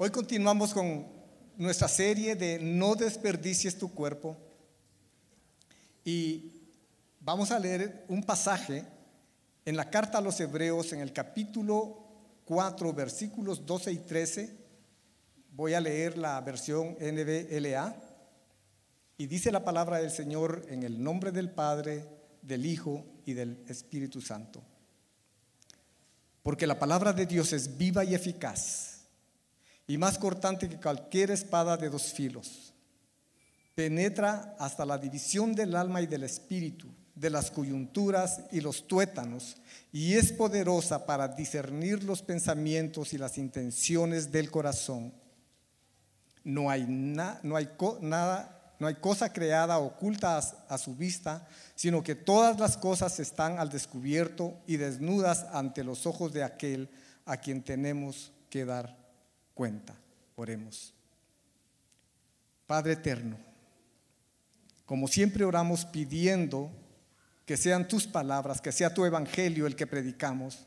Hoy 0.00 0.10
continuamos 0.10 0.72
con 0.72 1.08
nuestra 1.56 1.88
serie 1.88 2.36
de 2.36 2.60
No 2.60 2.94
desperdicies 2.94 3.76
tu 3.76 3.92
cuerpo 3.92 4.36
y 6.04 6.52
vamos 7.18 7.50
a 7.50 7.58
leer 7.58 8.04
un 8.06 8.22
pasaje 8.22 8.84
en 9.64 9.76
la 9.76 9.90
carta 9.90 10.18
a 10.18 10.20
los 10.20 10.38
hebreos 10.38 10.92
en 10.92 11.00
el 11.00 11.12
capítulo 11.12 11.98
4 12.44 12.92
versículos 12.92 13.66
12 13.66 13.90
y 13.90 13.98
13. 13.98 14.56
Voy 15.56 15.74
a 15.74 15.80
leer 15.80 16.16
la 16.16 16.40
versión 16.42 16.96
NBLA 17.00 17.96
y 19.16 19.26
dice 19.26 19.50
la 19.50 19.64
palabra 19.64 19.96
del 19.96 20.12
Señor 20.12 20.64
en 20.68 20.84
el 20.84 21.02
nombre 21.02 21.32
del 21.32 21.50
Padre, 21.50 22.08
del 22.40 22.66
Hijo 22.66 23.04
y 23.26 23.32
del 23.32 23.64
Espíritu 23.66 24.20
Santo. 24.20 24.62
Porque 26.44 26.68
la 26.68 26.78
palabra 26.78 27.12
de 27.12 27.26
Dios 27.26 27.52
es 27.52 27.76
viva 27.76 28.04
y 28.04 28.14
eficaz 28.14 28.97
y 29.88 29.96
más 29.96 30.18
cortante 30.18 30.68
que 30.68 30.78
cualquier 30.78 31.30
espada 31.30 31.76
de 31.76 31.88
dos 31.88 32.12
filos. 32.12 32.74
Penetra 33.74 34.54
hasta 34.58 34.84
la 34.84 34.98
división 34.98 35.54
del 35.54 35.74
alma 35.74 36.02
y 36.02 36.06
del 36.06 36.24
espíritu, 36.24 36.86
de 37.14 37.30
las 37.30 37.50
coyunturas 37.50 38.42
y 38.52 38.60
los 38.60 38.86
tuétanos, 38.86 39.56
y 39.90 40.14
es 40.14 40.30
poderosa 40.30 41.06
para 41.06 41.26
discernir 41.26 42.04
los 42.04 42.20
pensamientos 42.22 43.14
y 43.14 43.18
las 43.18 43.38
intenciones 43.38 44.30
del 44.30 44.50
corazón. 44.50 45.12
No 46.44 46.70
hay, 46.70 46.84
no 46.86 47.56
hay 47.56 47.68
nada, 48.02 48.74
no 48.78 48.86
hay 48.86 48.94
cosa 48.96 49.32
creada 49.32 49.78
oculta 49.78 50.36
a, 50.36 50.42
a 50.68 50.76
su 50.76 50.96
vista, 50.96 51.48
sino 51.74 52.02
que 52.02 52.14
todas 52.14 52.60
las 52.60 52.76
cosas 52.76 53.18
están 53.20 53.58
al 53.58 53.70
descubierto 53.70 54.60
y 54.66 54.76
desnudas 54.76 55.46
ante 55.52 55.82
los 55.82 56.04
ojos 56.04 56.32
de 56.34 56.44
aquel 56.44 56.90
a 57.24 57.38
quien 57.38 57.62
tenemos 57.62 58.32
que 58.50 58.66
dar 58.66 59.07
cuenta. 59.58 59.92
Oremos. 60.36 60.94
Padre 62.64 62.92
eterno, 62.92 63.36
como 64.86 65.08
siempre 65.08 65.44
oramos 65.44 65.84
pidiendo 65.84 66.70
que 67.44 67.56
sean 67.56 67.88
tus 67.88 68.06
palabras, 68.06 68.60
que 68.60 68.70
sea 68.70 68.94
tu 68.94 69.04
evangelio 69.04 69.66
el 69.66 69.74
que 69.74 69.88
predicamos, 69.88 70.64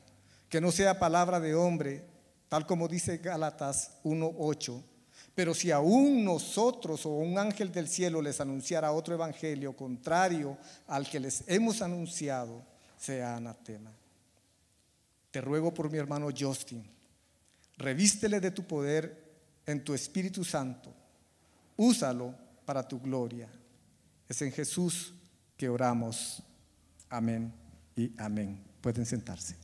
que 0.50 0.60
no 0.60 0.74
sea 0.74 1.00
palabra 1.00 1.40
de 1.40 1.56
hombre, 1.56 2.04
tal 2.50 2.66
como 2.66 2.90
dice 2.90 3.20
Gálatas 3.20 3.92
1.8. 4.04 4.84
Pero 5.36 5.54
si 5.54 5.72
aún 5.72 6.26
nosotros 6.26 7.06
o 7.06 7.12
un 7.12 7.38
ángel 7.38 7.72
del 7.72 7.88
cielo 7.88 8.22
les 8.22 8.42
anunciara 8.42 8.92
otro 8.92 9.14
evangelio 9.14 9.74
contrario 9.74 10.58
al 10.88 11.10
que 11.10 11.22
les 11.22 11.46
hemos 11.48 11.82
anunciado, 11.82 12.62
sea 12.98 13.38
anatema. 13.38 13.94
Te 15.32 15.40
ruego 15.40 15.74
por 15.74 15.90
mi 15.90 15.98
hermano 15.98 16.28
Justin 16.38 17.01
Revístele 17.82 18.40
de 18.40 18.52
tu 18.52 18.64
poder 18.64 19.18
en 19.66 19.84
tu 19.84 19.94
Espíritu 19.94 20.44
Santo. 20.44 20.94
Úsalo 21.76 22.36
para 22.64 22.88
tu 22.88 23.00
gloria. 23.00 23.50
Es 24.30 24.42
en 24.42 24.52
Jesús 24.52 25.14
que 25.58 25.68
oramos. 25.68 26.44
Amén 27.10 27.52
y 27.96 28.12
amén. 28.18 28.64
Pueden 28.82 29.06
sentarse. 29.06 29.56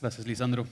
Gracias, 0.00 0.26
Lisandro. 0.26 0.66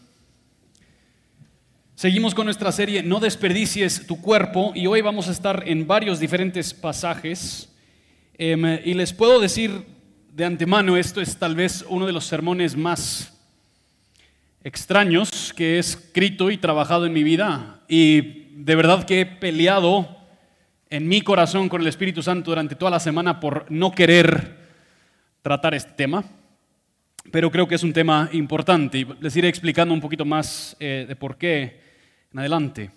Seguimos 1.95 2.35
con 2.35 2.47
nuestra 2.47 2.73
serie 2.73 3.03
No 3.03 3.21
desperdicies 3.21 4.07
tu 4.07 4.23
cuerpo 4.23 4.73
y 4.75 4.87
hoy 4.87 5.03
vamos 5.03 5.29
a 5.29 5.33
estar 5.33 5.65
en 5.67 5.87
varios 5.87 6.19
diferentes 6.19 6.73
pasajes. 6.73 7.69
Em, 8.39 8.65
y 8.85 8.95
les 8.95 9.13
puedo 9.13 9.39
decir 9.39 9.98
de 10.39 10.45
antemano, 10.45 10.97
esto 10.97 11.21
es 11.21 11.37
tal 11.37 11.57
vez 11.57 11.85
uno 11.89 12.07
de 12.07 12.13
los 12.13 12.25
sermones 12.25 12.77
más 12.77 13.37
extraños 14.63 15.53
que 15.53 15.75
he 15.75 15.79
escrito 15.81 16.53
y 16.53 16.59
trabajado 16.59 17.07
en 17.07 17.13
mi 17.13 17.25
vida. 17.25 17.81
Y 17.89 18.47
de 18.55 18.77
verdad 18.77 19.03
que 19.03 19.23
he 19.23 19.27
peleado 19.27 20.17
en 20.91 21.09
mi 21.09 21.23
corazón 21.23 21.69
con 21.69 21.81
el 21.81 21.89
Espíritu 21.89 22.23
Santo 22.23 22.53
durante 22.53 22.77
toda 22.77 22.93
la 22.93 23.01
semana 23.01 23.41
por 23.41 23.67
no 23.69 23.91
querer 23.91 24.59
tratar 25.43 25.75
este 25.75 25.91
tema. 25.95 26.23
Pero 27.33 27.51
creo 27.51 27.67
que 27.67 27.75
es 27.75 27.83
un 27.83 27.93
tema 27.93 28.29
importante 28.31 28.99
y 28.99 29.09
les 29.21 29.35
iré 29.35 29.49
explicando 29.49 29.93
un 29.93 30.01
poquito 30.01 30.25
más 30.25 30.77
eh, 30.79 31.05
de 31.09 31.17
por 31.17 31.37
qué 31.37 31.81
en 32.33 32.39
adelante. 32.39 32.93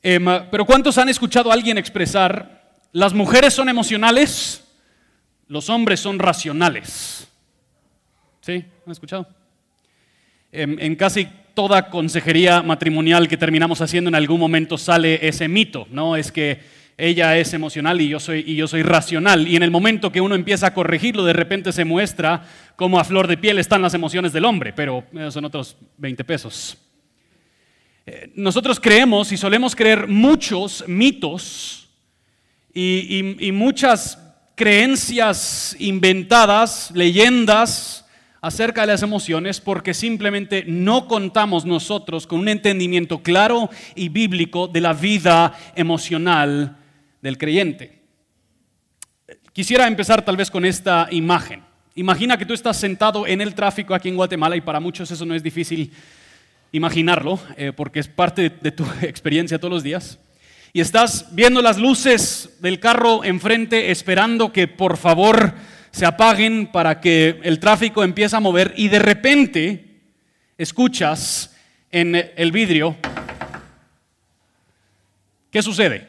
Em, 0.00 0.24
pero 0.52 0.64
¿cuántos 0.64 0.98
han 0.98 1.08
escuchado 1.08 1.50
a 1.50 1.54
alguien 1.54 1.78
expresar, 1.78 2.70
las 2.92 3.12
mujeres 3.12 3.54
son 3.54 3.68
emocionales? 3.68 4.63
Los 5.48 5.68
hombres 5.70 6.00
son 6.00 6.18
racionales. 6.18 7.28
¿Sí? 8.40 8.64
¿Han 8.86 8.92
escuchado? 8.92 9.26
En, 10.52 10.94
casi 10.96 11.26
toda 11.54 11.90
consejería 11.90 12.62
matrimonial 12.62 13.26
que 13.26 13.36
terminamos 13.36 13.80
haciendo 13.80 14.08
en 14.08 14.14
algún 14.14 14.38
momento 14.38 14.78
sale 14.78 15.26
ese 15.26 15.48
mito, 15.48 15.86
¿no? 15.90 16.16
Es 16.16 16.30
que 16.30 16.60
ella 16.96 17.36
es 17.36 17.52
emocional 17.54 18.00
y 18.00 18.08
yo 18.08 18.20
soy, 18.20 18.44
y 18.46 18.54
yo 18.54 18.68
soy 18.68 18.82
racional. 18.82 19.48
Y 19.48 19.56
en 19.56 19.64
el 19.64 19.70
momento 19.70 20.12
que 20.12 20.20
uno 20.20 20.36
empieza 20.36 20.68
a 20.68 20.74
corregirlo, 20.74 21.24
de 21.24 21.32
repente 21.32 21.72
se 21.72 21.84
muestra 21.84 22.44
cómo 22.76 23.00
a 23.00 23.04
flor 23.04 23.26
de 23.26 23.36
piel 23.36 23.58
están 23.58 23.82
las 23.82 23.94
emociones 23.94 24.32
del 24.32 24.44
hombre, 24.44 24.72
pero 24.72 25.04
son 25.30 25.44
otros 25.44 25.76
20 25.98 26.22
pesos. 26.24 26.78
Eh, 28.06 28.30
nosotros 28.36 28.78
creemos 28.78 29.32
y 29.32 29.36
solemos 29.36 29.74
creer 29.74 30.06
muchos 30.06 30.84
mitos 30.86 31.88
y 32.72 33.50
muchas 33.52 34.23
creencias 34.54 35.76
inventadas, 35.78 36.90
leyendas 36.94 38.04
acerca 38.40 38.82
de 38.82 38.88
las 38.88 39.02
emociones 39.02 39.60
porque 39.60 39.94
simplemente 39.94 40.64
no 40.66 41.08
contamos 41.08 41.64
nosotros 41.64 42.26
con 42.26 42.40
un 42.40 42.48
entendimiento 42.48 43.22
claro 43.22 43.70
y 43.94 44.10
bíblico 44.10 44.68
de 44.68 44.80
la 44.80 44.92
vida 44.92 45.54
emocional 45.74 46.76
del 47.22 47.38
creyente. 47.38 48.02
Quisiera 49.52 49.86
empezar 49.86 50.24
tal 50.24 50.36
vez 50.36 50.50
con 50.50 50.64
esta 50.64 51.08
imagen. 51.10 51.62
Imagina 51.94 52.36
que 52.36 52.44
tú 52.44 52.54
estás 52.54 52.76
sentado 52.76 53.26
en 53.26 53.40
el 53.40 53.54
tráfico 53.54 53.94
aquí 53.94 54.08
en 54.08 54.16
Guatemala 54.16 54.56
y 54.56 54.60
para 54.60 54.80
muchos 54.80 55.10
eso 55.10 55.24
no 55.24 55.34
es 55.34 55.42
difícil 55.42 55.92
imaginarlo 56.72 57.38
eh, 57.56 57.72
porque 57.74 58.00
es 58.00 58.08
parte 58.08 58.50
de 58.50 58.72
tu 58.72 58.84
experiencia 59.02 59.58
todos 59.58 59.72
los 59.72 59.82
días 59.82 60.18
y 60.76 60.80
estás 60.80 61.28
viendo 61.30 61.62
las 61.62 61.78
luces 61.78 62.56
del 62.58 62.80
carro 62.80 63.22
enfrente 63.22 63.92
esperando 63.92 64.52
que 64.52 64.66
por 64.66 64.96
favor 64.96 65.54
se 65.92 66.04
apaguen 66.04 66.66
para 66.66 67.00
que 67.00 67.38
el 67.44 67.60
tráfico 67.60 68.02
empiece 68.02 68.34
a 68.34 68.40
mover 68.40 68.74
y 68.76 68.88
de 68.88 68.98
repente 68.98 70.00
escuchas 70.58 71.56
en 71.92 72.16
el 72.36 72.50
vidrio, 72.50 72.96
¿qué 75.52 75.62
sucede? 75.62 76.08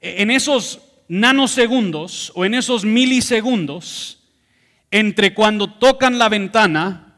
En 0.00 0.30
esos 0.30 0.80
nanosegundos 1.08 2.32
o 2.34 2.46
en 2.46 2.54
esos 2.54 2.86
milisegundos, 2.86 4.18
entre 4.90 5.34
cuando 5.34 5.74
tocan 5.74 6.16
la 6.18 6.30
ventana 6.30 7.11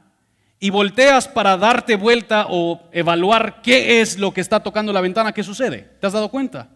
y 0.65 0.71
volteas 0.71 1.29
para 1.29 1.59
darte 1.59 1.95
vuelta 1.95 2.47
o 2.49 2.89
evaluar 2.91 3.61
qué 3.61 4.01
es 4.01 4.19
lo 4.19 4.33
que 4.33 4.41
está 4.41 4.61
tocando 4.61 4.95
la 4.95 5.03
ventana, 5.03 5.31
¿qué 5.31 5.43
sucede? 5.43 5.91
¿Te 6.01 6.07
has 6.07 6.15
dado 6.15 6.31
cuenta? 6.31 6.71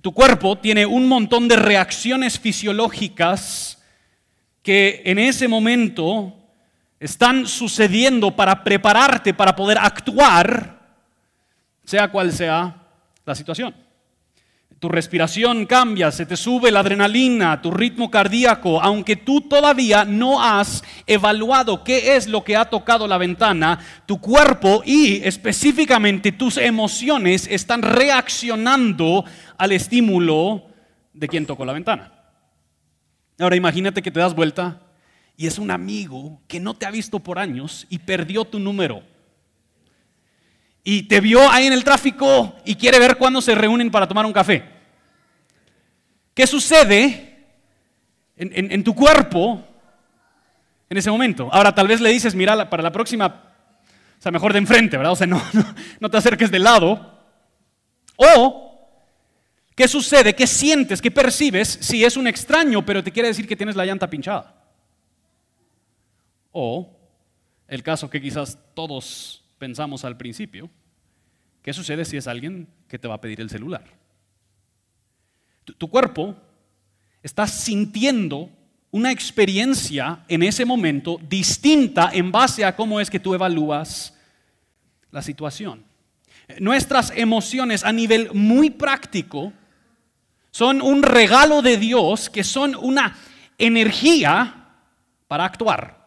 Tu 0.00 0.12
cuerpo 0.14 0.56
tiene 0.58 0.86
un 0.86 1.08
montón 1.08 1.48
de 1.48 1.56
reacciones 1.56 2.38
fisiológicas 2.38 3.82
que 4.62 5.02
en 5.04 5.18
ese 5.18 5.48
momento 5.48 6.32
están 7.00 7.48
sucediendo 7.48 8.36
para 8.36 8.62
prepararte 8.62 9.34
para 9.34 9.56
poder 9.56 9.78
actuar, 9.78 10.78
sea 11.84 12.06
cual 12.06 12.30
sea 12.30 12.76
la 13.26 13.34
situación 13.34 13.74
tu 14.84 14.90
respiración 14.90 15.64
cambia, 15.64 16.12
se 16.12 16.26
te 16.26 16.36
sube 16.36 16.70
la 16.70 16.80
adrenalina, 16.80 17.62
tu 17.62 17.70
ritmo 17.70 18.10
cardíaco, 18.10 18.82
aunque 18.82 19.16
tú 19.16 19.40
todavía 19.40 20.04
no 20.04 20.42
has 20.42 20.84
evaluado 21.06 21.82
qué 21.82 22.16
es 22.16 22.28
lo 22.28 22.44
que 22.44 22.54
ha 22.54 22.66
tocado 22.66 23.08
la 23.08 23.16
ventana, 23.16 23.78
tu 24.04 24.20
cuerpo 24.20 24.82
y 24.84 25.22
específicamente 25.24 26.32
tus 26.32 26.58
emociones 26.58 27.48
están 27.50 27.80
reaccionando 27.80 29.24
al 29.56 29.72
estímulo 29.72 30.66
de 31.14 31.28
quien 31.28 31.46
tocó 31.46 31.64
la 31.64 31.72
ventana. 31.72 32.12
Ahora 33.38 33.56
imagínate 33.56 34.02
que 34.02 34.10
te 34.10 34.20
das 34.20 34.34
vuelta 34.34 34.82
y 35.34 35.46
es 35.46 35.58
un 35.58 35.70
amigo 35.70 36.42
que 36.46 36.60
no 36.60 36.74
te 36.74 36.84
ha 36.84 36.90
visto 36.90 37.20
por 37.20 37.38
años 37.38 37.86
y 37.88 38.00
perdió 38.00 38.44
tu 38.44 38.58
número. 38.58 39.02
Y 40.84 41.04
te 41.04 41.22
vio 41.22 41.50
ahí 41.50 41.64
en 41.64 41.72
el 41.72 41.84
tráfico 41.84 42.54
y 42.66 42.74
quiere 42.74 42.98
ver 42.98 43.16
cuándo 43.16 43.40
se 43.40 43.54
reúnen 43.54 43.90
para 43.90 44.06
tomar 44.06 44.26
un 44.26 44.32
café. 44.34 44.73
¿Qué 46.34 46.48
sucede 46.48 47.46
en, 48.36 48.82
tu 48.82 48.92
cuerpo 48.94 49.64
en 50.90 50.96
ese 50.96 51.10
momento? 51.10 51.48
Ahora 51.52 51.72
tal 51.72 51.86
vez 51.86 52.00
le 52.00 52.10
dices, 52.10 52.34
mira, 52.34 52.68
para 52.68 52.82
la 52.82 52.90
próxima, 52.90 53.26
o 54.18 54.22
sea, 54.22 54.32
mejor 54.32 54.52
de 54.52 54.58
enfrente, 54.58 54.96
¿verdad? 54.96 55.12
O 55.12 55.16
sea, 55.16 55.26
no, 55.28 55.40
no, 56.00 56.10
te 56.10 56.16
acerques 56.16 56.50
de 56.50 56.58
lado. 56.58 57.12
O, 58.16 58.88
¿qué 59.76 59.86
sucede? 59.86 60.34
¿Qué 60.34 60.48
sientes? 60.48 61.00
¿Qué 61.00 61.12
percibes 61.12 61.78
si 61.80 62.04
es 62.04 62.16
un 62.16 62.26
extraño, 62.26 62.84
pero 62.84 63.04
te 63.04 63.12
quiere 63.12 63.28
decir 63.28 63.46
que 63.46 63.56
tienes 63.56 63.76
la 63.76 63.86
llanta 63.86 64.10
pinchada? 64.10 64.60
O 66.50 66.98
el 67.68 67.84
caso 67.84 68.10
que 68.10 68.20
quizás 68.20 68.58
todos 68.74 69.44
pensamos 69.58 70.04
al 70.04 70.16
principio, 70.16 70.68
¿qué 71.62 71.72
sucede 71.72 72.04
si 72.04 72.16
es 72.16 72.26
alguien 72.26 72.68
que 72.88 72.98
te 72.98 73.06
va 73.06 73.14
a 73.14 73.20
pedir 73.20 73.40
el 73.40 73.50
celular? 73.50 73.84
Tu, 75.64 75.88
cuerpo 75.88 76.36
está 77.22 77.46
sintiendo 77.46 78.50
una 78.90 79.10
experiencia 79.10 80.24
en 80.28 80.42
ese 80.42 80.64
momento 80.64 81.18
distinta 81.28 82.10
en 82.12 82.30
base 82.30 82.64
a 82.64 82.76
cómo 82.76 83.00
es 83.00 83.10
que 83.10 83.18
tú 83.18 83.34
evalúas 83.34 84.14
la 85.10 85.22
situación. 85.22 85.84
Nuestras 86.60 87.12
emociones 87.16 87.84
a 87.84 87.92
nivel 87.92 88.30
muy 88.34 88.70
práctico 88.70 89.52
son 90.50 90.82
un 90.82 91.02
regalo 91.02 91.62
de 91.62 91.78
Dios 91.78 92.28
que 92.28 92.44
son 92.44 92.76
una 92.76 93.16
energía 93.58 94.68
para 95.26 95.44
actuar. 95.44 96.04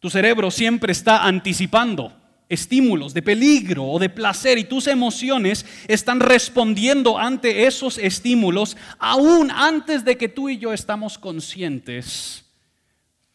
Tu 0.00 0.10
cerebro 0.10 0.50
siempre 0.50 0.92
está 0.92 1.24
anticipando 1.24 2.12
estímulos 2.48 3.12
de 3.12 3.22
peligro 3.22 3.84
o 3.84 3.98
de 3.98 4.08
placer 4.08 4.58
y 4.58 4.64
tus 4.64 4.86
emociones 4.86 5.66
están 5.88 6.20
respondiendo 6.20 7.18
ante 7.18 7.66
esos 7.66 7.98
estímulos 7.98 8.76
aún 8.98 9.50
antes 9.50 10.04
de 10.04 10.16
que 10.16 10.28
tú 10.28 10.48
y 10.48 10.58
yo 10.58 10.72
estamos 10.72 11.18
conscientes 11.18 12.44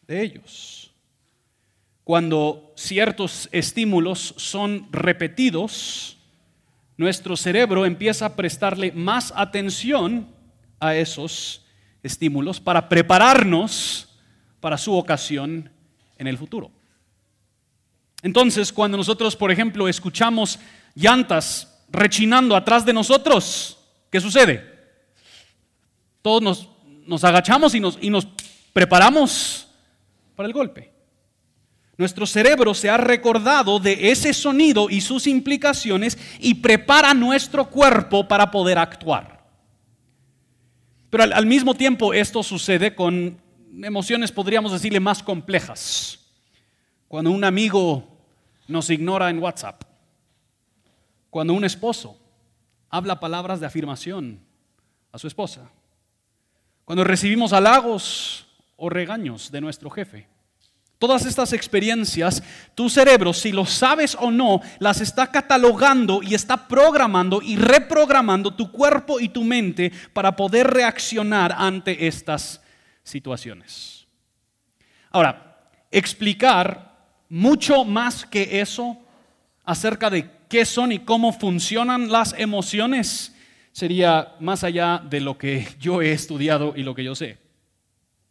de 0.06 0.22
ellos. 0.22 0.90
Cuando 2.04 2.72
ciertos 2.76 3.48
estímulos 3.52 4.34
son 4.36 4.88
repetidos, 4.90 6.18
nuestro 6.96 7.36
cerebro 7.36 7.86
empieza 7.86 8.26
a 8.26 8.36
prestarle 8.36 8.92
más 8.92 9.32
atención 9.36 10.28
a 10.80 10.96
esos 10.96 11.64
estímulos 12.02 12.60
para 12.60 12.88
prepararnos 12.88 14.08
para 14.60 14.78
su 14.78 14.94
ocasión 14.94 15.70
en 16.18 16.26
el 16.26 16.38
futuro. 16.38 16.70
Entonces, 18.22 18.72
cuando 18.72 18.96
nosotros, 18.96 19.34
por 19.34 19.50
ejemplo, 19.50 19.88
escuchamos 19.88 20.58
llantas 20.94 21.68
rechinando 21.90 22.54
atrás 22.54 22.84
de 22.84 22.92
nosotros, 22.92 23.78
¿qué 24.10 24.20
sucede? 24.20 24.64
Todos 26.22 26.68
nos, 27.04 27.24
agachamos 27.24 27.74
y 27.74 27.80
nos, 27.80 27.98
y 28.00 28.10
nos 28.10 28.26
preparamos 28.72 29.66
para 30.36 30.46
el 30.46 30.52
golpe. 30.52 30.92
Nuestro 31.98 32.24
cerebro 32.26 32.74
se 32.74 32.88
ha 32.88 32.96
recordado 32.96 33.78
de 33.78 34.10
ese 34.10 34.32
sonido 34.32 34.88
y 34.88 35.00
sus 35.00 35.26
implicaciones 35.26 36.16
y 36.38 36.54
prepara 36.54 37.12
nuestro 37.14 37.68
cuerpo 37.68 38.26
para 38.26 38.50
poder 38.50 38.78
actuar. 38.78 39.42
Pero 41.10 41.24
al, 41.24 41.32
al 41.32 41.46
mismo 41.46 41.74
tiempo 41.74 42.14
esto 42.14 42.42
sucede 42.42 42.94
con 42.94 43.36
emociones, 43.82 44.32
podríamos 44.32 44.72
decirle, 44.72 45.00
más 45.00 45.22
complejas. 45.22 46.18
Cuando 47.08 47.30
un 47.30 47.44
amigo 47.44 48.11
nos 48.68 48.90
ignora 48.90 49.30
en 49.30 49.38
WhatsApp. 49.38 49.82
Cuando 51.30 51.54
un 51.54 51.64
esposo 51.64 52.18
habla 52.90 53.18
palabras 53.18 53.60
de 53.60 53.66
afirmación 53.66 54.40
a 55.12 55.18
su 55.18 55.26
esposa. 55.26 55.70
Cuando 56.84 57.04
recibimos 57.04 57.52
halagos 57.52 58.46
o 58.76 58.88
regaños 58.88 59.50
de 59.50 59.60
nuestro 59.60 59.88
jefe. 59.90 60.26
Todas 60.98 61.26
estas 61.26 61.52
experiencias, 61.52 62.42
tu 62.76 62.88
cerebro, 62.88 63.32
si 63.32 63.50
lo 63.50 63.66
sabes 63.66 64.16
o 64.20 64.30
no, 64.30 64.60
las 64.78 65.00
está 65.00 65.32
catalogando 65.32 66.22
y 66.22 66.34
está 66.34 66.68
programando 66.68 67.42
y 67.42 67.56
reprogramando 67.56 68.54
tu 68.54 68.70
cuerpo 68.70 69.18
y 69.18 69.28
tu 69.28 69.42
mente 69.42 69.90
para 70.12 70.36
poder 70.36 70.68
reaccionar 70.68 71.54
ante 71.56 72.06
estas 72.06 72.62
situaciones. 73.02 74.06
Ahora, 75.10 75.70
explicar 75.90 76.91
mucho 77.32 77.86
más 77.86 78.26
que 78.26 78.60
eso 78.60 78.98
acerca 79.64 80.10
de 80.10 80.30
qué 80.50 80.66
son 80.66 80.92
y 80.92 80.98
cómo 80.98 81.32
funcionan 81.32 82.12
las 82.12 82.34
emociones 82.36 83.34
sería 83.72 84.34
más 84.38 84.64
allá 84.64 84.98
de 84.98 85.20
lo 85.20 85.38
que 85.38 85.66
yo 85.80 86.02
he 86.02 86.12
estudiado 86.12 86.74
y 86.76 86.82
lo 86.82 86.94
que 86.94 87.04
yo 87.04 87.14
sé. 87.14 87.38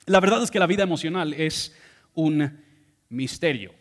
La 0.06 0.20
verdad 0.20 0.44
es 0.44 0.52
que 0.52 0.60
la 0.60 0.68
vida 0.68 0.84
emocional 0.84 1.34
es 1.34 1.76
un 2.14 2.60
misterio. 3.10 3.74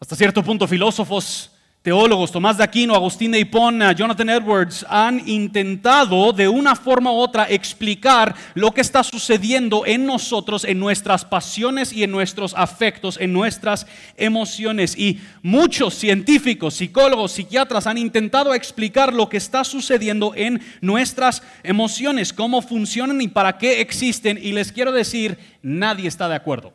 Hasta 0.00 0.16
cierto 0.16 0.42
punto 0.42 0.66
filósofos 0.66 1.50
teólogos, 1.82 2.32
Tomás 2.32 2.58
de 2.58 2.64
Aquino, 2.64 2.94
Agustín 2.94 3.30
de 3.30 3.38
Hipona, 3.38 3.92
Jonathan 3.92 4.28
Edwards, 4.28 4.84
han 4.88 5.26
intentado 5.28 6.32
de 6.32 6.48
una 6.48 6.74
forma 6.74 7.12
u 7.12 7.16
otra 7.16 7.48
explicar 7.48 8.34
lo 8.54 8.72
que 8.72 8.80
está 8.80 9.02
sucediendo 9.04 9.86
en 9.86 10.04
nosotros, 10.04 10.64
en 10.64 10.80
nuestras 10.80 11.24
pasiones 11.24 11.92
y 11.92 12.02
en 12.02 12.10
nuestros 12.10 12.52
afectos, 12.56 13.16
en 13.20 13.32
nuestras 13.32 13.86
emociones. 14.16 14.98
Y 14.98 15.20
muchos 15.42 15.94
científicos, 15.94 16.74
psicólogos, 16.74 17.32
psiquiatras 17.32 17.86
han 17.86 17.96
intentado 17.96 18.54
explicar 18.54 19.14
lo 19.14 19.28
que 19.28 19.36
está 19.36 19.62
sucediendo 19.62 20.32
en 20.34 20.60
nuestras 20.80 21.42
emociones, 21.62 22.32
cómo 22.32 22.60
funcionan 22.60 23.20
y 23.20 23.28
para 23.28 23.56
qué 23.56 23.80
existen. 23.80 24.38
Y 24.42 24.52
les 24.52 24.72
quiero 24.72 24.90
decir, 24.92 25.38
nadie 25.62 26.08
está 26.08 26.28
de 26.28 26.34
acuerdo. 26.34 26.74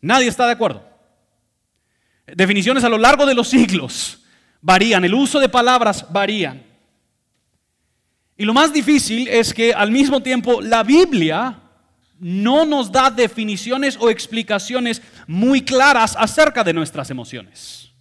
Nadie 0.00 0.28
está 0.28 0.46
de 0.46 0.52
acuerdo. 0.52 0.93
Definiciones 2.26 2.84
a 2.84 2.88
lo 2.88 2.98
largo 2.98 3.26
de 3.26 3.34
los 3.34 3.48
siglos 3.48 4.24
varían, 4.60 5.04
el 5.04 5.14
uso 5.14 5.38
de 5.40 5.48
palabras 5.48 6.06
varían. 6.10 6.62
Y 8.36 8.44
lo 8.44 8.54
más 8.54 8.72
difícil 8.72 9.28
es 9.28 9.52
que 9.52 9.72
al 9.72 9.90
mismo 9.90 10.20
tiempo 10.22 10.60
la 10.60 10.82
Biblia 10.82 11.60
no 12.18 12.64
nos 12.64 12.90
da 12.90 13.10
definiciones 13.10 13.96
o 14.00 14.08
explicaciones 14.08 15.02
muy 15.26 15.62
claras 15.62 16.16
acerca 16.18 16.64
de 16.64 16.72
nuestras 16.72 17.10
emociones. 17.10 17.92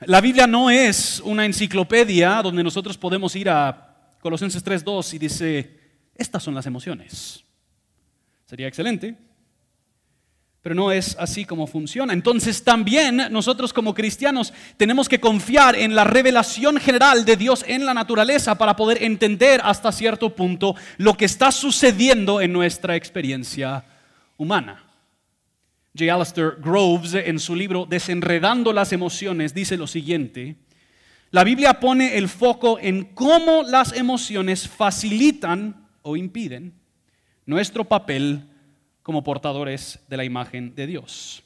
La 0.00 0.20
Biblia 0.20 0.46
no 0.46 0.70
es 0.70 1.20
una 1.24 1.44
enciclopedia 1.44 2.40
donde 2.42 2.64
nosotros 2.64 2.96
podemos 2.96 3.34
ir 3.36 3.50
a 3.50 4.16
Colosenses 4.20 4.64
3.2 4.64 5.14
y 5.14 5.18
dice, 5.18 5.80
estas 6.14 6.42
son 6.42 6.54
las 6.54 6.66
emociones. 6.66 7.44
Sería 8.46 8.68
excelente, 8.68 9.16
pero 10.62 10.74
no 10.74 10.90
es 10.90 11.16
así 11.18 11.44
como 11.44 11.66
funciona. 11.66 12.12
Entonces 12.12 12.64
también 12.64 13.28
nosotros 13.30 13.72
como 13.72 13.94
cristianos 13.94 14.52
tenemos 14.76 15.08
que 15.08 15.20
confiar 15.20 15.76
en 15.76 15.94
la 15.94 16.04
revelación 16.04 16.78
general 16.78 17.24
de 17.24 17.36
Dios 17.36 17.64
en 17.66 17.86
la 17.86 17.94
naturaleza 17.94 18.56
para 18.56 18.76
poder 18.76 19.02
entender 19.02 19.60
hasta 19.64 19.92
cierto 19.92 20.34
punto 20.34 20.74
lo 20.96 21.14
que 21.16 21.26
está 21.26 21.52
sucediendo 21.52 22.40
en 22.40 22.52
nuestra 22.52 22.96
experiencia 22.96 23.84
humana. 24.36 24.84
J. 25.96 26.14
Alistair 26.14 26.56
Groves 26.60 27.14
en 27.14 27.38
su 27.38 27.56
libro 27.56 27.86
Desenredando 27.88 28.72
las 28.72 28.92
emociones 28.92 29.54
dice 29.54 29.76
lo 29.76 29.86
siguiente, 29.86 30.56
la 31.30 31.44
Biblia 31.44 31.80
pone 31.80 32.16
el 32.16 32.28
foco 32.28 32.78
en 32.80 33.04
cómo 33.14 33.62
las 33.62 33.92
emociones 33.92 34.66
facilitan 34.66 35.88
o 36.02 36.16
impiden 36.16 36.74
nuestro 37.46 37.84
papel 37.84 38.44
como 39.08 39.24
portadores 39.24 40.00
de 40.06 40.18
la 40.18 40.24
imagen 40.24 40.74
de 40.74 40.86
Dios. 40.86 41.42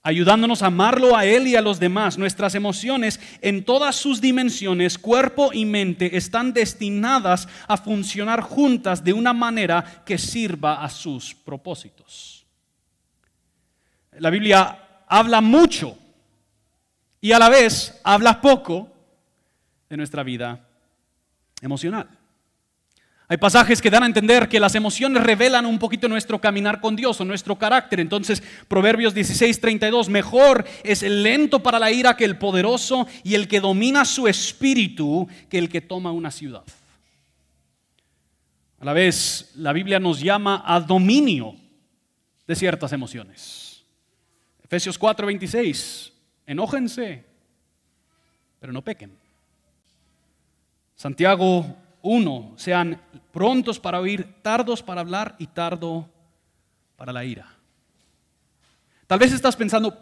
Ayudándonos 0.00 0.62
a 0.62 0.66
amarlo 0.66 1.16
a 1.16 1.24
Él 1.24 1.48
y 1.48 1.56
a 1.56 1.60
los 1.60 1.80
demás, 1.80 2.16
nuestras 2.16 2.54
emociones 2.54 3.18
en 3.42 3.64
todas 3.64 3.96
sus 3.96 4.20
dimensiones, 4.20 4.96
cuerpo 4.96 5.52
y 5.52 5.64
mente, 5.64 6.16
están 6.16 6.52
destinadas 6.52 7.48
a 7.66 7.76
funcionar 7.76 8.42
juntas 8.42 9.02
de 9.02 9.12
una 9.12 9.32
manera 9.32 10.04
que 10.06 10.18
sirva 10.18 10.84
a 10.84 10.88
sus 10.88 11.34
propósitos. 11.34 12.46
La 14.12 14.30
Biblia 14.30 15.02
habla 15.08 15.40
mucho 15.40 15.98
y 17.20 17.32
a 17.32 17.40
la 17.40 17.48
vez 17.48 18.00
habla 18.04 18.40
poco 18.40 18.88
de 19.90 19.96
nuestra 19.96 20.22
vida 20.22 20.64
emocional. 21.60 22.08
Hay 23.34 23.38
pasajes 23.38 23.82
que 23.82 23.90
dan 23.90 24.04
a 24.04 24.06
entender 24.06 24.48
que 24.48 24.60
las 24.60 24.76
emociones 24.76 25.20
revelan 25.20 25.66
un 25.66 25.80
poquito 25.80 26.08
nuestro 26.08 26.40
caminar 26.40 26.80
con 26.80 26.94
Dios 26.94 27.20
o 27.20 27.24
nuestro 27.24 27.58
carácter. 27.58 27.98
Entonces, 27.98 28.40
Proverbios 28.68 29.12
16, 29.12 29.60
32, 29.60 30.08
mejor 30.08 30.64
es 30.84 31.02
el 31.02 31.24
lento 31.24 31.60
para 31.60 31.80
la 31.80 31.90
ira 31.90 32.16
que 32.16 32.24
el 32.24 32.38
poderoso 32.38 33.08
y 33.24 33.34
el 33.34 33.48
que 33.48 33.58
domina 33.58 34.04
su 34.04 34.28
espíritu 34.28 35.26
que 35.50 35.58
el 35.58 35.68
que 35.68 35.80
toma 35.80 36.12
una 36.12 36.30
ciudad. 36.30 36.62
A 38.78 38.84
la 38.84 38.92
vez, 38.92 39.50
la 39.56 39.72
Biblia 39.72 39.98
nos 39.98 40.20
llama 40.20 40.62
a 40.64 40.78
dominio 40.78 41.56
de 42.46 42.54
ciertas 42.54 42.92
emociones. 42.92 43.82
Efesios 44.62 44.96
4, 44.96 45.26
26, 45.26 46.12
enójense, 46.46 47.24
pero 48.60 48.72
no 48.72 48.80
pequen. 48.80 49.10
Santiago 50.94 51.78
uno, 52.04 52.52
sean 52.56 53.00
prontos 53.32 53.80
para 53.80 53.98
oír, 53.98 54.28
tardos 54.42 54.82
para 54.82 55.00
hablar 55.00 55.34
y 55.38 55.46
tardo 55.46 56.08
para 56.96 57.12
la 57.12 57.24
ira. 57.24 57.46
Tal 59.06 59.18
vez 59.18 59.32
estás 59.32 59.56
pensando, 59.56 59.96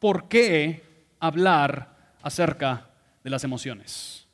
¿por 0.00 0.28
qué 0.28 0.82
hablar 1.20 1.96
acerca 2.22 2.88
de 3.22 3.30
las 3.30 3.44
emociones? 3.44 4.26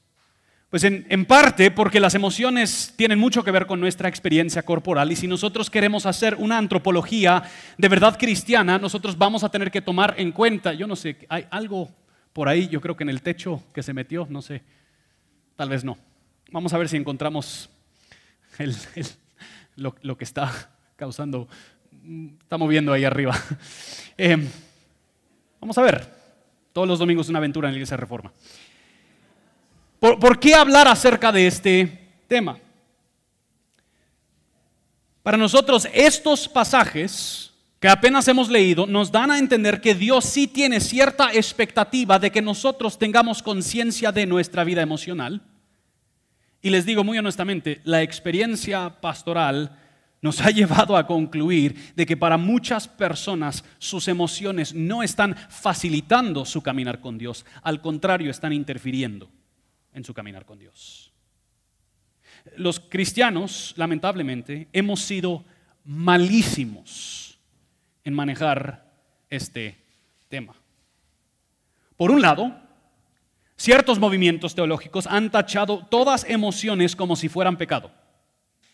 Pues 0.70 0.82
en, 0.84 1.06
en, 1.10 1.26
parte 1.26 1.70
porque 1.70 2.00
las 2.00 2.14
emociones 2.14 2.94
tienen 2.96 3.18
mucho 3.18 3.44
que 3.44 3.50
ver 3.50 3.66
con 3.66 3.80
nuestra 3.80 4.08
experiencia 4.08 4.62
corporal 4.62 5.12
y 5.12 5.16
si 5.16 5.28
nosotros 5.28 5.68
queremos 5.68 6.06
hacer 6.06 6.34
una 6.36 6.56
antropología 6.56 7.42
de 7.76 7.88
verdad 7.88 8.18
cristiana, 8.18 8.78
nosotros 8.78 9.16
vamos 9.16 9.44
a 9.44 9.50
tener 9.50 9.70
que 9.70 9.82
tomar 9.82 10.14
en 10.16 10.32
cuenta, 10.32 10.72
yo 10.72 10.86
no 10.86 10.96
sé, 10.96 11.18
hay 11.28 11.46
algo 11.50 11.90
por 12.32 12.48
ahí, 12.48 12.66
yo 12.66 12.80
creo 12.80 12.96
que 12.96 13.04
en 13.04 13.10
el 13.10 13.20
techo 13.20 13.62
que 13.74 13.82
se 13.82 13.92
metió, 13.92 14.26
no 14.30 14.40
sé, 14.40 14.62
tal 15.54 15.68
vez 15.68 15.84
no. 15.84 15.98
Vamos 16.54 16.72
a 16.72 16.78
ver 16.78 16.88
si 16.88 16.96
encontramos 16.96 17.68
el, 18.58 18.76
lo, 19.74 20.16
que 20.16 20.22
está 20.22 20.70
causando, 20.94 21.48
está 22.42 22.56
moviendo 22.56 22.92
ahí 22.92 23.04
arriba. 23.04 23.36
Eh, 24.16 24.36
vamos 25.60 25.76
a 25.76 25.82
ver, 25.82 26.08
todos 26.72 26.86
los 26.86 27.00
domingos 27.00 27.28
una 27.28 27.38
aventura 27.38 27.66
en 27.66 27.74
la 27.74 27.78
Iglesia 27.78 27.96
Reforma. 27.96 28.32
¿Por, 29.98 30.38
qué 30.38 30.54
hablar 30.54 30.86
acerca 30.86 31.32
de 31.32 31.48
este 31.48 32.12
tema? 32.28 32.60
Para 35.24 35.36
nosotros 35.36 35.88
estos 35.92 36.46
pasajes 36.48 37.52
que 37.80 37.88
apenas 37.88 38.28
hemos 38.28 38.48
leído 38.48 38.86
nos 38.86 39.10
dan 39.10 39.32
a 39.32 39.40
entender 39.40 39.80
que 39.80 39.96
Dios 39.96 40.24
sí 40.24 40.46
tiene 40.46 40.78
cierta 40.78 41.32
expectativa 41.32 42.20
de 42.20 42.30
que 42.30 42.40
nosotros 42.40 42.96
tengamos 42.96 43.42
conciencia 43.42 44.12
de 44.12 44.26
nuestra 44.26 44.62
vida 44.62 44.82
emocional. 44.82 45.42
Y 46.64 46.70
les 46.70 46.86
digo 46.86 47.04
muy 47.04 47.18
honestamente, 47.18 47.82
la 47.84 48.00
experiencia 48.00 48.88
pastoral 49.02 49.78
nos 50.22 50.40
ha 50.40 50.50
llevado 50.50 50.96
a 50.96 51.06
concluir 51.06 51.92
de 51.94 52.06
que 52.06 52.16
para 52.16 52.38
muchas 52.38 52.88
personas 52.88 53.62
sus 53.76 54.08
emociones 54.08 54.72
no 54.72 55.02
están 55.02 55.36
facilitando 55.50 56.46
su 56.46 56.62
caminar 56.62 57.02
con 57.02 57.18
Dios, 57.18 57.44
al 57.62 57.82
contrario, 57.82 58.30
están 58.30 58.54
interfiriendo 58.54 59.28
en 59.92 60.04
su 60.04 60.14
caminar 60.14 60.46
con 60.46 60.58
Dios. 60.58 61.12
Los 62.56 62.80
cristianos, 62.80 63.74
lamentablemente, 63.76 64.68
hemos 64.72 65.00
sido 65.00 65.44
malísimos 65.84 67.38
en 68.04 68.14
manejar 68.14 68.90
este 69.28 69.76
tema. 70.30 70.54
Por 71.98 72.10
un 72.10 72.22
lado, 72.22 72.63
ciertos 73.56 73.98
movimientos 73.98 74.54
teológicos 74.54 75.06
han 75.06 75.30
tachado 75.30 75.86
todas 75.90 76.24
emociones 76.28 76.96
como 76.96 77.16
si 77.16 77.28
fueran 77.28 77.56
pecado. 77.56 77.90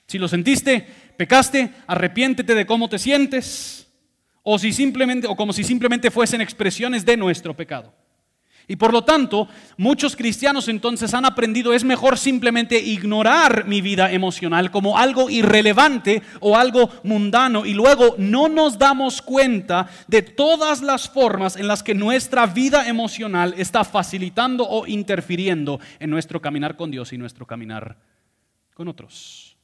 Si 0.07 0.19
lo 0.19 0.29
sentiste, 0.29 0.87
pecaste, 1.17 1.73
arrepiéntete 1.87 2.55
de 2.55 2.67
cómo 2.67 2.89
te 2.89 2.99
sientes, 2.99 3.89
o 4.43 4.59
si 4.59 4.73
simplemente 4.73 5.27
o 5.27 5.37
como 5.37 5.53
si 5.53 5.65
simplemente 5.65 6.11
fuesen 6.11 6.41
expresiones 6.41 7.05
de 7.05 7.17
nuestro 7.17 7.55
pecado. 7.55 7.95
Y 8.71 8.77
por 8.77 8.93
lo 8.93 9.03
tanto, 9.03 9.49
muchos 9.79 10.15
cristianos 10.15 10.69
entonces 10.69 11.13
han 11.13 11.25
aprendido 11.25 11.73
es 11.73 11.83
mejor 11.83 12.17
simplemente 12.17 12.79
ignorar 12.79 13.67
mi 13.67 13.81
vida 13.81 14.13
emocional 14.13 14.71
como 14.71 14.97
algo 14.97 15.29
irrelevante 15.29 16.23
o 16.39 16.57
algo 16.57 16.89
mundano 17.03 17.67
y 17.67 17.75
luego 17.75 18.15
no 18.17 18.49
nos 18.49 18.79
damos 18.79 19.23
cuenta 19.23 19.91
de 20.07 20.23
todas 20.23 20.83
las 20.83 21.09
formas 21.09 21.57
en 21.57 21.67
las 21.67 21.83
que 21.83 21.97
nuestra 21.97 22.47
vida 22.47 22.87
emocional 22.87 23.55
está 23.57 23.83
facilitando 23.83 24.65
o 24.69 24.87
interfiriendo 24.87 25.81
en 25.99 26.11
nuestro 26.11 26.41
caminar 26.41 26.77
con 26.77 26.93
Dios 26.93 27.13
y 27.13 27.19
nuestro 27.19 27.45
caminar 27.47 27.99
con 28.75 28.87
otros. 28.87 29.57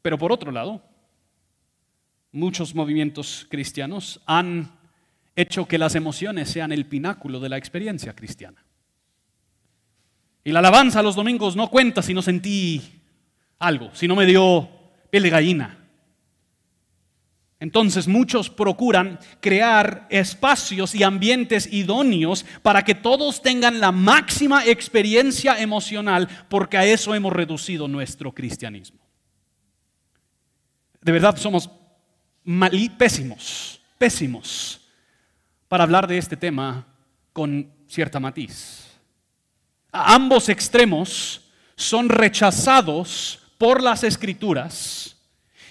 Pero 0.00 0.16
por 0.16 0.32
otro 0.32 0.50
lado, 0.50 0.82
muchos 2.32 2.74
movimientos 2.74 3.46
cristianos 3.50 4.18
han 4.24 4.77
hecho 5.38 5.66
que 5.66 5.78
las 5.78 5.94
emociones 5.94 6.50
sean 6.50 6.72
el 6.72 6.86
pináculo 6.86 7.38
de 7.38 7.48
la 7.48 7.56
experiencia 7.56 8.12
cristiana. 8.12 8.64
Y 10.42 10.50
la 10.50 10.58
alabanza 10.58 11.00
los 11.00 11.14
domingos 11.14 11.54
no 11.54 11.70
cuenta 11.70 12.02
si 12.02 12.12
no 12.12 12.22
sentí 12.22 12.82
algo, 13.60 13.94
si 13.94 14.08
no 14.08 14.16
me 14.16 14.26
dio 14.26 14.68
piel 15.10 15.22
de 15.22 15.30
gallina. 15.30 15.78
Entonces 17.60 18.08
muchos 18.08 18.50
procuran 18.50 19.20
crear 19.40 20.08
espacios 20.10 20.96
y 20.96 21.04
ambientes 21.04 21.72
idóneos 21.72 22.44
para 22.62 22.84
que 22.84 22.96
todos 22.96 23.40
tengan 23.40 23.78
la 23.78 23.92
máxima 23.92 24.66
experiencia 24.66 25.60
emocional, 25.60 26.28
porque 26.48 26.78
a 26.78 26.84
eso 26.84 27.14
hemos 27.14 27.32
reducido 27.32 27.86
nuestro 27.86 28.32
cristianismo. 28.32 28.98
De 31.00 31.12
verdad 31.12 31.36
somos 31.36 31.70
pésimos, 32.98 33.80
pésimos 33.98 34.87
para 35.68 35.84
hablar 35.84 36.06
de 36.06 36.18
este 36.18 36.36
tema 36.36 36.86
con 37.32 37.70
cierta 37.86 38.18
matiz. 38.18 38.86
A 39.92 40.14
ambos 40.14 40.48
extremos 40.48 41.42
son 41.76 42.08
rechazados 42.08 43.40
por 43.58 43.82
las 43.82 44.02
escrituras. 44.04 45.16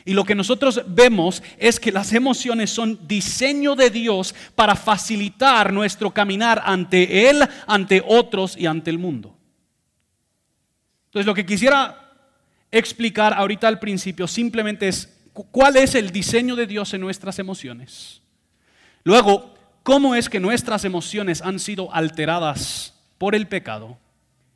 Y 0.05 0.13
lo 0.13 0.23
que 0.23 0.35
nosotros 0.35 0.81
vemos 0.87 1.43
es 1.57 1.79
que 1.81 1.91
las 1.91 2.13
emociones 2.13 2.69
son 2.69 3.07
diseño 3.07 3.75
de 3.75 3.89
Dios 3.89 4.33
para 4.55 4.75
facilitar 4.75 5.73
nuestro 5.73 6.11
caminar 6.11 6.61
ante 6.63 7.29
Él, 7.29 7.45
ante 7.65 8.01
otros 8.07 8.55
y 8.55 8.67
ante 8.67 8.89
el 8.89 8.99
mundo. 8.99 9.37
Entonces 11.07 11.25
lo 11.25 11.33
que 11.33 11.45
quisiera 11.45 12.13
explicar 12.71 13.33
ahorita 13.33 13.67
al 13.67 13.79
principio 13.79 14.27
simplemente 14.27 14.87
es 14.87 15.13
cuál 15.33 15.75
es 15.75 15.95
el 15.95 16.11
diseño 16.11 16.55
de 16.55 16.67
Dios 16.67 16.93
en 16.93 17.01
nuestras 17.01 17.37
emociones. 17.39 18.21
Luego, 19.03 19.56
cómo 19.88 20.15
es 20.15 20.27
que 20.27 20.41
nuestras 20.41 20.84
emociones 20.84 21.41
han 21.41 21.60
sido 21.60 21.94
alteradas 21.94 22.94
por 23.17 23.36
el 23.36 23.48
pecado 23.48 23.98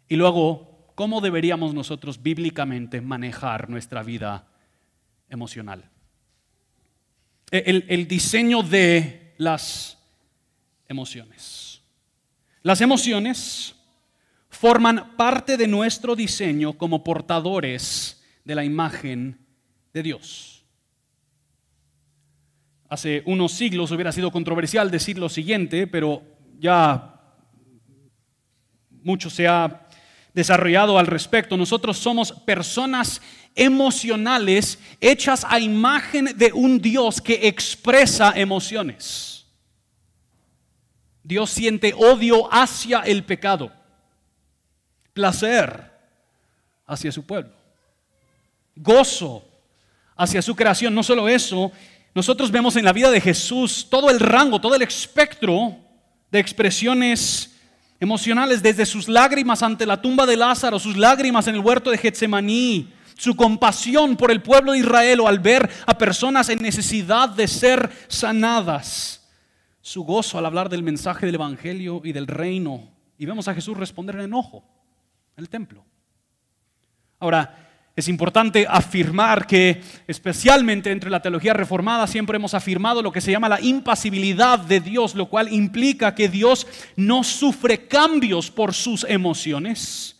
y 0.09 0.17
luego 0.17 0.91
cómo 0.93 1.21
deberíamos 1.21 1.73
nosotros 1.73 2.21
bíblicamente 2.21 2.99
manejar 2.99 3.69
nuestra 3.69 4.03
vida 4.03 4.45
emocional. 5.29 5.89
E, 7.49 7.63
el, 7.65 7.85
el, 7.87 8.09
diseño 8.09 8.61
de 8.61 9.33
las 9.37 9.97
emociones. 10.89 11.81
Las 12.61 12.81
emociones 12.81 13.73
forman 14.49 15.15
parte 15.15 15.55
de 15.55 15.65
nuestro 15.65 16.13
diseño 16.13 16.73
como 16.73 17.05
portadores 17.05 18.21
de 18.43 18.55
la 18.55 18.65
imagen 18.65 19.39
de 19.93 20.03
Dios. 20.03 20.50
Hace 22.91 23.23
unos 23.25 23.53
siglos 23.53 23.89
hubiera 23.91 24.11
sido 24.11 24.31
controversial 24.31 24.91
decir 24.91 25.17
lo 25.17 25.29
siguiente, 25.29 25.87
pero 25.87 26.23
ya 26.59 27.21
mucho 29.01 29.29
se 29.29 29.47
ha 29.47 29.87
desarrollado 30.33 30.99
al 30.99 31.07
respecto. 31.07 31.55
Nosotros 31.55 31.97
somos 31.97 32.33
personas 32.33 33.21
emocionales 33.55 34.77
hechas 34.99 35.45
a 35.47 35.57
imagen 35.61 36.37
de 36.37 36.51
un 36.51 36.81
Dios 36.81 37.21
que 37.21 37.47
expresa 37.47 38.33
emociones. 38.35 39.45
Dios 41.23 41.49
siente 41.49 41.93
odio 41.95 42.53
hacia 42.53 43.03
el 43.03 43.23
pecado, 43.23 43.71
placer 45.13 45.97
hacia 46.85 47.09
su 47.13 47.25
pueblo, 47.25 47.53
gozo 48.75 49.47
hacia 50.17 50.41
su 50.41 50.55
creación. 50.55 50.93
No 50.93 51.03
solo 51.03 51.27
eso, 51.27 51.71
nosotros 52.13 52.51
vemos 52.51 52.75
en 52.75 52.85
la 52.85 52.93
vida 52.93 53.09
de 53.09 53.21
Jesús 53.21 53.87
todo 53.89 54.09
el 54.09 54.19
rango, 54.19 54.59
todo 54.59 54.75
el 54.75 54.81
espectro 54.81 55.77
de 56.29 56.39
expresiones 56.39 57.55
emocionales, 57.99 58.61
desde 58.61 58.85
sus 58.85 59.07
lágrimas 59.07 59.63
ante 59.63 59.85
la 59.85 60.01
tumba 60.01 60.25
de 60.25 60.35
Lázaro, 60.35 60.79
sus 60.79 60.97
lágrimas 60.97 61.47
en 61.47 61.55
el 61.55 61.61
huerto 61.61 61.91
de 61.91 61.97
Getsemaní, 61.97 62.91
su 63.15 63.35
compasión 63.35 64.17
por 64.17 64.31
el 64.31 64.41
pueblo 64.41 64.71
de 64.71 64.79
Israel 64.79 65.19
o 65.21 65.27
al 65.27 65.39
ver 65.39 65.69
a 65.85 65.97
personas 65.97 66.49
en 66.49 66.61
necesidad 66.61 67.29
de 67.29 67.47
ser 67.47 67.89
sanadas, 68.07 69.29
su 69.81 70.03
gozo 70.03 70.37
al 70.37 70.47
hablar 70.47 70.67
del 70.67 70.83
mensaje 70.83 71.27
del 71.27 71.35
Evangelio 71.35 72.01
y 72.03 72.11
del 72.11 72.27
reino. 72.27 72.89
Y 73.17 73.25
vemos 73.25 73.47
a 73.47 73.53
Jesús 73.53 73.77
responder 73.77 74.15
en 74.15 74.23
enojo 74.23 74.65
en 75.37 75.43
el 75.43 75.49
templo. 75.49 75.85
Ahora, 77.19 77.70
es 78.01 78.07
importante 78.07 78.65
afirmar 78.69 79.47
que, 79.47 79.81
especialmente 80.07 80.91
entre 80.91 81.09
la 81.09 81.21
teología 81.21 81.53
reformada, 81.53 82.05
siempre 82.07 82.35
hemos 82.35 82.53
afirmado 82.53 83.01
lo 83.01 83.11
que 83.11 83.21
se 83.21 83.31
llama 83.31 83.47
la 83.47 83.61
impasibilidad 83.61 84.59
de 84.59 84.81
Dios, 84.81 85.15
lo 85.15 85.27
cual 85.27 85.53
implica 85.53 86.13
que 86.13 86.27
Dios 86.27 86.67
no 86.95 87.23
sufre 87.23 87.87
cambios 87.87 88.51
por 88.51 88.73
sus 88.73 89.05
emociones, 89.05 90.19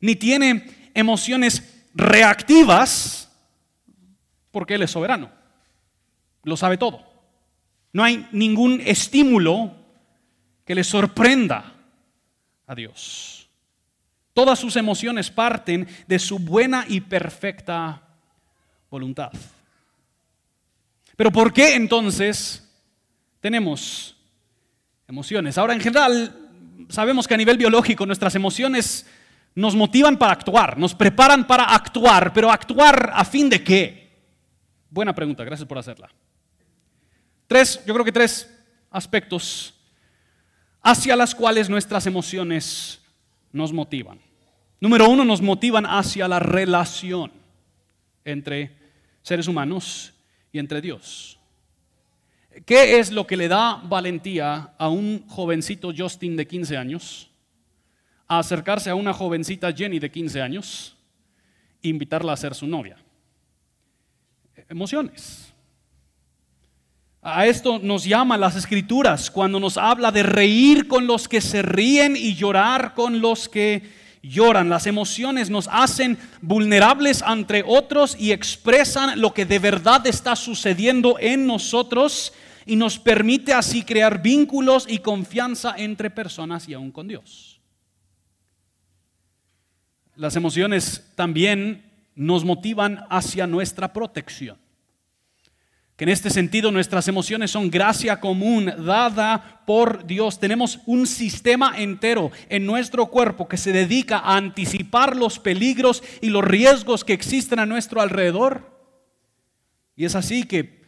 ni 0.00 0.16
tiene 0.16 0.90
emociones 0.94 1.84
reactivas, 1.94 3.30
porque 4.50 4.74
Él 4.74 4.82
es 4.82 4.90
soberano, 4.90 5.30
lo 6.42 6.56
sabe 6.56 6.78
todo. 6.78 7.04
No 7.92 8.02
hay 8.02 8.26
ningún 8.32 8.80
estímulo 8.84 9.74
que 10.64 10.74
le 10.74 10.84
sorprenda 10.84 11.74
a 12.66 12.74
Dios. 12.74 13.35
Todas 14.36 14.58
sus 14.58 14.76
emociones 14.76 15.30
parten 15.30 15.88
de 16.06 16.18
su 16.18 16.38
buena 16.38 16.84
y 16.86 17.00
perfecta 17.00 18.02
voluntad. 18.90 19.32
Pero 21.16 21.32
¿por 21.32 21.54
qué 21.54 21.74
entonces 21.74 22.62
tenemos 23.40 24.14
emociones? 25.08 25.56
Ahora, 25.56 25.72
en 25.72 25.80
general, 25.80 26.50
sabemos 26.90 27.26
que 27.26 27.32
a 27.32 27.38
nivel 27.38 27.56
biológico 27.56 28.04
nuestras 28.04 28.34
emociones 28.34 29.06
nos 29.54 29.74
motivan 29.74 30.18
para 30.18 30.34
actuar, 30.34 30.76
nos 30.76 30.94
preparan 30.94 31.46
para 31.46 31.64
actuar, 31.74 32.34
pero 32.34 32.52
actuar 32.52 33.12
a 33.14 33.24
fin 33.24 33.48
de 33.48 33.64
qué? 33.64 34.10
Buena 34.90 35.14
pregunta, 35.14 35.44
gracias 35.44 35.66
por 35.66 35.78
hacerla. 35.78 36.10
Tres, 37.46 37.82
yo 37.86 37.94
creo 37.94 38.04
que 38.04 38.12
tres 38.12 38.54
aspectos 38.90 39.72
hacia 40.82 41.16
las 41.16 41.34
cuales 41.34 41.70
nuestras 41.70 42.06
emociones 42.06 43.00
nos 43.50 43.72
motivan. 43.72 44.25
Número 44.80 45.08
uno, 45.08 45.24
nos 45.24 45.40
motivan 45.40 45.86
hacia 45.86 46.28
la 46.28 46.38
relación 46.38 47.32
entre 48.24 48.76
seres 49.22 49.48
humanos 49.48 50.12
y 50.52 50.58
entre 50.58 50.80
Dios. 50.80 51.38
¿Qué 52.64 52.98
es 52.98 53.10
lo 53.10 53.26
que 53.26 53.36
le 53.36 53.48
da 53.48 53.76
valentía 53.84 54.74
a 54.78 54.88
un 54.88 55.26
jovencito 55.28 55.92
Justin 55.96 56.36
de 56.36 56.46
15 56.46 56.76
años 56.76 57.30
a 58.28 58.38
acercarse 58.38 58.90
a 58.90 58.94
una 58.94 59.12
jovencita 59.12 59.72
Jenny 59.72 59.98
de 59.98 60.10
15 60.10 60.40
años 60.42 60.96
e 61.82 61.88
invitarla 61.88 62.32
a 62.32 62.36
ser 62.36 62.54
su 62.54 62.66
novia? 62.66 62.96
Emociones. 64.68 65.52
A 67.22 67.46
esto 67.46 67.78
nos 67.78 68.04
llaman 68.04 68.40
las 68.40 68.56
escrituras 68.56 69.30
cuando 69.30 69.58
nos 69.58 69.76
habla 69.76 70.12
de 70.12 70.22
reír 70.22 70.86
con 70.86 71.06
los 71.06 71.28
que 71.28 71.40
se 71.40 71.60
ríen 71.60 72.16
y 72.16 72.34
llorar 72.34 72.94
con 72.94 73.20
los 73.20 73.48
que 73.48 74.05
lloran. 74.28 74.68
Las 74.68 74.86
emociones 74.86 75.50
nos 75.50 75.68
hacen 75.70 76.18
vulnerables 76.40 77.22
ante 77.22 77.64
otros 77.66 78.16
y 78.18 78.32
expresan 78.32 79.20
lo 79.20 79.32
que 79.32 79.46
de 79.46 79.58
verdad 79.58 80.06
está 80.06 80.36
sucediendo 80.36 81.16
en 81.18 81.46
nosotros 81.46 82.32
y 82.66 82.76
nos 82.76 82.98
permite 82.98 83.54
así 83.54 83.82
crear 83.82 84.20
vínculos 84.20 84.86
y 84.88 84.98
confianza 84.98 85.74
entre 85.76 86.10
personas 86.10 86.68
y 86.68 86.74
aún 86.74 86.90
con 86.90 87.08
Dios. 87.08 87.60
Las 90.16 90.34
emociones 90.36 91.12
también 91.14 91.84
nos 92.14 92.44
motivan 92.44 93.04
hacia 93.10 93.46
nuestra 93.46 93.92
protección 93.92 94.65
que 95.96 96.04
en 96.04 96.10
este 96.10 96.28
sentido 96.28 96.70
nuestras 96.70 97.08
emociones 97.08 97.50
son 97.50 97.70
gracia 97.70 98.20
común 98.20 98.70
dada 98.84 99.62
por 99.66 100.06
Dios. 100.06 100.38
Tenemos 100.38 100.78
un 100.84 101.06
sistema 101.06 101.72
entero 101.78 102.30
en 102.50 102.66
nuestro 102.66 103.06
cuerpo 103.06 103.48
que 103.48 103.56
se 103.56 103.72
dedica 103.72 104.18
a 104.18 104.36
anticipar 104.36 105.16
los 105.16 105.38
peligros 105.38 106.02
y 106.20 106.28
los 106.28 106.44
riesgos 106.44 107.02
que 107.02 107.14
existen 107.14 107.58
a 107.58 107.66
nuestro 107.66 108.02
alrededor. 108.02 108.76
Y 109.96 110.04
es 110.04 110.14
así 110.14 110.44
que 110.44 110.82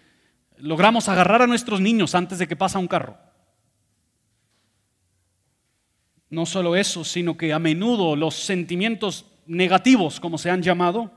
logramos 0.58 1.08
agarrar 1.08 1.40
a 1.40 1.46
nuestros 1.46 1.80
niños 1.80 2.14
antes 2.14 2.38
de 2.38 2.46
que 2.46 2.56
pasa 2.56 2.78
un 2.78 2.88
carro. 2.88 3.16
No 6.28 6.44
solo 6.44 6.76
eso, 6.76 7.02
sino 7.02 7.38
que 7.38 7.54
a 7.54 7.58
menudo 7.58 8.14
los 8.14 8.34
sentimientos 8.34 9.24
negativos, 9.46 10.20
como 10.20 10.36
se 10.36 10.50
han 10.50 10.60
llamado, 10.60 11.10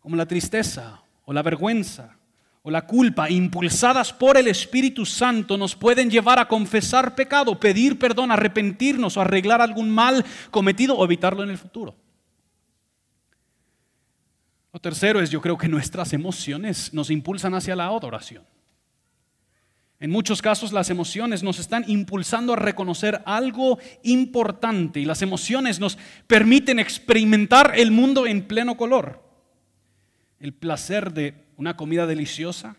como 0.00 0.16
la 0.16 0.26
tristeza 0.26 1.04
o 1.24 1.32
la 1.32 1.42
vergüenza, 1.42 2.15
o 2.66 2.70
la 2.72 2.84
culpa, 2.84 3.30
impulsadas 3.30 4.12
por 4.12 4.36
el 4.36 4.48
Espíritu 4.48 5.06
Santo, 5.06 5.56
nos 5.56 5.76
pueden 5.76 6.10
llevar 6.10 6.40
a 6.40 6.48
confesar 6.48 7.14
pecado, 7.14 7.60
pedir 7.60 7.96
perdón, 7.96 8.32
arrepentirnos 8.32 9.16
o 9.16 9.20
arreglar 9.20 9.60
algún 9.60 9.88
mal 9.88 10.24
cometido 10.50 10.96
o 10.96 11.04
evitarlo 11.04 11.44
en 11.44 11.50
el 11.50 11.58
futuro. 11.58 11.94
Lo 14.72 14.80
tercero 14.80 15.20
es, 15.20 15.30
yo 15.30 15.40
creo 15.40 15.56
que 15.56 15.68
nuestras 15.68 16.12
emociones 16.12 16.92
nos 16.92 17.08
impulsan 17.10 17.54
hacia 17.54 17.76
la 17.76 17.86
adoración. 17.86 18.42
En 20.00 20.10
muchos 20.10 20.42
casos 20.42 20.72
las 20.72 20.90
emociones 20.90 21.44
nos 21.44 21.60
están 21.60 21.84
impulsando 21.86 22.54
a 22.54 22.56
reconocer 22.56 23.22
algo 23.26 23.78
importante 24.02 24.98
y 24.98 25.04
las 25.04 25.22
emociones 25.22 25.78
nos 25.78 25.98
permiten 26.26 26.80
experimentar 26.80 27.74
el 27.76 27.92
mundo 27.92 28.26
en 28.26 28.42
pleno 28.42 28.76
color. 28.76 29.22
El 30.40 30.52
placer 30.52 31.12
de 31.12 31.45
una 31.56 31.76
comida 31.76 32.06
deliciosa, 32.06 32.76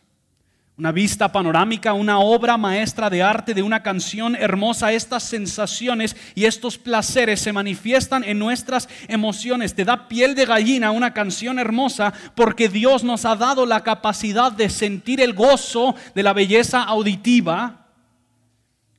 una 0.77 0.91
vista 0.91 1.31
panorámica, 1.31 1.93
una 1.93 2.19
obra 2.19 2.55
maestra 2.55 3.09
de 3.09 3.23
arte, 3.23 3.55
de 3.55 3.63
una 3.63 3.81
canción 3.81 4.35
hermosa. 4.35 4.91
Estas 4.91 5.23
sensaciones 5.23 6.15
y 6.35 6.45
estos 6.45 6.77
placeres 6.77 7.41
se 7.41 7.51
manifiestan 7.51 8.23
en 8.23 8.37
nuestras 8.37 8.87
emociones. 9.07 9.73
Te 9.73 9.85
da 9.85 10.07
piel 10.07 10.35
de 10.35 10.45
gallina 10.45 10.91
una 10.91 11.13
canción 11.13 11.57
hermosa 11.57 12.13
porque 12.35 12.69
Dios 12.69 13.03
nos 13.03 13.25
ha 13.25 13.35
dado 13.35 13.65
la 13.65 13.81
capacidad 13.81 14.51
de 14.51 14.69
sentir 14.69 15.19
el 15.19 15.33
gozo 15.33 15.95
de 16.13 16.21
la 16.21 16.33
belleza 16.33 16.83
auditiva 16.83 17.87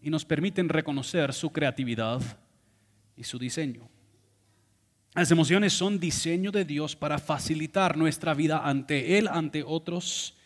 y 0.02 0.10
nos 0.10 0.24
permiten 0.24 0.68
reconocer 0.68 1.32
su 1.32 1.50
creatividad 1.50 2.20
y 3.16 3.22
su 3.22 3.38
diseño. 3.38 3.88
Las 5.18 5.32
emociones 5.32 5.72
son 5.72 5.98
diseño 5.98 6.52
de 6.52 6.64
Dios 6.64 6.94
para 6.94 7.18
facilitar 7.18 7.96
nuestra 7.96 8.34
vida 8.34 8.60
ante 8.64 9.18
Él, 9.18 9.26
ante 9.26 9.64
otros 9.66 10.36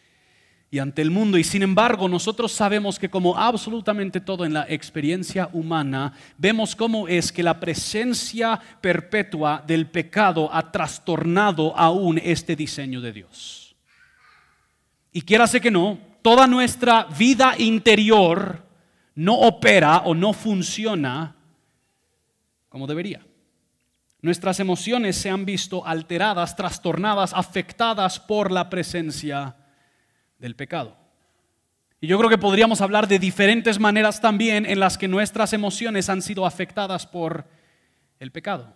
y 0.71 0.79
ante 0.79 1.03
el 1.03 1.11
mundo. 1.11 1.37
Y 1.37 1.45
sin 1.45 1.63
embargo, 1.63 2.09
nosotros 2.09 2.53
sabemos 2.53 2.99
que 2.99 3.11
como 3.11 3.37
absolutamente 3.37 4.19
todo 4.19 4.47
en 4.47 4.55
la 4.55 4.65
experiencia 4.67 5.51
humana, 5.53 6.15
vemos 6.39 6.75
cómo 6.75 7.07
es 7.07 7.31
que 7.31 7.43
la 7.43 7.61
presencia 7.61 8.59
perpetua 8.81 9.63
del 9.67 9.91
pecado 9.91 10.49
ha 10.51 10.73
trastornado 10.73 11.77
aún 11.77 12.19
este 12.25 12.57
diseño 12.57 13.03
de 13.03 13.13
Dios. 13.13 13.77
Y 15.13 15.21
quiérase 15.21 15.61
que 15.61 15.71
no, 15.71 15.99
toda 16.23 16.47
nuestra 16.47 17.05
vida 17.19 17.57
interior 17.59 18.65
no 19.17 19.35
opera 19.35 19.99
o 20.07 20.15
no 20.15 20.33
funciona 20.33 21.37
como 22.71 22.87
debería. 22.87 23.21
Nuestras 24.23 24.61
emociones 24.61 25.17
se 25.17 25.31
han 25.31 25.45
visto 25.45 25.85
alteradas, 25.85 26.55
trastornadas, 26.55 27.33
afectadas 27.35 28.21
por 28.21 28.53
la 28.53 28.71
presencia 28.71 29.57
del 30.39 30.55
pecado. 30.55 30.97
Y 32.01 32.07
yo 32.07 32.19
creo 32.19 32.31
que 32.31 32.39
podríamos 32.39 32.81
hablar 32.81 33.09
de 33.09 33.19
diferentes 33.19 33.81
maneras 33.81 34.21
también 34.21 34.65
en 34.65 34.79
las 34.79 34.97
que 34.97 35.09
nuestras 35.09 35.53
emociones 35.53 36.09
han 36.09 36.23
sido 36.23 36.47
afectadas 36.47 37.05
por 37.05 37.47
el 38.21 38.31
pecado. 38.31 38.73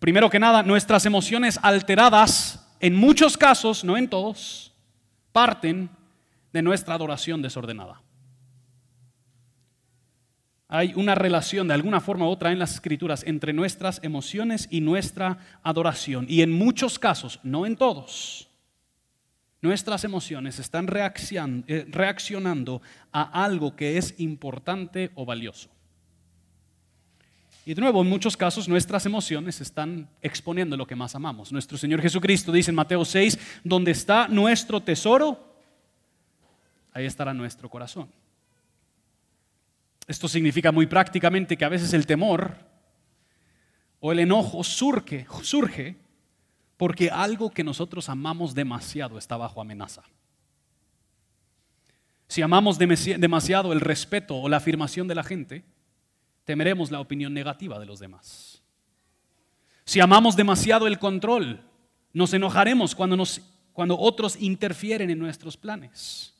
Primero 0.00 0.30
que 0.30 0.38
nada, 0.38 0.62
nuestras 0.62 1.04
emociones 1.04 1.58
alteradas, 1.62 2.66
en 2.80 2.94
muchos 2.94 3.36
casos, 3.36 3.84
no 3.84 3.96
en 3.98 4.08
todos, 4.08 4.72
parten 5.32 5.90
de 6.50 6.62
nuestra 6.62 6.94
adoración 6.94 7.42
desordenada. 7.42 8.03
Hay 10.74 10.92
una 10.96 11.14
relación 11.14 11.68
de 11.68 11.74
alguna 11.74 12.00
forma 12.00 12.26
u 12.26 12.30
otra 12.30 12.50
en 12.50 12.58
las 12.58 12.74
escrituras 12.74 13.22
entre 13.28 13.52
nuestras 13.52 14.00
emociones 14.02 14.66
y 14.72 14.80
nuestra 14.80 15.38
adoración. 15.62 16.26
Y 16.28 16.42
en 16.42 16.50
muchos 16.50 16.98
casos, 16.98 17.38
no 17.44 17.64
en 17.64 17.76
todos, 17.76 18.48
nuestras 19.62 20.02
emociones 20.02 20.58
están 20.58 20.88
eh, 20.88 21.86
reaccionando 21.88 22.82
a 23.12 23.44
algo 23.44 23.76
que 23.76 23.98
es 23.98 24.18
importante 24.18 25.12
o 25.14 25.24
valioso. 25.24 25.68
Y 27.64 27.74
de 27.74 27.80
nuevo, 27.80 28.02
en 28.02 28.08
muchos 28.08 28.36
casos 28.36 28.68
nuestras 28.68 29.06
emociones 29.06 29.60
están 29.60 30.08
exponiendo 30.22 30.76
lo 30.76 30.88
que 30.88 30.96
más 30.96 31.14
amamos. 31.14 31.52
Nuestro 31.52 31.78
Señor 31.78 32.02
Jesucristo 32.02 32.50
dice 32.50 32.72
en 32.72 32.74
Mateo 32.74 33.04
6, 33.04 33.38
donde 33.62 33.92
está 33.92 34.26
nuestro 34.26 34.80
tesoro, 34.80 35.38
ahí 36.92 37.06
estará 37.06 37.32
nuestro 37.32 37.70
corazón. 37.70 38.08
Esto 40.06 40.28
significa 40.28 40.70
muy 40.70 40.86
prácticamente 40.86 41.56
que 41.56 41.64
a 41.64 41.70
veces 41.70 41.92
el 41.92 42.06
temor 42.06 42.56
o 44.00 44.12
el 44.12 44.18
enojo 44.18 44.62
surge, 44.62 45.26
surge 45.42 45.96
porque 46.76 47.10
algo 47.10 47.50
que 47.50 47.64
nosotros 47.64 48.08
amamos 48.08 48.54
demasiado 48.54 49.16
está 49.16 49.36
bajo 49.36 49.60
amenaza. 49.60 50.02
Si 52.28 52.42
amamos 52.42 52.78
demasiado 52.78 53.72
el 53.72 53.80
respeto 53.80 54.36
o 54.36 54.48
la 54.48 54.56
afirmación 54.56 55.08
de 55.08 55.14
la 55.14 55.22
gente, 55.22 55.64
temeremos 56.44 56.90
la 56.90 57.00
opinión 57.00 57.32
negativa 57.32 57.78
de 57.78 57.86
los 57.86 58.00
demás. 58.00 58.62
Si 59.84 60.00
amamos 60.00 60.36
demasiado 60.36 60.86
el 60.86 60.98
control, 60.98 61.62
nos 62.12 62.32
enojaremos 62.34 62.94
cuando, 62.94 63.22
cuando 63.72 63.98
otros 63.98 64.36
interfieren 64.40 65.10
en 65.10 65.18
nuestros 65.18 65.56
planes. 65.56 66.33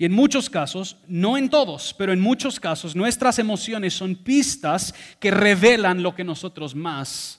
Y 0.00 0.06
en 0.06 0.12
muchos 0.12 0.48
casos, 0.48 0.96
no 1.08 1.36
en 1.36 1.50
todos, 1.50 1.92
pero 1.92 2.14
en 2.14 2.22
muchos 2.22 2.58
casos, 2.58 2.96
nuestras 2.96 3.38
emociones 3.38 3.92
son 3.92 4.16
pistas 4.16 4.94
que 5.18 5.30
revelan 5.30 6.02
lo 6.02 6.14
que 6.14 6.24
nosotros 6.24 6.74
más 6.74 7.38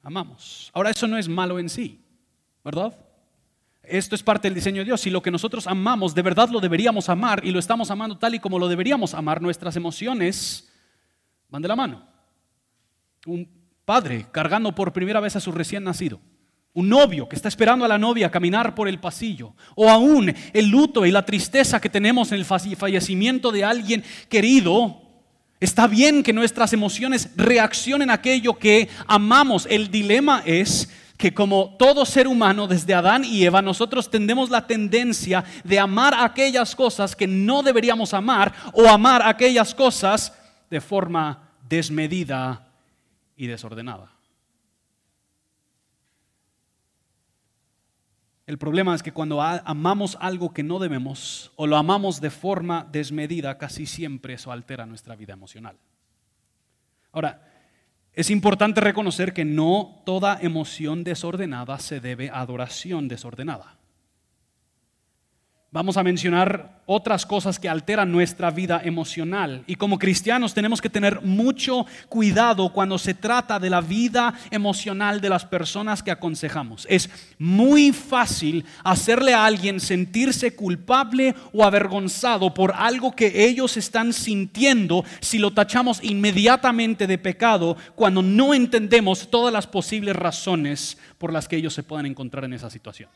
amamos. 0.00 0.70
Ahora, 0.72 0.90
eso 0.90 1.08
no 1.08 1.18
es 1.18 1.28
malo 1.28 1.58
en 1.58 1.68
sí, 1.68 2.00
¿verdad? 2.64 2.96
Esto 3.82 4.14
es 4.14 4.22
parte 4.22 4.46
del 4.46 4.54
diseño 4.54 4.82
de 4.82 4.84
Dios. 4.84 5.00
Si 5.00 5.10
lo 5.10 5.20
que 5.20 5.32
nosotros 5.32 5.66
amamos, 5.66 6.14
de 6.14 6.22
verdad 6.22 6.48
lo 6.48 6.60
deberíamos 6.60 7.08
amar 7.08 7.44
y 7.44 7.50
lo 7.50 7.58
estamos 7.58 7.90
amando 7.90 8.18
tal 8.18 8.36
y 8.36 8.38
como 8.38 8.60
lo 8.60 8.68
deberíamos 8.68 9.12
amar, 9.12 9.42
nuestras 9.42 9.74
emociones 9.74 10.72
van 11.48 11.60
de 11.60 11.66
la 11.66 11.74
mano. 11.74 12.06
Un 13.26 13.48
padre 13.84 14.26
cargando 14.30 14.72
por 14.72 14.92
primera 14.92 15.18
vez 15.18 15.34
a 15.34 15.40
su 15.40 15.50
recién 15.50 15.82
nacido 15.82 16.20
un 16.74 16.88
novio 16.88 17.28
que 17.28 17.36
está 17.36 17.48
esperando 17.48 17.84
a 17.84 17.88
la 17.88 17.98
novia 17.98 18.30
caminar 18.30 18.74
por 18.74 18.88
el 18.88 18.98
pasillo, 18.98 19.54
o 19.74 19.88
aún 19.88 20.34
el 20.52 20.68
luto 20.68 21.06
y 21.06 21.10
la 21.10 21.24
tristeza 21.24 21.80
que 21.80 21.88
tenemos 21.88 22.32
en 22.32 22.38
el 22.38 22.44
fallecimiento 22.44 23.50
de 23.50 23.64
alguien 23.64 24.04
querido, 24.28 25.00
Está 25.60 25.86
bien 25.86 26.22
que 26.22 26.34
nuestras 26.34 26.74
emociones 26.74 27.30
reaccionen 27.36 28.10
a 28.10 28.14
aquello 28.14 28.58
que 28.58 28.90
amamos. 29.06 29.66
El 29.70 29.90
dilema 29.90 30.42
es 30.44 30.90
que 31.16 31.32
como 31.32 31.76
todo 31.78 32.04
ser 32.04 32.28
humano, 32.28 32.66
desde 32.66 32.92
Adán 32.92 33.24
y 33.24 33.44
Eva, 33.44 33.62
nosotros 33.62 34.10
tendemos 34.10 34.50
la 34.50 34.66
tendencia 34.66 35.42
de 35.62 35.78
amar 35.78 36.14
aquellas 36.18 36.76
cosas 36.76 37.16
que 37.16 37.26
no 37.26 37.62
deberíamos 37.62 38.12
amar 38.12 38.52
o 38.74 38.88
amar 38.88 39.22
aquellas 39.22 39.74
cosas 39.74 40.34
de 40.68 40.82
forma 40.82 41.50
desmedida 41.66 42.68
y 43.36 43.46
desordenada. 43.46 44.13
El 48.46 48.58
problema 48.58 48.94
es 48.94 49.02
que 49.02 49.12
cuando 49.12 49.40
amamos 49.40 50.18
algo 50.20 50.52
que 50.52 50.62
no 50.62 50.78
debemos 50.78 51.50
o 51.56 51.66
lo 51.66 51.76
amamos 51.76 52.20
de 52.20 52.30
forma 52.30 52.86
desmedida, 52.92 53.56
casi 53.56 53.86
siempre 53.86 54.34
eso 54.34 54.52
altera 54.52 54.84
nuestra 54.84 55.16
vida 55.16 55.32
emocional. 55.32 55.76
Ahora, 57.10 57.42
es 58.12 58.30
importante 58.30 58.80
reconocer 58.80 59.32
que 59.32 59.44
no 59.44 60.02
toda 60.04 60.38
emoción 60.40 61.04
desordenada 61.04 61.78
se 61.78 62.00
debe 62.00 62.28
a 62.28 62.40
adoración 62.40 63.08
desordenada. 63.08 63.78
Vamos 65.74 65.96
a 65.96 66.04
mencionar 66.04 66.82
otras 66.86 67.26
cosas 67.26 67.58
que 67.58 67.68
alteran 67.68 68.12
nuestra 68.12 68.52
vida 68.52 68.80
emocional. 68.84 69.64
Y 69.66 69.74
como 69.74 69.98
cristianos 69.98 70.54
tenemos 70.54 70.80
que 70.80 70.88
tener 70.88 71.20
mucho 71.22 71.84
cuidado 72.08 72.72
cuando 72.72 72.96
se 72.96 73.12
trata 73.12 73.58
de 73.58 73.70
la 73.70 73.80
vida 73.80 74.34
emocional 74.52 75.20
de 75.20 75.30
las 75.30 75.44
personas 75.44 76.00
que 76.00 76.12
aconsejamos. 76.12 76.86
Es 76.88 77.10
muy 77.40 77.90
fácil 77.90 78.64
hacerle 78.84 79.34
a 79.34 79.46
alguien 79.46 79.80
sentirse 79.80 80.54
culpable 80.54 81.34
o 81.52 81.64
avergonzado 81.64 82.54
por 82.54 82.72
algo 82.76 83.16
que 83.16 83.44
ellos 83.44 83.76
están 83.76 84.12
sintiendo 84.12 85.04
si 85.18 85.38
lo 85.38 85.54
tachamos 85.54 85.98
inmediatamente 86.04 87.08
de 87.08 87.18
pecado 87.18 87.76
cuando 87.96 88.22
no 88.22 88.54
entendemos 88.54 89.28
todas 89.28 89.52
las 89.52 89.66
posibles 89.66 90.14
razones 90.14 90.98
por 91.18 91.32
las 91.32 91.48
que 91.48 91.56
ellos 91.56 91.74
se 91.74 91.82
puedan 91.82 92.06
encontrar 92.06 92.44
en 92.44 92.52
esa 92.52 92.70
situación. 92.70 93.08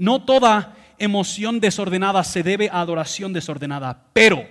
No 0.00 0.24
toda 0.24 0.74
emoción 0.96 1.60
desordenada 1.60 2.24
se 2.24 2.42
debe 2.42 2.70
a 2.70 2.80
adoración 2.80 3.34
desordenada, 3.34 4.06
pero 4.14 4.48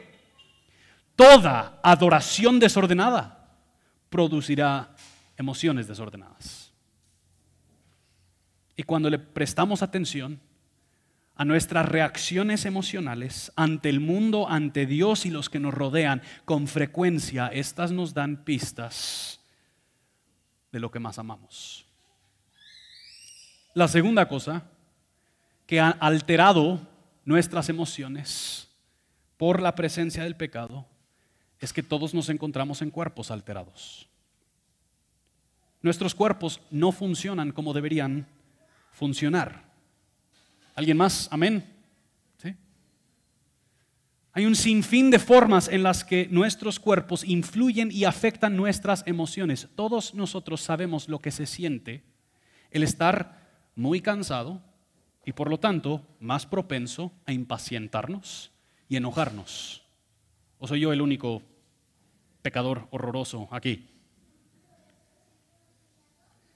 toda 1.16 1.80
adoración 1.82 2.60
desordenada 2.60 3.50
producirá 4.12 4.94
emociones 5.38 5.88
desordenadas. 5.88 6.72
Y 8.76 8.84
cuando 8.84 9.10
le 9.10 9.18
prestamos 9.18 9.82
atención 9.82 10.40
a 11.34 11.46
nuestras 11.46 11.90
reacciones 11.90 12.66
emocionales 12.66 13.52
ante 13.56 13.90
el 13.90 14.02
mundo, 14.02 14.48
ante 14.48 14.86
Dios 14.86 15.26
y 15.26 15.32
los 15.32 15.50
que 15.50 15.60
nos 15.60 15.74
rodean, 15.74 16.22
con 16.46 16.68
frecuencia 16.68 17.48
estas 17.48 17.92
nos 17.92 18.14
dan 18.14 18.44
pistas 18.44 19.40
de 20.72 20.80
lo 20.80 20.92
que 20.92 21.00
más 21.00 21.18
amamos. 21.18 21.88
La 23.74 23.88
segunda 23.88 24.28
cosa 24.28 24.64
que 25.70 25.80
han 25.80 25.98
alterado 26.00 26.82
nuestras 27.26 27.70
emociones 27.70 28.68
por 29.38 29.62
la 29.62 29.76
presencia 29.76 30.24
del 30.24 30.36
pecado 30.36 30.88
es 31.60 31.72
que 31.72 31.84
todos 31.84 32.16
nos 32.16 32.30
encontramos 32.30 32.82
en 32.82 32.90
cuerpos 32.90 33.30
alterados. 33.30 34.10
Nuestros 35.84 36.16
cuerpos 36.16 36.60
no 36.72 36.92
funcionan 36.92 37.52
como 37.52 37.72
deberían 37.72 38.26
funcionar. 38.94 39.64
¿Alguien 40.74 40.98
más? 40.98 41.28
Amén. 41.32 41.64
Hay 44.32 44.48
un 44.48 44.56
sinfín 44.56 45.12
de 45.12 45.20
formas 45.20 45.68
en 45.68 45.84
las 45.84 46.04
que 46.04 46.28
nuestros 46.32 46.80
cuerpos 46.80 47.24
influyen 47.24 47.92
y 47.92 48.06
afectan 48.06 48.58
nuestras 48.58 49.04
emociones. 49.06 49.68
Todos 49.76 50.16
nosotros 50.16 50.62
sabemos 50.62 51.08
lo 51.08 51.20
que 51.20 51.30
se 51.30 51.46
siente 51.46 52.04
el 52.72 52.82
estar 52.82 53.48
muy 53.76 54.02
cansado, 54.02 54.64
y 55.30 55.34
por 55.34 55.48
lo 55.48 55.60
tanto 55.60 56.02
más 56.20 56.48
propenso 56.48 57.12
a 57.28 57.34
impacientarnos 57.34 58.52
y 58.88 58.96
enojarnos. 58.96 59.84
¿O 60.58 60.68
soy 60.68 60.80
yo 60.80 60.92
el 60.92 61.02
único 61.02 61.44
pecador 62.42 62.88
horroroso 62.90 63.48
aquí? 63.52 63.86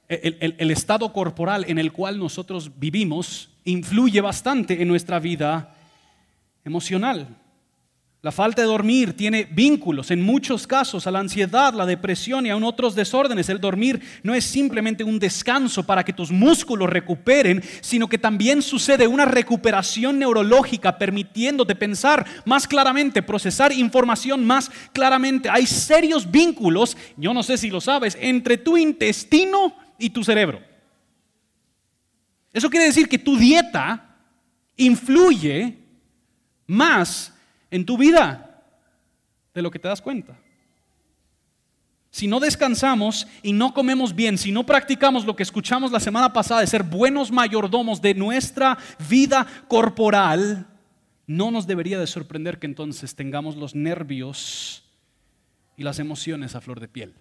El, 0.08 0.56
el, 0.58 0.72
estado 0.72 1.14
corporal 1.14 1.66
en 1.68 1.78
el 1.78 1.92
cual 1.92 2.18
nosotros 2.18 2.80
vivimos 2.80 3.52
influye 3.64 4.22
bastante 4.22 4.82
en 4.82 4.88
nuestra 4.88 5.20
vida 5.20 5.76
emocional. 6.66 7.43
La 8.24 8.32
falta 8.32 8.62
de 8.62 8.70
dormir 8.70 9.18
tiene 9.18 9.44
vínculos 9.44 10.10
en 10.10 10.22
muchos 10.22 10.66
casos 10.66 11.06
a 11.06 11.12
la 11.12 11.20
ansiedad, 11.20 11.74
la 11.74 11.86
depresión 11.86 12.46
y 12.46 12.52
aún 12.52 12.64
otros 12.64 12.96
desórdenes. 12.96 13.50
El 13.50 13.60
dormir 13.60 14.02
no 14.24 14.34
es 14.34 14.46
simplemente 14.46 15.04
un 15.04 15.20
descanso 15.20 15.86
para 15.86 16.06
que 16.06 16.14
tus 16.14 16.32
músculos 16.32 16.90
recuperen, 16.90 17.62
sino 17.82 18.08
que 18.08 18.18
también 18.18 18.62
sucede 18.62 19.08
una 19.08 19.26
recuperación 19.26 20.20
neurológica 20.20 20.98
permitiéndote 20.98 21.76
pensar 21.76 22.26
más 22.46 22.66
claramente, 22.66 23.22
procesar 23.22 23.74
información 23.74 24.46
más 24.46 24.72
claramente. 24.94 25.50
Hay 25.50 25.66
serios 25.66 26.32
vínculos, 26.32 26.96
yo 27.18 27.34
no 27.34 27.44
sé 27.44 27.58
si 27.58 27.70
lo 27.70 27.82
sabes, 27.82 28.18
entre 28.22 28.58
tu 28.58 28.78
intestino 28.78 29.76
y 30.00 30.12
tu 30.12 30.24
cerebro. 30.24 30.62
Eso 32.54 32.70
quiere 32.70 32.86
decir 32.86 33.10
que 33.10 33.20
tu 33.20 33.36
dieta 33.36 34.16
influye 34.78 35.78
más 36.66 37.33
en 37.74 37.86
tu 37.86 37.98
vida 37.98 38.62
de 39.52 39.62
lo 39.64 39.72
que 39.72 39.80
te 39.80 39.88
das 39.88 40.00
cuenta. 40.02 40.38
Si 42.12 42.28
no 42.28 42.40
descansamos 42.40 43.28
y 43.42 43.52
no 43.52 43.74
comemos 43.74 44.14
bien, 44.14 44.38
si 44.38 44.52
no 44.52 44.64
practicamos 44.64 45.26
lo 45.26 45.36
que 45.36 45.42
escuchamos 45.42 45.92
la 45.92 46.00
semana 46.00 46.32
pasada 46.32 46.62
de 46.62 46.68
ser 46.68 46.84
buenos 46.84 47.32
mayordomos 47.32 48.00
de 48.00 48.14
nuestra 48.14 48.78
vida 49.10 49.48
corporal, 49.68 50.68
no 51.26 51.50
nos 51.50 51.66
debería 51.66 52.00
de 52.00 52.06
sorprender 52.06 52.60
que 52.60 52.68
entonces 52.68 53.16
tengamos 53.16 53.56
los 53.56 53.74
nervios 53.74 54.84
y 55.76 55.82
las 55.82 55.98
emociones 55.98 56.54
a 56.54 56.62
flor 56.62 56.80
de 56.80 56.88
piel. 56.88 57.16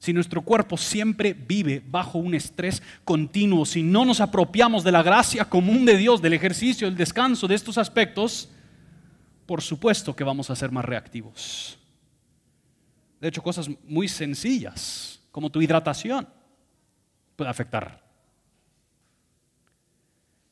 Si 0.00 0.12
nuestro 0.12 0.42
cuerpo 0.42 0.76
siempre 0.76 1.32
vive 1.32 1.80
bajo 1.86 2.18
un 2.18 2.34
estrés 2.34 2.82
continuo, 3.04 3.64
si 3.64 3.84
no 3.84 4.04
nos 4.04 4.20
apropiamos 4.20 4.82
de 4.82 4.90
la 4.90 5.04
gracia 5.04 5.44
común 5.44 5.84
de 5.84 5.96
Dios, 5.96 6.20
del 6.20 6.32
ejercicio, 6.32 6.88
del 6.88 6.96
descanso, 6.96 7.46
de 7.46 7.54
estos 7.54 7.78
aspectos, 7.78 8.50
por 9.46 9.62
supuesto 9.62 10.14
que 10.14 10.24
vamos 10.24 10.50
a 10.50 10.56
ser 10.56 10.70
más 10.70 10.84
reactivos. 10.84 11.78
De 13.20 13.28
hecho, 13.28 13.42
cosas 13.42 13.68
muy 13.84 14.08
sencillas, 14.08 15.20
como 15.30 15.50
tu 15.50 15.60
hidratación, 15.62 16.28
puede 17.36 17.50
afectar. 17.50 18.02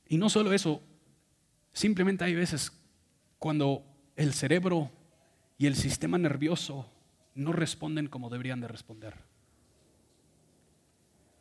Y 0.09 0.18
no 0.18 0.28
solo 0.28 0.52
eso, 0.52 0.83
simplemente 1.72 2.24
hay 2.24 2.35
veces 2.35 2.72
cuando 3.38 3.85
el 4.16 4.33
cerebro 4.35 4.90
y 5.59 5.66
el 5.66 5.76
sistema 5.76 6.18
nervioso 6.18 6.87
no 7.35 7.52
responden 7.52 8.09
como 8.09 8.28
deberían 8.28 8.61
de 8.61 8.68
responder. 8.68 9.14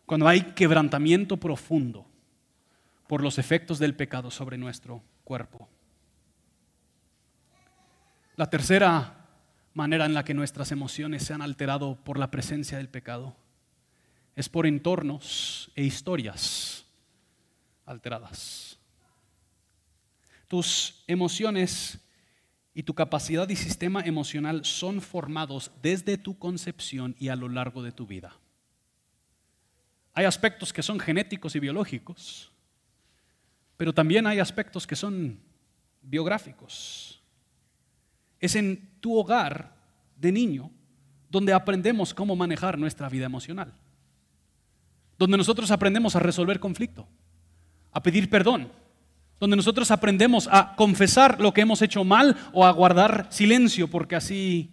Cuando 0.06 0.28
hay 0.28 0.42
quebrantamiento 0.54 1.38
profundo 1.38 2.06
por 3.08 3.22
los 3.22 3.38
efectos 3.38 3.80
del 3.80 3.96
pecado 3.96 4.32
sobre 4.32 4.58
nuestro 4.58 5.04
cuerpo. 5.24 5.68
La 8.36 8.50
tercera 8.50 9.22
manera 9.74 10.06
en 10.06 10.13
la 10.13 10.24
que 10.24 10.34
nuestras 10.34 10.72
emociones 10.72 11.24
se 11.24 11.34
han 11.34 11.41
alterado 11.41 11.96
por 12.04 12.17
la 12.17 12.32
presencia 12.32 12.78
del 12.78 12.89
pecado 12.89 13.36
es 14.36 14.50
por 14.50 14.65
entornos 14.65 15.72
e 15.76 15.84
historias 15.84 16.86
alteradas. 17.86 18.78
Tus 20.48 21.04
emociones 21.08 22.00
y 22.74 22.84
tu 22.84 22.94
capacidad 22.94 23.50
y 23.50 23.56
sistema 23.56 24.02
emocional 24.02 24.63
son 24.63 25.02
formados 25.02 25.72
desde 25.82 26.17
tu 26.17 26.38
concepción 26.38 27.15
y 27.20 27.28
a 27.28 27.36
lo 27.36 27.50
largo 27.50 27.84
de 27.84 27.91
tu 27.91 28.08
vida. 28.08 28.38
Hay 30.13 30.26
aspectos 30.26 30.74
que 30.74 30.84
son 30.84 31.00
genéticos 31.00 31.56
y 31.56 31.60
biológicos, 31.60 32.52
pero 33.78 33.94
también 33.94 34.28
hay 34.28 34.39
aspectos 34.39 34.86
que 34.86 34.96
son 34.96 35.39
biográficos 36.02 37.21
es 38.41 38.56
en 38.56 38.89
tu 38.99 39.17
hogar 39.17 39.75
de 40.17 40.32
niño 40.32 40.71
donde 41.30 41.54
aprendemos 41.54 42.13
cómo 42.13 42.36
manejar 42.36 42.77
nuestra 42.77 43.08
vida 43.08 43.25
emocional. 43.25 43.73
Donde 45.17 45.38
nosotros 45.38 45.71
aprendemos 45.71 46.15
a 46.15 46.19
resolver 46.19 46.60
conflicto, 46.60 47.08
a 47.91 48.04
pedir 48.04 48.30
perdón, 48.30 48.69
donde 49.39 49.56
nosotros 49.56 49.89
aprendemos 49.91 50.49
a 50.51 50.75
confesar 50.75 51.39
lo 51.39 51.54
que 51.54 51.62
hemos 51.62 51.82
hecho 51.82 52.04
mal 52.04 52.36
o 52.51 52.65
a 52.65 52.71
guardar 52.71 53.27
silencio 53.32 53.88
porque 53.88 54.15
así 54.15 54.71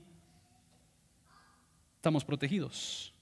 estamos 1.97 2.25
protegidos. 2.25 3.15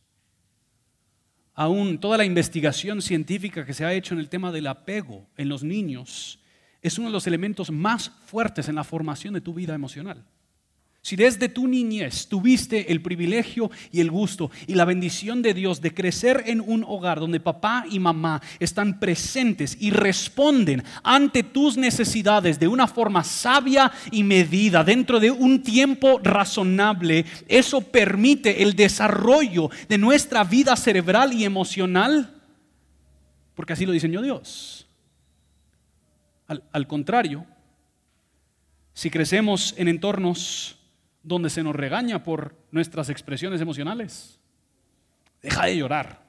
Aún 1.54 1.98
toda 1.98 2.18
la 2.18 2.24
investigación 2.24 3.00
científica 3.00 3.64
que 3.64 3.74
se 3.74 3.84
ha 3.84 3.92
hecho 3.92 4.14
en 4.14 4.20
el 4.20 4.28
tema 4.28 4.52
del 4.52 4.66
apego 4.66 5.26
en 5.36 5.48
los 5.48 5.62
niños 5.62 6.38
es 6.82 6.98
uno 6.98 7.08
de 7.08 7.12
los 7.12 7.26
elementos 7.26 7.70
más 7.70 8.10
fuertes 8.26 8.68
en 8.68 8.74
la 8.74 8.84
formación 8.84 9.34
de 9.34 9.40
tu 9.40 9.54
vida 9.54 9.74
emocional. 9.74 10.24
Si 11.06 11.14
desde 11.14 11.48
tu 11.48 11.68
niñez 11.68 12.26
tuviste 12.26 12.90
el 12.90 13.00
privilegio 13.00 13.70
y 13.92 14.00
el 14.00 14.10
gusto 14.10 14.50
y 14.66 14.74
la 14.74 14.84
bendición 14.84 15.40
de 15.40 15.54
Dios 15.54 15.80
de 15.80 15.94
crecer 15.94 16.42
en 16.46 16.60
un 16.60 16.82
hogar 16.82 17.20
donde 17.20 17.38
papá 17.38 17.84
y 17.88 18.00
mamá 18.00 18.42
están 18.58 18.98
presentes 18.98 19.76
y 19.78 19.90
responden 19.90 20.82
ante 21.04 21.44
tus 21.44 21.76
necesidades 21.76 22.58
de 22.58 22.66
una 22.66 22.88
forma 22.88 23.22
sabia 23.22 23.92
y 24.10 24.24
medida, 24.24 24.82
dentro 24.82 25.20
de 25.20 25.30
un 25.30 25.62
tiempo 25.62 26.18
razonable, 26.24 27.24
eso 27.46 27.82
permite 27.82 28.64
el 28.64 28.74
desarrollo 28.74 29.70
de 29.88 29.98
nuestra 29.98 30.42
vida 30.42 30.74
cerebral 30.74 31.32
y 31.32 31.44
emocional, 31.44 32.34
porque 33.54 33.74
así 33.74 33.86
lo 33.86 33.92
diseñó 33.92 34.22
Dios. 34.22 34.88
Al, 36.48 36.64
al 36.72 36.88
contrario, 36.88 37.46
si 38.92 39.08
crecemos 39.08 39.72
en 39.76 39.86
entornos 39.86 40.75
donde 41.26 41.50
se 41.50 41.62
nos 41.62 41.74
regaña 41.74 42.22
por 42.22 42.54
nuestras 42.70 43.10
expresiones 43.10 43.60
emocionales. 43.60 44.38
Deja 45.42 45.66
de 45.66 45.76
llorar. 45.76 46.24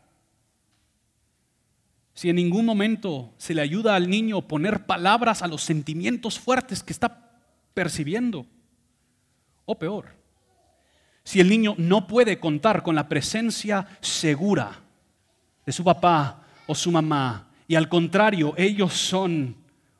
Si 2.15 2.29
en 2.31 2.35
ningún 2.37 2.65
momento 2.65 3.35
se 3.37 3.53
le 3.53 3.61
ayuda 3.61 3.95
al 3.95 4.09
niño 4.09 4.39
a 4.39 4.47
poner 4.47 4.87
palabras 4.87 5.43
a 5.43 5.47
los 5.47 5.61
sentimientos 5.61 6.39
fuertes 6.39 6.81
que 6.81 6.93
está 6.93 7.39
percibiendo, 7.75 8.47
o 9.65 9.77
peor, 9.77 10.15
si 11.23 11.39
el 11.39 11.49
niño 11.49 11.75
no 11.77 12.07
puede 12.07 12.39
contar 12.39 12.81
con 12.81 12.95
la 12.95 13.07
presencia 13.07 13.87
segura 14.01 14.81
de 15.63 15.71
su 15.71 15.83
papá 15.83 16.43
o 16.65 16.73
su 16.73 16.91
mamá, 16.91 17.51
y 17.67 17.75
al 17.75 17.87
contrario, 17.87 18.55
ellos 18.57 18.93
son 18.93 19.55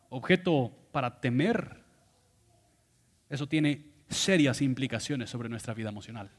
objeto 0.10 0.72
para 0.92 1.20
temer, 1.20 1.84
eso 3.30 3.46
tiene 3.46 3.97
serias 4.10 4.62
implicaciones 4.62 5.30
sobre 5.30 5.50
nuestra 5.50 5.74
vida 5.74 5.90
emocional. 5.90 6.30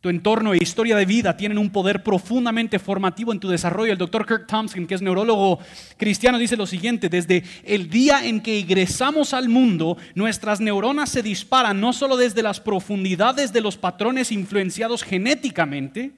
Tu 0.00 0.08
entorno 0.08 0.54
e 0.54 0.58
historia 0.62 0.96
de 0.96 1.04
vida 1.04 1.36
tienen 1.36 1.58
un 1.58 1.68
poder 1.68 2.02
profundamente 2.02 2.78
formativo 2.78 3.32
en 3.32 3.40
tu 3.40 3.48
desarrollo. 3.50 3.92
El 3.92 3.98
doctor 3.98 4.24
Kirk 4.24 4.46
Thompson, 4.46 4.86
que 4.86 4.94
es 4.94 5.02
neurólogo 5.02 5.58
cristiano, 5.98 6.38
dice 6.38 6.56
lo 6.56 6.66
siguiente, 6.66 7.10
desde 7.10 7.44
el 7.64 7.90
día 7.90 8.24
en 8.24 8.40
que 8.40 8.58
ingresamos 8.58 9.34
al 9.34 9.50
mundo, 9.50 9.98
nuestras 10.14 10.58
neuronas 10.58 11.10
se 11.10 11.22
disparan 11.22 11.82
no 11.82 11.92
solo 11.92 12.16
desde 12.16 12.42
las 12.42 12.60
profundidades 12.60 13.52
de 13.52 13.60
los 13.60 13.76
patrones 13.76 14.32
influenciados 14.32 15.02
genéticamente, 15.02 16.12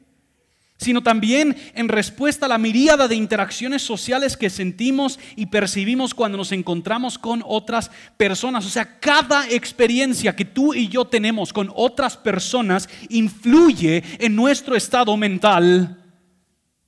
sino 0.83 1.03
también 1.03 1.57
en 1.75 1.89
respuesta 1.89 2.47
a 2.47 2.49
la 2.49 2.59
miríada 2.59 3.09
de 3.09 3.15
interacciones 3.15 3.83
sociales 3.83 4.37
que 4.37 4.51
sentimos 4.51 5.19
y 5.37 5.47
percibimos 5.47 6.15
cuando 6.15 6.39
nos 6.39 6.53
encontramos 6.53 7.19
con 7.19 7.43
otras 7.47 7.91
personas. 8.17 8.67
O 8.67 8.69
sea, 8.69 8.99
cada 9.01 9.49
experiencia 9.49 10.37
que 10.37 10.45
tú 10.45 10.75
y 10.75 10.89
yo 10.89 11.07
tenemos 11.07 11.53
con 11.53 11.73
otras 11.75 12.17
personas 12.17 12.89
influye 13.09 14.03
en 14.19 14.37
nuestro 14.37 14.77
estado 14.77 15.17
mental 15.17 15.99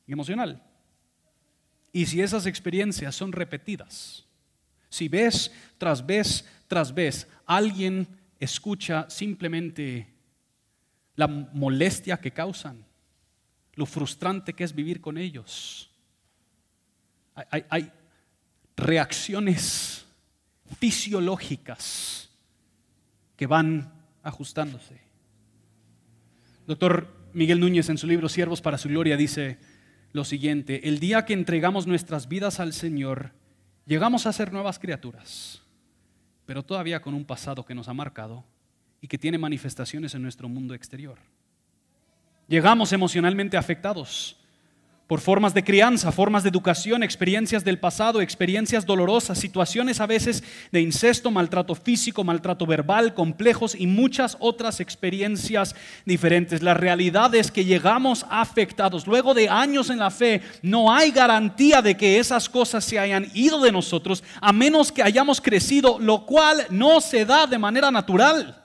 y 0.06 0.12
emocional. 0.12 0.62
Y 1.92 2.06
si 2.06 2.20
esas 2.20 2.46
experiencias 2.46 3.14
son 3.14 3.32
repetidas, 3.32 4.24
si 4.88 5.08
ves 5.08 5.52
tras 5.78 6.04
vez 6.04 6.44
tras 6.66 6.92
vez 6.92 7.28
alguien 7.46 8.08
escucha 8.38 9.08
simplemente 9.08 10.08
la 11.16 11.28
molestia 11.28 12.16
que 12.16 12.32
causan, 12.32 12.83
lo 13.74 13.86
frustrante 13.86 14.52
que 14.52 14.64
es 14.64 14.74
vivir 14.74 15.00
con 15.00 15.18
ellos. 15.18 15.90
Hay, 17.34 17.90
reacciones 18.76 20.04
fisiológicas 20.80 22.28
que 23.36 23.46
van 23.46 23.92
ajustándose. 24.22 25.00
Doctor 26.66 27.30
Miguel 27.34 27.60
Núñez 27.60 27.88
en 27.88 27.98
su 27.98 28.06
libro 28.06 28.28
Siervos 28.28 28.60
para 28.60 28.78
su 28.78 28.88
Gloria 28.88 29.16
dice 29.16 29.58
lo 30.12 30.24
siguiente, 30.24 30.88
el 30.88 31.00
día 31.00 31.24
que 31.24 31.34
entregamos 31.34 31.86
nuestras 31.86 32.28
vidas 32.28 32.60
al 32.60 32.72
Señor, 32.72 33.32
llegamos 33.84 34.26
a 34.26 34.32
ser 34.32 34.52
nuevas 34.52 34.78
criaturas, 34.78 35.62
pero 36.46 36.62
todavía 36.62 37.02
con 37.02 37.14
un 37.14 37.24
pasado 37.24 37.64
que 37.64 37.74
nos 37.74 37.88
ha 37.88 37.94
marcado 37.94 38.44
y 39.00 39.08
que 39.08 39.18
tiene 39.18 39.38
manifestaciones 39.38 40.14
en 40.14 40.22
nuestro 40.22 40.48
mundo 40.48 40.72
exterior. 40.72 41.18
Llegamos 42.48 42.92
emocionalmente 42.92 43.56
afectados 43.56 44.36
por 45.06 45.20
formas 45.20 45.52
de 45.52 45.62
crianza, 45.62 46.12
formas 46.12 46.42
de 46.44 46.48
educación, 46.48 47.02
experiencias 47.02 47.62
del 47.62 47.78
pasado, 47.78 48.22
experiencias 48.22 48.86
dolorosas, 48.86 49.38
situaciones 49.38 50.00
a 50.00 50.06
veces 50.06 50.42
de 50.72 50.80
incesto, 50.80 51.30
maltrato 51.30 51.74
físico, 51.74 52.24
maltrato 52.24 52.64
verbal, 52.64 53.12
complejos 53.12 53.74
y 53.78 53.86
muchas 53.86 54.36
otras 54.40 54.80
experiencias 54.80 55.74
diferentes. 56.06 56.62
La 56.62 56.72
realidad 56.72 57.34
es 57.34 57.50
que 57.50 57.66
llegamos 57.66 58.24
afectados. 58.30 59.06
Luego 59.06 59.34
de 59.34 59.50
años 59.50 59.90
en 59.90 59.98
la 59.98 60.10
fe, 60.10 60.40
no 60.62 60.90
hay 60.90 61.10
garantía 61.10 61.82
de 61.82 61.96
que 61.96 62.18
esas 62.18 62.48
cosas 62.48 62.82
se 62.82 62.98
hayan 62.98 63.30
ido 63.34 63.60
de 63.60 63.72
nosotros, 63.72 64.24
a 64.40 64.52
menos 64.54 64.90
que 64.90 65.02
hayamos 65.02 65.40
crecido, 65.40 65.98
lo 65.98 66.24
cual 66.24 66.66
no 66.70 67.02
se 67.02 67.26
da 67.26 67.46
de 67.46 67.58
manera 67.58 67.90
natural 67.90 68.63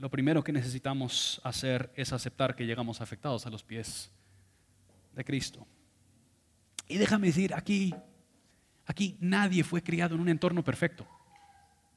lo 0.00 0.10
primero 0.10 0.42
que 0.42 0.50
necesitamos 0.50 1.42
hacer 1.44 1.92
es 1.94 2.12
aceptar 2.14 2.56
que 2.56 2.64
llegamos 2.64 3.02
afectados 3.02 3.44
a 3.44 3.50
los 3.50 3.62
pies 3.62 4.10
de 5.14 5.22
Cristo. 5.22 5.66
Y 6.88 6.96
déjame 6.96 7.26
decir, 7.26 7.52
aquí, 7.52 7.94
aquí 8.86 9.18
nadie 9.20 9.62
fue 9.62 9.82
criado 9.82 10.14
en 10.14 10.22
un 10.22 10.30
entorno 10.30 10.64
perfecto. 10.64 11.06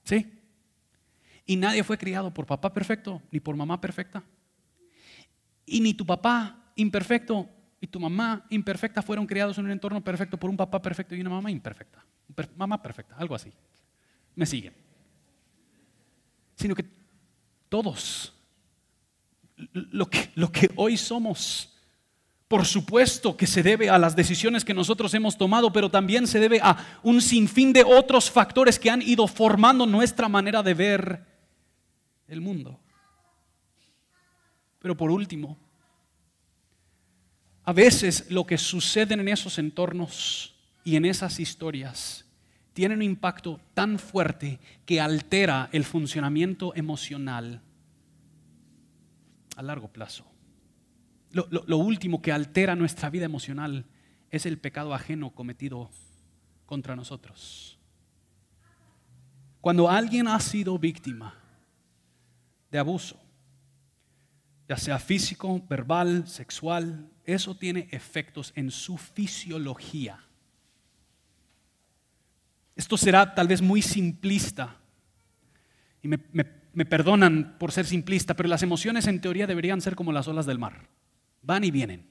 ¿Sí? 0.04 0.38
Y 1.46 1.56
nadie 1.56 1.82
fue 1.86 1.98
criado 1.98 2.34
por 2.34 2.46
papá 2.46 2.74
perfecto 2.74 3.22
ni 3.32 3.40
por 3.40 3.56
mamá 3.56 3.80
perfecta. 3.80 4.22
Y 5.66 5.80
ni 5.80 5.94
tu 5.94 6.06
papá 6.06 6.74
imperfecto 6.76 7.50
y 7.80 7.88
tu 7.88 8.02
mamá 8.02 8.46
imperfecta 8.50 9.02
fueron 9.02 9.26
criados 9.26 9.58
en 9.58 9.66
un 9.66 9.72
entorno 9.72 10.04
perfecto 10.04 10.38
por 10.38 10.50
un 10.50 10.58
papá 10.58 10.82
perfecto 10.82 11.16
y 11.16 11.22
una 11.22 11.30
mamá 11.30 11.50
imperfecta. 11.50 12.04
mamá 12.58 12.82
perfecta, 12.82 13.16
algo 13.16 13.34
así. 13.34 13.54
Me 14.36 14.46
siguen. 14.46 14.74
Sino 16.58 16.76
que 16.76 17.03
todos. 17.74 18.32
Lo 19.72 20.08
que, 20.08 20.70
hoy 20.76 20.96
somos, 20.96 21.74
por 22.48 22.68
supuesto 22.68 23.36
que 23.36 23.48
se 23.48 23.64
debe 23.64 23.90
a 23.90 23.98
las 23.98 24.16
decisiones 24.16 24.64
que 24.64 24.76
nosotros 24.76 25.12
hemos 25.16 25.36
tomado, 25.40 25.74
pero 25.74 25.90
también 25.90 26.28
se 26.28 26.40
debe 26.40 26.60
a 26.62 27.00
un 27.02 27.20
sinfín 27.20 27.74
de 27.74 27.84
otros 27.84 28.30
factores 28.30 28.78
que 28.78 28.92
han 28.92 29.02
ido 29.02 29.28
formando 29.28 29.88
nuestra 29.88 30.30
manera 30.30 30.62
de 30.62 30.76
ver 30.76 31.26
el 32.28 32.42
mundo. 32.42 32.80
Pero 34.78 34.96
por 34.96 35.10
último, 35.10 35.58
a 37.64 37.74
veces 37.74 38.30
lo 38.30 38.46
que 38.46 38.60
sucede 38.60 39.16
en 39.16 39.28
esos 39.28 39.58
entornos 39.58 40.54
y 40.84 40.96
en 40.96 41.06
esas 41.06 41.40
historias 41.40 42.24
tiene 42.74 42.96
un 42.96 43.04
impacto 43.04 43.60
tan 43.74 44.00
fuerte 44.00 44.60
que 44.86 45.00
altera 45.00 45.70
el 45.72 45.84
funcionamiento 45.86 46.76
emocional 46.76 47.62
a 49.56 49.62
largo 49.62 49.88
plazo. 49.88 50.26
Lo, 51.32 51.78
último 51.78 52.22
que 52.22 52.32
altera 52.32 52.76
nuestra 52.76 53.10
vida 53.10 53.26
emocional 53.26 53.86
es 54.30 54.46
el 54.46 54.60
pecado 54.60 54.94
ajeno 54.94 55.32
cometido 55.32 55.90
contra 56.66 56.96
nosotros. 56.96 57.80
Cuando 59.62 59.90
alguien 59.90 60.28
ha 60.28 60.40
sido 60.40 60.78
víctima 60.78 61.36
de 62.70 62.80
abuso, 62.80 63.20
ya 64.68 64.78
sea 64.78 65.00
físico, 65.00 65.62
verbal, 65.68 66.28
sexual, 66.28 67.10
eso 67.24 67.56
tiene 67.56 67.88
efectos 67.92 68.52
en 68.56 68.70
su 68.72 68.98
fisiología 68.98 70.20
esto 72.76 72.98
será 72.98 73.36
tal 73.36 73.48
vez 73.48 73.62
muy 73.62 73.82
simplista 73.82 74.78
y 76.04 76.08
me, 76.08 76.86
perdonan 76.86 77.56
por 77.58 77.72
ser 77.72 77.86
simplista, 77.86 78.36
pero 78.36 78.50
las 78.50 78.62
emociones 78.62 79.08
en 79.08 79.22
teoría 79.22 79.48
deberían 79.48 79.80
ser 79.80 79.96
como 79.96 80.12
las 80.12 80.28
olas 80.28 80.46
del 80.46 80.60
mar. 80.60 80.88
Van 81.42 81.64
y 81.64 81.72
vienen. 81.72 82.10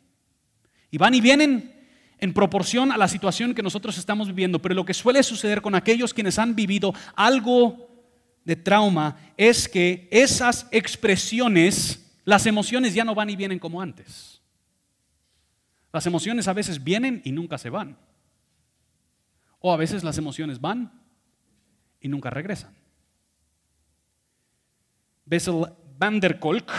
Y 0.91 0.97
van 0.97 1.15
y 1.15 1.21
vienen 1.21 1.75
en 2.19 2.33
proporción 2.33 2.91
a 2.91 2.97
la 2.97 3.07
situación 3.07 3.55
que 3.55 3.63
nosotros 3.63 3.99
estamos 3.99 4.29
viviendo. 4.29 4.63
Pero 4.63 4.75
lo 4.75 4.87
que 4.87 4.95
suele 4.95 5.23
suceder 5.23 5.61
con 5.61 5.75
aquellos 5.75 6.15
quienes 6.15 6.39
han 6.39 6.55
vivido 6.55 6.95
algo 7.15 7.91
de 8.45 8.57
trauma 8.57 9.19
es 9.37 9.69
que 9.69 10.09
esas 10.11 10.67
expresiones, 10.71 12.15
las 12.25 12.47
emociones 12.47 12.95
ya 12.95 13.05
no 13.05 13.15
van 13.15 13.29
y 13.29 13.37
vienen 13.37 13.59
como 13.59 13.83
antes. 13.83 14.41
Las 15.93 16.07
emociones 16.07 16.49
a 16.49 16.55
veces 16.55 16.83
vienen 16.83 17.21
y 17.25 17.33
nunca 17.33 17.59
se 17.59 17.69
van. 17.69 17.99
O 19.63 19.73
a 19.73 19.77
veces 19.77 20.05
las 20.05 20.19
emociones 20.19 20.61
van 20.61 20.93
y 22.01 22.09
nunca 22.09 22.29
regresan. 22.29 22.75
Bessel 25.25 25.65
van 25.99 26.21
der 26.21 26.39
Kolk, 26.39 26.71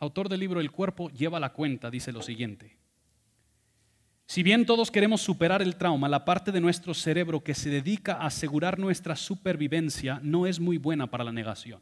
autor 0.00 0.28
del 0.28 0.40
libro 0.40 0.60
El 0.60 0.72
cuerpo 0.72 1.08
lleva 1.08 1.40
la 1.40 1.52
cuenta, 1.52 1.88
dice 1.88 2.12
lo 2.12 2.20
siguiente. 2.20 2.76
Si 4.26 4.42
bien 4.42 4.66
todos 4.66 4.90
queremos 4.90 5.22
superar 5.22 5.62
el 5.62 5.76
trauma, 5.76 6.08
la 6.08 6.24
parte 6.24 6.52
de 6.52 6.60
nuestro 6.60 6.94
cerebro 6.94 7.42
que 7.42 7.54
se 7.54 7.70
dedica 7.70 8.14
a 8.14 8.26
asegurar 8.26 8.78
nuestra 8.78 9.16
supervivencia 9.16 10.20
no 10.22 10.46
es 10.46 10.60
muy 10.60 10.78
buena 10.78 11.08
para 11.08 11.24
la 11.24 11.32
negación. 11.32 11.80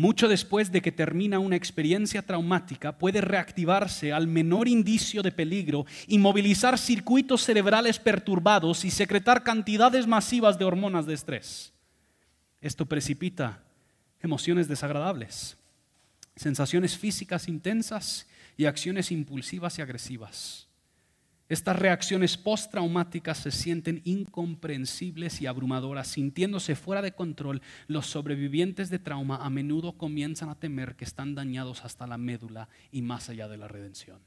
Mucho 0.00 0.28
después 0.28 0.72
de 0.72 0.80
que 0.80 0.92
termina 0.92 1.38
una 1.38 1.56
experiencia 1.56 2.22
traumática, 2.22 2.96
puede 2.96 3.20
reactivarse 3.20 4.14
al 4.14 4.26
menor 4.26 4.66
indicio 4.66 5.22
de 5.22 5.30
peligro 5.30 5.84
y 6.06 6.16
movilizar 6.16 6.78
circuitos 6.78 7.42
cerebrales 7.42 7.98
perturbados 7.98 8.86
y 8.86 8.90
secretar 8.90 9.42
cantidades 9.42 10.06
masivas 10.06 10.58
de 10.58 10.64
hormonas 10.64 11.04
de 11.04 11.12
estrés. 11.12 11.74
Esto 12.62 12.86
precipita 12.86 13.62
emociones 14.22 14.68
desagradables, 14.68 15.58
sensaciones 16.34 16.96
físicas 16.96 17.46
intensas 17.46 18.26
y 18.56 18.64
acciones 18.64 19.12
impulsivas 19.12 19.78
y 19.78 19.82
agresivas. 19.82 20.69
Estas 21.50 21.76
reacciones 21.76 22.36
postraumáticas 22.36 23.38
se 23.38 23.50
sienten 23.50 24.02
incomprensibles 24.04 25.42
y 25.42 25.48
abrumadoras, 25.48 26.06
sintiéndose 26.06 26.76
fuera 26.76 27.02
de 27.02 27.10
control. 27.10 27.60
Los 27.88 28.06
sobrevivientes 28.06 28.88
de 28.88 29.00
trauma 29.00 29.44
a 29.44 29.50
menudo 29.50 29.98
comienzan 29.98 30.48
a 30.48 30.54
temer 30.54 30.94
que 30.94 31.04
están 31.04 31.34
dañados 31.34 31.84
hasta 31.84 32.06
la 32.06 32.18
médula 32.18 32.68
y 32.92 33.02
más 33.02 33.28
allá 33.30 33.48
de 33.48 33.56
la 33.56 33.66
redención. 33.66 34.20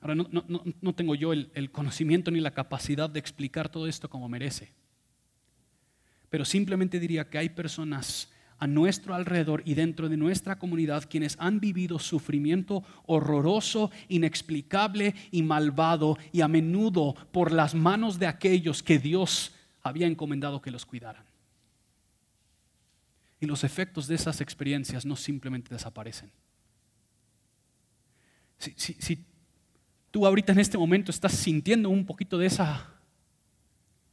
Ahora, 0.00 0.14
no, 0.14 0.94
tengo 0.94 1.16
yo 1.16 1.32
el 1.32 1.70
conocimiento 1.72 2.30
ni 2.30 2.38
la 2.38 2.52
capacidad 2.52 3.10
de 3.10 3.18
explicar 3.18 3.68
todo 3.68 3.88
esto 3.88 4.08
como 4.08 4.28
merece, 4.28 4.72
pero 6.30 6.44
simplemente 6.44 7.00
diría 7.00 7.28
que 7.28 7.38
hay 7.38 7.48
personas 7.48 8.30
a 8.58 8.66
nuestro 8.66 9.14
alrededor 9.14 9.62
y 9.64 9.74
dentro 9.74 10.08
de 10.08 10.16
nuestra 10.16 10.58
comunidad 10.58 11.08
quienes 11.08 11.36
han 11.38 11.60
vivido 11.60 11.98
sufrimiento 11.98 12.82
horroroso, 13.06 13.90
inexplicable 14.08 15.14
y 15.30 15.42
malvado 15.42 16.18
y 16.32 16.40
a 16.40 16.48
menudo 16.48 17.14
por 17.32 17.52
las 17.52 17.74
manos 17.74 18.18
de 18.18 18.26
aquellos 18.26 18.82
que 18.82 18.98
Dios 18.98 19.54
había 19.82 20.06
encomendado 20.06 20.60
que 20.60 20.70
los 20.70 20.84
cuidaran. 20.84 21.24
Y 23.40 23.46
los 23.46 23.62
efectos 23.62 24.08
de 24.08 24.16
esas 24.16 24.40
experiencias 24.40 25.06
no 25.06 25.14
simplemente 25.14 25.72
desaparecen. 25.72 26.30
Si, 28.58 28.74
si 28.76 29.24
tú 30.10 30.26
ahorita 30.26 30.52
en 30.52 30.58
este 30.58 30.76
momento 30.76 31.12
estás 31.12 31.32
sintiendo 31.32 31.90
un 31.90 32.04
poquito 32.04 32.36
de 32.38 32.46
esa 32.46 32.92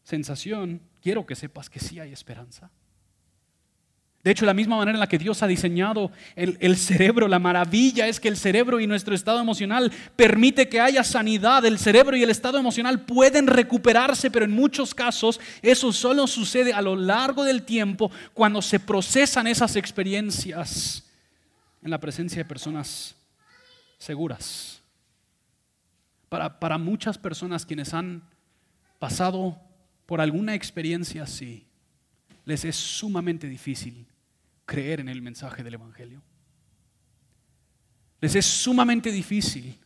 sensación, 0.04 0.82
quiero 1.02 1.26
que 1.26 1.36
sepas 1.36 1.68
que 1.68 1.80
sí 1.80 2.00
hay 2.00 2.12
esperanza. 2.12 2.70
De 4.26 4.32
hecho, 4.32 4.48
la 4.48 4.56
misma 4.56 4.78
manera 4.78 4.96
en 4.96 5.00
la 5.00 5.08
que 5.08 5.20
Dios 5.20 5.44
ha 5.44 5.48
diseñado 5.48 6.12
el, 6.36 6.78
cerebro, 6.78 7.28
la 7.28 7.38
maravilla 7.38 8.08
es 8.08 8.20
que 8.20 8.28
el 8.28 8.38
cerebro 8.38 8.80
y 8.80 8.88
nuestro 8.88 9.14
estado 9.14 9.40
emocional 9.40 9.92
permite 10.16 10.68
que 10.68 10.82
haya 10.82 11.04
sanidad. 11.04 11.64
El 11.64 11.78
cerebro 11.78 12.18
y 12.18 12.24
el 12.24 12.32
estado 12.32 12.58
emocional 12.58 13.06
pueden 13.06 13.46
recuperarse, 13.46 14.32
pero 14.32 14.44
en 14.44 14.50
muchos 14.50 14.96
casos 14.96 15.40
eso 15.62 15.94
solo 15.94 16.26
sucede 16.26 16.74
a 16.74 16.82
lo 16.82 16.96
largo 16.96 17.44
del 17.44 17.62
tiempo 17.62 18.10
cuando 18.34 18.64
se 18.64 18.80
procesan 18.80 19.46
esas 19.46 19.76
experiencias 19.76 21.08
en 21.84 21.92
la 21.92 22.00
presencia 22.00 22.40
de 22.40 22.46
personas 22.46 23.14
seguras. 24.00 24.82
Para, 26.30 26.60
para 26.60 26.80
muchas 26.80 27.20
personas 27.20 27.64
quienes 27.64 27.94
han 27.94 28.24
pasado 28.98 29.62
por 30.08 30.20
alguna 30.20 30.56
experiencia 30.56 31.22
así, 31.22 31.68
les 32.44 32.66
es 32.66 32.76
sumamente 32.76 33.48
difícil 33.48 34.08
creer 34.66 35.00
en 35.00 35.10
el 35.10 35.22
mensaje 35.22 35.64
del 35.64 35.76
Evangelio. 35.76 36.22
Les 38.22 38.36
es 38.36 38.46
sumamente 38.46 39.12
difícil 39.12 39.78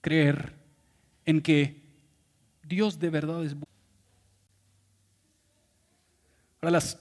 creer 0.00 0.54
en 1.24 1.40
que 1.40 1.82
Dios 2.62 2.98
de 2.98 3.10
verdad 3.10 3.44
es 3.44 3.54
bueno. 3.54 3.66
Ahora, 6.60 6.70
las 6.70 6.98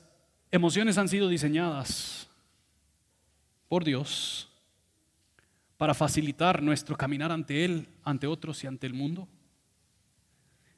emociones 0.51 0.97
han 0.97 1.07
sido 1.07 1.29
diseñadas 1.29 2.27
por 3.67 3.83
Dios 3.83 4.49
para 5.77 5.93
facilitar 5.93 6.61
nuestro 6.61 6.95
caminar 6.95 7.31
ante 7.31 7.65
Él, 7.65 7.87
ante 8.03 8.27
otros 8.27 8.63
y 8.63 8.67
ante 8.67 8.87
el 8.87 8.93
mundo. 8.93 9.27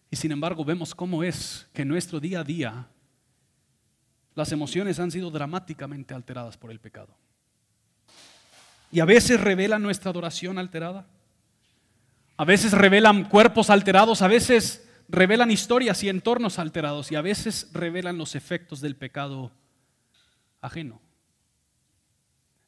Y 0.10 0.16
sin 0.16 0.32
embargo 0.32 0.64
vemos 0.64 0.96
cómo 0.96 1.24
es 1.24 1.68
que 1.74 1.86
nuestro 1.86 2.20
día 2.20 2.40
a 2.40 2.44
día 2.44 2.88
las 4.38 4.52
emociones 4.52 5.00
han 5.00 5.10
sido 5.10 5.32
dramáticamente 5.32 6.14
alteradas 6.14 6.58
por 6.58 6.70
el 6.70 6.80
pecado. 6.80 7.10
Y 8.92 9.00
a 9.00 9.06
veces 9.06 9.42
revelan 9.42 9.82
nuestra 9.82 10.12
adoración 10.12 10.60
alterada. 10.60 11.08
A 12.38 12.46
veces 12.46 12.72
revelan 12.72 13.28
cuerpos 13.30 13.72
alterados, 13.72 14.22
a 14.22 14.28
veces 14.28 14.88
revelan 15.10 15.50
historias 15.50 16.04
y 16.04 16.10
entornos 16.10 16.60
alterados 16.60 17.12
y 17.12 17.16
a 17.16 17.22
veces 17.22 17.70
revelan 17.74 18.20
los 18.20 18.36
efectos 18.36 18.80
del 18.80 18.96
pecado 18.96 19.52
ajeno. 20.62 21.02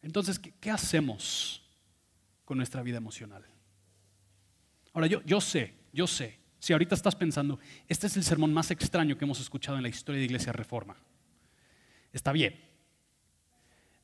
Entonces, 0.02 0.40
¿qué, 0.40 0.72
hacemos 0.72 1.62
con 2.46 2.58
nuestra 2.58 2.82
vida 2.82 2.98
emocional? 2.98 3.46
Ahora, 4.92 5.06
yo, 5.06 5.22
yo 5.24 5.40
sé, 5.40 5.76
yo 5.94 6.08
sé, 6.08 6.40
si 6.58 6.74
ahorita 6.74 6.96
estás 6.96 7.16
pensando, 7.16 7.60
este 7.88 8.08
es 8.08 8.18
el 8.18 8.24
sermón 8.24 8.52
más 8.52 8.72
extraño 8.72 9.16
que 9.20 9.26
hemos 9.26 9.40
escuchado 9.40 9.78
en 9.78 9.84
la 9.84 9.90
historia 9.90 10.18
de 10.18 10.26
Iglesia 10.26 10.52
Reforma 10.52 10.96
está 12.14 12.32
bien. 12.32 12.70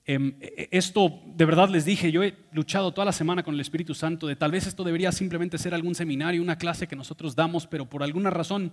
Em, 0.05 0.35
e, 0.39 0.69
e, 0.71 0.77
esto, 0.77 1.21
de 1.25 1.45
verdad 1.45 1.69
les 1.69 1.85
dije, 1.85 2.11
yo 2.11 2.23
he 2.23 2.37
luchado 2.51 2.93
toda 2.93 3.05
la 3.05 3.11
semana 3.11 3.41
con 3.41 3.55
el 3.55 3.61
Espíritu 3.61 3.95
Santo 3.95 4.27
de 4.27 4.35
tal 4.35 4.51
vez 4.51 4.67
esto 4.67 4.83
debería 4.83 5.11
simplemente 5.11 5.57
ser 5.57 5.73
algún 5.73 5.95
seminario, 5.95 6.41
una 6.41 6.57
clase 6.57 6.87
que 6.87 6.95
nosotros 6.95 7.35
damos, 7.35 7.65
pero 7.65 7.89
por 7.89 8.03
alguna 8.03 8.29
razón 8.29 8.71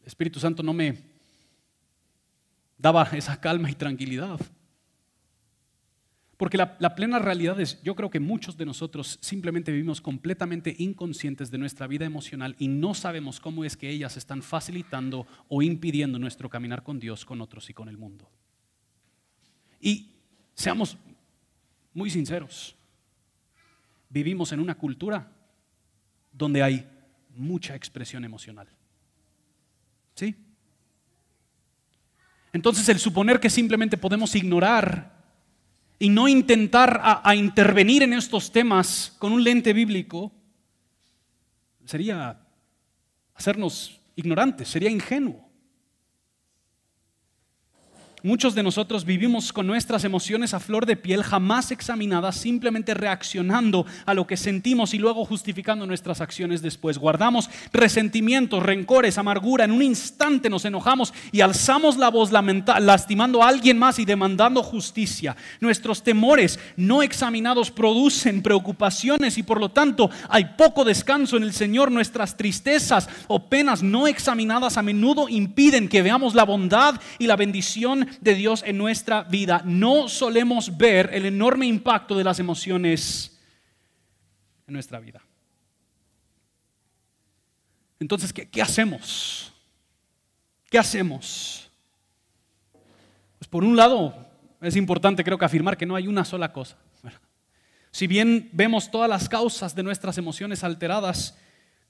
el 0.00 0.06
Espíritu 0.06 0.40
Santo 0.40 0.62
no 0.62 0.72
me 0.72 0.98
daba 2.76 3.08
esa 3.12 3.40
calma 3.40 3.70
y 3.70 3.74
tranquilidad. 3.74 4.40
Porque 6.38 6.56
la, 6.56 6.94
plena 6.94 7.18
realidad 7.18 7.60
es, 7.60 7.82
yo 7.82 7.96
creo 7.96 8.10
que 8.10 8.20
muchos 8.20 8.56
de 8.56 8.64
nosotros 8.64 9.18
simplemente 9.20 9.72
vivimos 9.72 10.00
completamente 10.00 10.72
inconscientes 10.78 11.50
de 11.50 11.58
nuestra 11.58 11.88
vida 11.88 12.06
emocional 12.06 12.54
y 12.60 12.68
no 12.68 12.94
sabemos 12.94 13.40
cómo 13.40 13.64
es 13.64 13.76
que 13.76 13.90
ellas 13.90 14.16
están 14.16 14.40
facilitando 14.42 15.26
o 15.48 15.62
impidiendo 15.62 16.16
nuestro 16.16 16.48
caminar 16.48 16.84
con 16.84 17.00
Dios, 17.00 17.24
con 17.24 17.40
otros 17.40 17.68
y 17.70 17.74
con 17.74 17.88
el 17.88 17.98
mundo. 17.98 18.30
Y 19.80 20.12
seamos 20.54 20.96
muy 21.92 22.08
sinceros, 22.08 22.76
vivimos 24.08 24.52
en 24.52 24.60
una 24.60 24.76
cultura 24.76 25.32
donde 26.32 26.62
hay 26.62 26.88
mucha 27.34 27.74
expresión 27.74 28.24
emocional. 28.24 28.68
¿Sí? 30.14 30.36
Entonces 32.52 32.88
el 32.88 33.00
suponer 33.00 33.40
que 33.40 33.50
simplemente 33.50 33.98
podemos 33.98 34.36
ignorar 34.36 35.17
y 35.98 36.08
no 36.08 36.28
intentar 36.28 37.00
a, 37.02 37.34
intervenir 37.34 38.02
en 38.02 38.12
estos 38.12 38.52
temas 38.52 39.16
con 39.18 39.32
un 39.32 39.42
lente 39.42 39.72
bíblico 39.72 40.32
sería 41.84 42.40
hacernos 43.34 44.00
ignorantes, 44.14 44.68
sería 44.68 44.90
ingenuo. 44.90 45.47
Muchos 48.24 48.56
de 48.56 48.64
nosotros 48.64 49.04
vivimos 49.04 49.52
con 49.52 49.68
nuestras 49.68 50.02
emociones 50.02 50.52
a 50.52 50.58
flor 50.58 50.86
de 50.86 50.96
piel, 50.96 51.22
jamás 51.22 51.70
examinadas, 51.70 52.34
simplemente 52.34 52.92
reaccionando 52.92 53.86
a 54.06 54.14
lo 54.14 54.26
que 54.26 54.36
sentimos 54.36 54.92
y 54.92 54.98
luego 54.98 55.24
justificando 55.24 55.86
nuestras 55.86 56.20
acciones 56.20 56.60
después. 56.60 56.98
Guardamos 56.98 57.48
resentimientos, 57.72 58.60
rencores, 58.64 59.18
amargura. 59.18 59.66
En 59.66 59.70
un 59.70 59.84
instante 59.84 60.50
nos 60.50 60.64
enojamos 60.64 61.14
y 61.30 61.42
alzamos 61.42 61.96
la 61.96 62.08
voz 62.08 62.32
lastimando 62.32 63.40
a 63.40 63.48
alguien 63.48 63.78
más 63.78 64.00
y 64.00 64.04
demandando 64.04 64.64
justicia. 64.64 65.36
Nuestros 65.60 66.02
temores 66.02 66.58
no 66.76 67.04
examinados 67.04 67.70
producen 67.70 68.42
preocupaciones 68.42 69.38
y 69.38 69.44
por 69.44 69.60
lo 69.60 69.68
tanto 69.68 70.10
hay 70.28 70.44
poco 70.56 70.84
descanso 70.84 71.36
en 71.36 71.44
el 71.44 71.52
Señor. 71.52 71.92
Nuestras 71.92 72.36
tristezas 72.36 73.08
o 73.28 73.48
penas 73.48 73.84
no 73.84 74.08
examinadas 74.08 74.76
a 74.76 74.82
menudo 74.82 75.28
impiden 75.28 75.88
que 75.88 76.02
veamos 76.02 76.34
la 76.34 76.44
bondad 76.44 77.00
y 77.20 77.28
la 77.28 77.36
bendición 77.36 78.07
de 78.20 78.34
Dios 78.34 78.62
en 78.66 78.78
nuestra 78.78 79.22
vida, 79.24 79.62
no 79.64 80.08
solemos 80.08 80.76
ver 80.76 81.10
el 81.12 81.26
enorme 81.26 81.66
impacto 81.66 82.16
de 82.16 82.24
las 82.24 82.38
emociones 82.38 83.38
en 84.66 84.74
nuestra 84.74 85.00
vida. 85.00 85.22
Entonces, 88.00 88.32
¿qué, 88.32 88.62
hacemos? 88.62 89.52
¿Qué 90.70 90.78
hacemos? 90.78 91.70
Pues 93.38 93.48
por 93.48 93.64
un 93.64 93.76
lado, 93.76 94.26
es 94.60 94.76
importante 94.76 95.24
creo 95.24 95.38
que 95.38 95.44
afirmar 95.44 95.76
que 95.76 95.86
no 95.86 95.96
hay 95.96 96.06
una 96.06 96.24
sola 96.24 96.52
cosa. 96.52 96.76
Si 97.90 98.06
bien 98.06 98.50
vemos 98.52 98.90
todas 98.90 99.08
las 99.08 99.28
causas 99.28 99.74
de 99.74 99.82
nuestras 99.82 100.18
emociones 100.18 100.62
alteradas, 100.62 101.36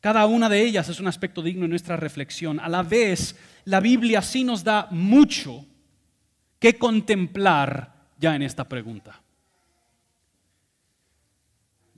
cada 0.01 0.25
una 0.27 0.49
de 0.49 0.63
ellas 0.63 0.89
es 0.89 1.01
un 1.01 1.09
aspecto 1.09 1.43
digno 1.43 1.63
de 1.63 1.69
nuestra 1.69 1.97
reflexión. 1.97 2.61
A 2.61 2.69
la 2.69 2.83
vez, 2.83 3.37
la 3.65 3.81
Biblia 3.81 4.23
sí 4.23 4.45
nos 4.45 4.63
da 4.63 4.87
mucho 4.91 5.67
¿Qué 6.59 6.77
contemplar 6.77 7.95
ya 8.19 8.35
en 8.35 8.43
esta 8.43 8.69
pregunta? 8.69 9.21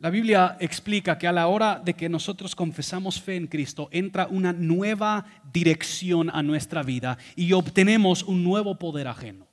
La 0.00 0.08
Biblia 0.08 0.56
explica 0.60 1.18
que 1.18 1.26
a 1.26 1.32
la 1.32 1.46
hora 1.46 1.80
de 1.82 1.92
que 1.92 2.08
nosotros 2.08 2.56
confesamos 2.56 3.20
fe 3.20 3.36
en 3.36 3.46
Cristo, 3.46 3.88
entra 3.92 4.26
una 4.30 4.52
nueva 4.52 5.26
dirección 5.52 6.30
a 6.30 6.42
nuestra 6.42 6.82
vida 6.82 7.18
y 7.36 7.52
obtenemos 7.52 8.22
un 8.22 8.42
nuevo 8.42 8.78
poder 8.78 9.08
ajeno. 9.08 9.46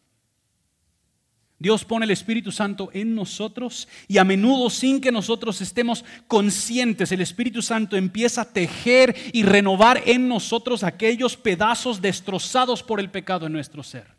Dios 1.60 1.84
pone 1.84 2.06
el 2.06 2.12
Espíritu 2.12 2.52
Santo 2.52 2.90
en 2.94 3.16
nosotros 3.16 3.88
y 4.08 4.20
a 4.20 4.24
menudo 4.24 4.70
sin 4.70 5.02
que 5.02 5.12
nosotros 5.12 5.60
estemos 5.60 6.06
conscientes, 6.28 7.12
el 7.12 7.22
Espíritu 7.22 7.62
Santo 7.62 7.98
empieza 7.98 8.42
a 8.42 8.54
tejer 8.54 9.16
y 9.34 9.44
renovar 9.44 10.04
en 10.06 10.30
nosotros 10.30 10.84
aquellos 10.84 11.36
pedazos 11.36 12.02
destrozados 12.02 12.84
por 12.84 13.00
el 13.00 13.10
pecado 13.10 13.48
en 13.48 13.54
nuestro 13.54 13.84
ser. 13.84 14.17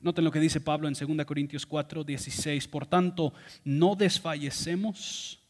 Noten 0.00 0.24
lo 0.24 0.30
que 0.30 0.40
dice 0.40 0.60
Pablo 0.60 0.88
en 0.88 0.94
2 0.94 1.26
Corintios 1.26 1.66
4, 1.66 2.04
16. 2.04 2.68
Por 2.68 2.86
tanto, 2.86 3.32
no 3.64 3.96
desfallecemos. 3.96 5.40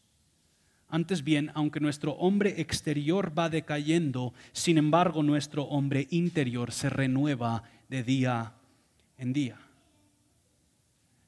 Antes 0.89 1.23
bien, 1.23 1.51
aunque 1.53 1.79
nuestro 1.79 2.13
hombre 2.13 2.61
exterior 2.61 3.37
va 3.37 3.49
decayendo, 3.49 4.33
sin 4.53 4.77
embargo 4.77 5.21
nuestro 5.21 5.63
hombre 5.63 6.07
interior 6.11 6.71
se 6.71 6.89
renueva 6.89 7.63
de 7.89 8.03
día 8.03 8.53
en 9.17 9.33
día 9.33 9.66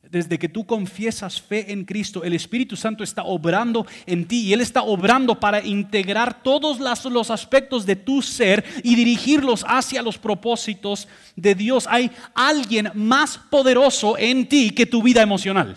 desde 0.09 0.39
que 0.39 0.49
tú 0.49 0.65
confiesas 0.65 1.39
fe 1.39 1.71
en 1.71 1.85
Cristo, 1.85 2.23
el 2.23 2.33
Espíritu 2.33 2.75
Santo 2.75 3.03
está 3.03 3.23
obrando 3.23 3.85
en 4.05 4.27
ti 4.27 4.47
y 4.47 4.53
Él 4.53 4.61
está 4.61 4.81
obrando 4.81 5.39
para 5.39 5.63
integrar 5.63 6.41
todos 6.41 6.79
los 6.79 7.29
aspectos 7.29 7.85
de 7.85 7.95
tu 7.95 8.21
ser 8.21 8.65
y 8.83 8.95
dirigirlos 8.95 9.63
hacia 9.67 10.01
los 10.01 10.17
propósitos 10.17 11.07
de 11.35 11.53
Dios. 11.53 11.85
Hay 11.87 12.11
alguien 12.33 12.91
más 12.95 13.37
poderoso 13.37 14.17
en 14.17 14.49
ti 14.49 14.71
que 14.71 14.87
tu 14.87 15.03
vida 15.03 15.21
emocional. 15.21 15.75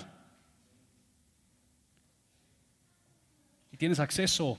Y 3.70 3.76
tienes 3.76 4.01
acceso 4.01 4.59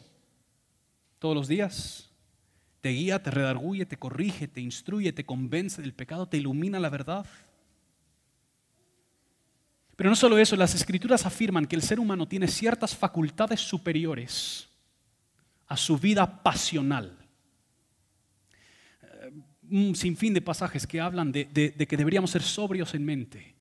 todos 1.17 1.36
los 1.36 1.47
días. 1.47 2.11
Te 2.82 2.89
guía, 2.89 3.24
te 3.24 3.32
redarguye, 3.32 3.86
te 3.86 3.97
corrige, 3.97 4.47
te 4.47 4.61
instruye, 4.61 5.13
te 5.13 5.26
convence 5.26 5.82
del 5.82 5.93
pecado, 5.93 6.28
te 6.28 6.38
ilumina 6.38 6.80
la 6.80 6.89
verdad. 6.89 7.26
Pero 9.95 10.09
no 10.09 10.15
solo 10.15 10.37
eso, 10.37 10.55
las 10.55 10.73
escrituras 10.75 11.25
afirman 11.25 11.65
que 11.65 11.75
el 11.75 11.81
ser 11.81 11.99
humano 11.99 12.27
tiene 12.27 12.47
ciertas 12.47 12.95
facultades 12.95 13.59
superiores 13.59 14.67
a 15.67 15.77
su 15.77 15.97
vida 15.97 16.41
pasional. 16.43 17.17
Eh, 19.01 19.31
un 19.69 19.95
sinfín 19.95 20.33
de 20.33 20.41
pasajes 20.41 20.87
que 20.87 20.99
hablan 20.99 21.31
de, 21.31 21.45
de 21.45 21.87
que 21.87 21.97
deberíamos 21.97 22.31
ser 22.31 22.41
sobrios 22.41 22.93
en 22.95 23.05
mente 23.05 23.53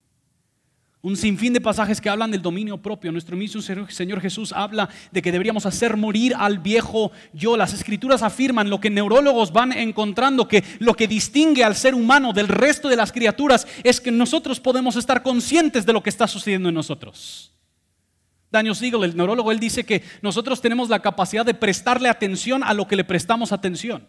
un 1.02 1.16
sinfín 1.16 1.52
de 1.52 1.60
pasajes 1.60 2.00
que 2.00 2.08
hablan 2.08 2.30
del 2.30 2.40
dominio 2.40 2.78
propio. 2.78 3.10
Nuestro 3.10 3.36
mismo 3.36 3.60
Señor 3.60 4.20
Jesús 4.20 4.52
habla 4.52 4.88
de 5.10 5.20
que 5.20 5.32
deberíamos 5.32 5.66
hacer 5.66 5.96
morir 5.96 6.32
al 6.38 6.60
viejo 6.60 7.10
yo. 7.32 7.56
Las 7.56 7.74
escrituras 7.74 8.22
afirman 8.22 8.70
lo 8.70 8.80
que 8.80 8.88
neurólogos 8.88 9.52
van 9.52 9.72
encontrando, 9.72 10.46
que 10.46 10.62
lo 10.78 10.94
que 10.94 11.08
distingue 11.08 11.64
al 11.64 11.74
ser 11.74 11.96
humano 11.96 12.32
del 12.32 12.46
resto 12.46 12.88
de 12.88 12.96
las 12.96 13.10
criaturas 13.10 13.66
es 13.82 14.00
que 14.00 14.12
nosotros 14.12 14.60
podemos 14.60 14.94
estar 14.94 15.24
conscientes 15.24 15.84
de 15.84 15.92
lo 15.92 16.04
que 16.04 16.10
está 16.10 16.28
sucediendo 16.28 16.68
en 16.68 16.76
nosotros. 16.76 17.52
Daniel 18.52 18.76
Siegel, 18.76 19.02
el 19.02 19.16
neurólogo, 19.16 19.50
él 19.50 19.58
dice 19.58 19.84
que 19.84 20.04
nosotros 20.20 20.60
tenemos 20.60 20.88
la 20.88 21.00
capacidad 21.00 21.44
de 21.44 21.54
prestarle 21.54 22.08
atención 22.08 22.62
a 22.62 22.74
lo 22.74 22.86
que 22.86 22.96
le 22.96 23.02
prestamos 23.02 23.50
atención. 23.50 24.06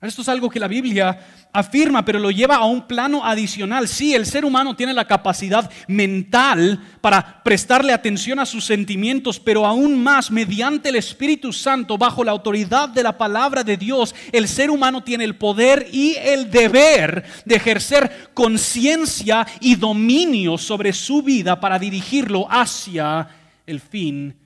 Esto 0.00 0.22
es 0.22 0.28
algo 0.28 0.48
que 0.48 0.60
la 0.60 0.68
Biblia 0.68 1.18
afirma, 1.52 2.04
pero 2.04 2.20
lo 2.20 2.30
lleva 2.30 2.54
a 2.54 2.64
un 2.66 2.86
plano 2.86 3.24
adicional. 3.24 3.88
Sí, 3.88 4.14
el 4.14 4.26
ser 4.26 4.44
humano 4.44 4.76
tiene 4.76 4.94
la 4.94 5.08
capacidad 5.08 5.68
mental 5.88 6.80
para 7.00 7.42
prestarle 7.42 7.92
atención 7.92 8.38
a 8.38 8.46
sus 8.46 8.64
sentimientos, 8.64 9.40
pero 9.40 9.66
aún 9.66 10.00
más, 10.00 10.30
mediante 10.30 10.90
el 10.90 10.94
Espíritu 10.94 11.52
Santo, 11.52 11.98
bajo 11.98 12.22
la 12.22 12.30
autoridad 12.30 12.88
de 12.88 13.02
la 13.02 13.18
palabra 13.18 13.64
de 13.64 13.76
Dios, 13.76 14.14
el 14.30 14.46
ser 14.46 14.70
humano 14.70 15.02
tiene 15.02 15.24
el 15.24 15.34
poder 15.34 15.88
y 15.90 16.14
el 16.14 16.48
deber 16.48 17.24
de 17.44 17.56
ejercer 17.56 18.30
conciencia 18.34 19.44
y 19.60 19.74
dominio 19.74 20.58
sobre 20.58 20.92
su 20.92 21.22
vida 21.22 21.58
para 21.58 21.76
dirigirlo 21.76 22.46
hacia 22.48 23.28
el 23.66 23.80
fin 23.80 24.36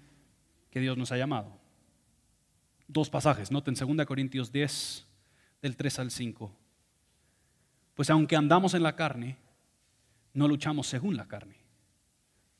que 0.70 0.80
Dios 0.80 0.96
nos 0.96 1.12
ha 1.12 1.18
llamado. 1.18 1.60
Dos 2.88 3.10
pasajes, 3.10 3.50
noten 3.50 3.74
2 3.74 4.06
Corintios 4.06 4.50
10 4.50 5.11
del 5.62 5.76
3 5.76 6.00
al 6.00 6.10
5. 6.10 6.52
Pues 7.94 8.10
aunque 8.10 8.36
andamos 8.36 8.74
en 8.74 8.82
la 8.82 8.96
carne, 8.96 9.36
no 10.34 10.48
luchamos 10.48 10.88
según 10.88 11.16
la 11.16 11.28
carne. 11.28 11.62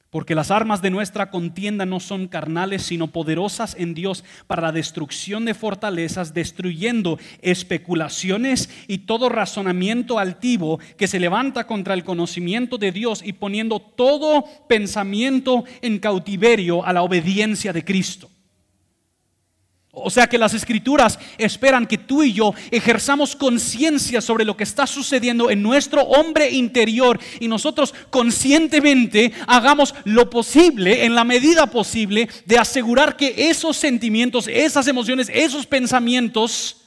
Porque 0.08 0.34
las 0.34 0.50
armas 0.50 0.82
de 0.82 0.90
nuestra 0.90 1.30
contienda 1.30 1.86
no 1.86 1.98
son 1.98 2.28
carnales, 2.28 2.82
sino 2.82 3.06
poderosas 3.06 3.74
en 3.78 3.94
Dios 3.94 4.24
para 4.46 4.60
la 4.60 4.70
destrucción 4.70 5.46
de 5.46 5.54
fortalezas, 5.54 6.34
destruyendo 6.34 7.18
especulaciones 7.40 8.68
y 8.88 8.98
todo 8.98 9.30
razonamiento 9.30 10.18
altivo 10.18 10.78
que 10.98 11.08
se 11.08 11.18
levanta 11.18 11.66
contra 11.66 11.94
el 11.94 12.04
conocimiento 12.04 12.76
de 12.76 12.92
Dios 12.92 13.22
y 13.24 13.32
poniendo 13.32 13.80
todo 13.80 14.44
pensamiento 14.68 15.64
en 15.80 15.98
cautiverio 15.98 16.84
a 16.84 16.92
la 16.92 17.02
obediencia 17.02 17.72
de 17.72 17.82
Cristo. 17.82 18.30
O 19.94 20.08
sea 20.08 20.26
que 20.26 20.38
las 20.38 20.54
escrituras 20.54 21.18
esperan 21.36 21.86
que 21.86 21.98
tú 21.98 22.22
y 22.22 22.32
yo 22.32 22.54
ejerzamos 22.70 23.36
conciencia 23.36 24.22
sobre 24.22 24.46
lo 24.46 24.56
que 24.56 24.64
está 24.64 24.86
sucediendo 24.86 25.50
en 25.50 25.62
nuestro 25.62 26.00
hombre 26.00 26.50
interior 26.50 27.20
y 27.40 27.46
nosotros 27.46 27.94
conscientemente 28.08 29.34
hagamos 29.46 29.94
lo 30.04 30.30
posible, 30.30 31.04
en 31.04 31.14
la 31.14 31.24
medida 31.24 31.66
posible, 31.66 32.26
de 32.46 32.56
asegurar 32.56 33.18
que 33.18 33.50
esos 33.50 33.76
sentimientos, 33.76 34.48
esas 34.48 34.88
emociones, 34.88 35.30
esos 35.32 35.66
pensamientos 35.66 36.80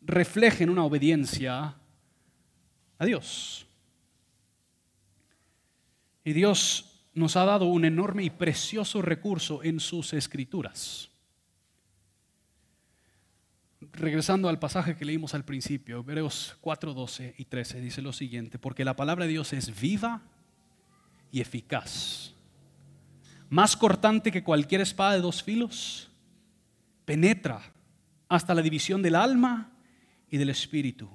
reflejen 0.00 0.68
una 0.68 0.84
obediencia 0.84 1.76
a 2.98 3.04
Dios. 3.04 3.66
Y 6.24 6.32
Dios 6.32 6.86
nos 7.14 7.36
ha 7.36 7.44
dado 7.44 7.66
un 7.66 7.84
enorme 7.84 8.24
y 8.24 8.30
precioso 8.30 9.00
recurso 9.00 9.62
en 9.62 9.78
sus 9.78 10.12
escrituras 10.12 11.11
regresando 14.02 14.48
al 14.48 14.58
pasaje 14.58 14.96
que 14.96 15.04
leímos 15.04 15.32
al 15.32 15.44
principio, 15.44 16.00
Hebreos 16.00 16.56
4, 16.60 16.92
12 16.92 17.36
y 17.38 17.44
13, 17.44 17.80
dice 17.80 18.02
lo 18.02 18.12
siguiente, 18.12 18.58
porque 18.58 18.84
la 18.84 18.96
palabra 18.96 19.26
de 19.26 19.30
Dios 19.30 19.52
es 19.52 19.80
viva 19.80 20.22
y 21.30 21.40
eficaz, 21.40 22.34
más 23.48 23.76
cortante 23.76 24.32
que 24.32 24.42
cualquier 24.42 24.80
espada 24.80 25.12
de 25.12 25.20
dos 25.20 25.44
filos, 25.44 26.10
penetra 27.04 27.62
hasta 28.28 28.54
la 28.54 28.62
división 28.62 29.02
del 29.02 29.14
alma 29.14 29.70
y 30.28 30.36
del 30.36 30.50
espíritu, 30.50 31.08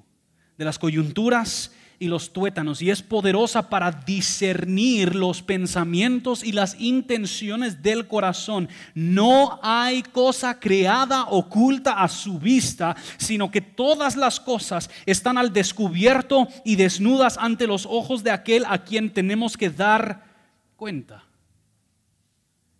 de 0.58 0.64
las 0.64 0.80
coyunturas 0.80 1.74
y 2.00 2.08
los 2.08 2.32
tuétanos 2.32 2.82
y 2.82 2.90
es 2.92 3.02
poderosa 3.02 3.70
para 3.70 3.92
discernir 3.92 5.16
los 5.16 5.42
pensamientos 5.42 6.44
y 6.44 6.52
las 6.52 6.80
intenciones 6.80 7.82
del 7.82 8.08
corazón. 8.08 8.70
No 8.94 9.60
hay 9.64 10.04
cosa 10.04 10.60
creada 10.60 11.26
oculta 11.26 12.02
a 12.02 12.08
su 12.08 12.40
vista, 12.40 12.96
sino 13.18 13.50
que 13.50 13.62
todas 13.62 14.16
las 14.16 14.40
cosas 14.40 14.90
están 15.06 15.38
al 15.38 15.54
descubierto 15.54 16.48
y 16.64 16.76
desnudas 16.76 17.38
ante 17.38 17.68
los 17.68 17.86
ojos 17.86 18.24
de 18.24 18.32
aquel 18.32 18.66
a 18.66 18.84
quien 18.84 19.12
tenemos 19.12 19.58
que 19.58 19.70
dar 19.70 20.24
cuenta. 20.76 21.24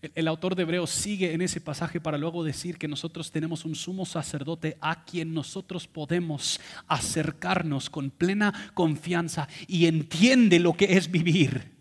El 0.02 0.28
autor 0.28 0.56
de 0.56 0.62
Hebreos 0.62 0.92
sigue 0.92 1.34
en 1.34 1.42
ese 1.42 1.60
pasaje 1.60 2.00
para 2.00 2.20
luego 2.20 2.44
decir 2.44 2.78
que 2.78 2.88
nosotros 2.88 3.32
tenemos 3.32 3.66
un 3.66 3.74
sumo 3.74 4.06
sacerdote 4.06 4.78
a 4.80 5.04
quien 5.06 5.34
nosotros 5.34 5.88
podemos 5.88 6.62
acercarnos 6.88 7.90
con 7.90 8.12
plena 8.12 8.72
confianza 8.76 9.48
y 9.68 9.88
entiende 9.88 10.60
lo 10.60 10.74
que 10.74 10.98
es 10.98 11.10
vivir 11.10 11.72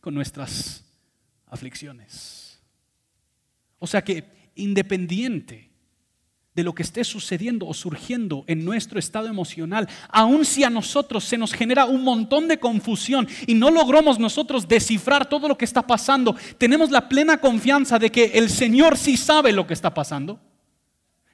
con 0.00 0.14
nuestras 0.14 0.84
aflicciones. 1.46 2.60
O 3.78 3.86
sea 3.86 4.02
que 4.02 4.50
independiente 4.56 5.65
de 6.56 6.64
lo 6.64 6.74
que 6.74 6.82
esté 6.82 7.04
sucediendo 7.04 7.66
o 7.66 7.74
surgiendo 7.74 8.42
en 8.46 8.64
nuestro 8.64 8.98
estado 8.98 9.28
emocional, 9.28 9.86
aun 10.08 10.46
si 10.46 10.64
a 10.64 10.70
nosotros 10.70 11.22
se 11.22 11.36
nos 11.36 11.52
genera 11.52 11.84
un 11.84 12.02
montón 12.02 12.48
de 12.48 12.58
confusión 12.58 13.28
y 13.46 13.52
no 13.52 13.70
logramos 13.70 14.18
nosotros 14.18 14.66
descifrar 14.66 15.28
todo 15.28 15.48
lo 15.48 15.58
que 15.58 15.66
está 15.66 15.86
pasando, 15.86 16.34
tenemos 16.56 16.90
la 16.90 17.10
plena 17.10 17.36
confianza 17.36 17.98
de 17.98 18.10
que 18.10 18.24
el 18.34 18.48
Señor 18.48 18.96
sí 18.96 19.18
sabe 19.18 19.52
lo 19.52 19.66
que 19.66 19.74
está 19.74 19.92
pasando. 19.92 20.40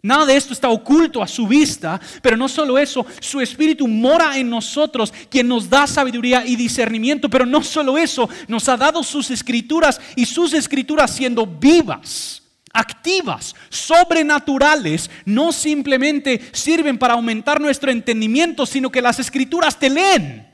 Nada 0.03 0.27
de 0.27 0.37
esto 0.37 0.53
está 0.53 0.69
oculto 0.69 1.23
a 1.23 1.29
su 1.29 1.47
vista, 1.47 2.01
pero 2.21 2.37
no 2.37 2.49
solo 2.49 2.77
eso, 2.77 3.07
su 3.21 3.41
Espíritu 3.41 3.87
mora 3.87 4.37
en 4.37 4.51
nosotros, 4.51 5.15
quien 5.31 5.47
nos 5.47 5.71
da 5.71 5.87
sabiduría 5.87 6.45
y 6.45 6.57
discernimiento, 6.57 7.31
pero 7.31 7.47
no 7.47 7.63
solo 7.63 7.97
eso, 7.97 8.29
nos 8.49 8.69
ha 8.69 8.77
dado 8.77 9.05
sus 9.05 9.31
escrituras 9.31 10.01
y 10.17 10.27
sus 10.27 10.53
escrituras 10.53 11.15
siendo 11.15 11.47
vivas 11.47 12.42
activas, 12.73 13.55
sobrenaturales, 13.69 15.11
no 15.25 15.53
simplemente 15.53 16.41
sirven 16.53 16.99
para 16.99 17.15
aumentar 17.15 17.61
nuestro 17.61 17.91
entendimiento, 17.91 18.67
sino 18.67 18.91
que 18.91 19.03
las 19.03 19.19
escrituras 19.19 19.79
te 19.79 19.91
leen. 19.91 20.49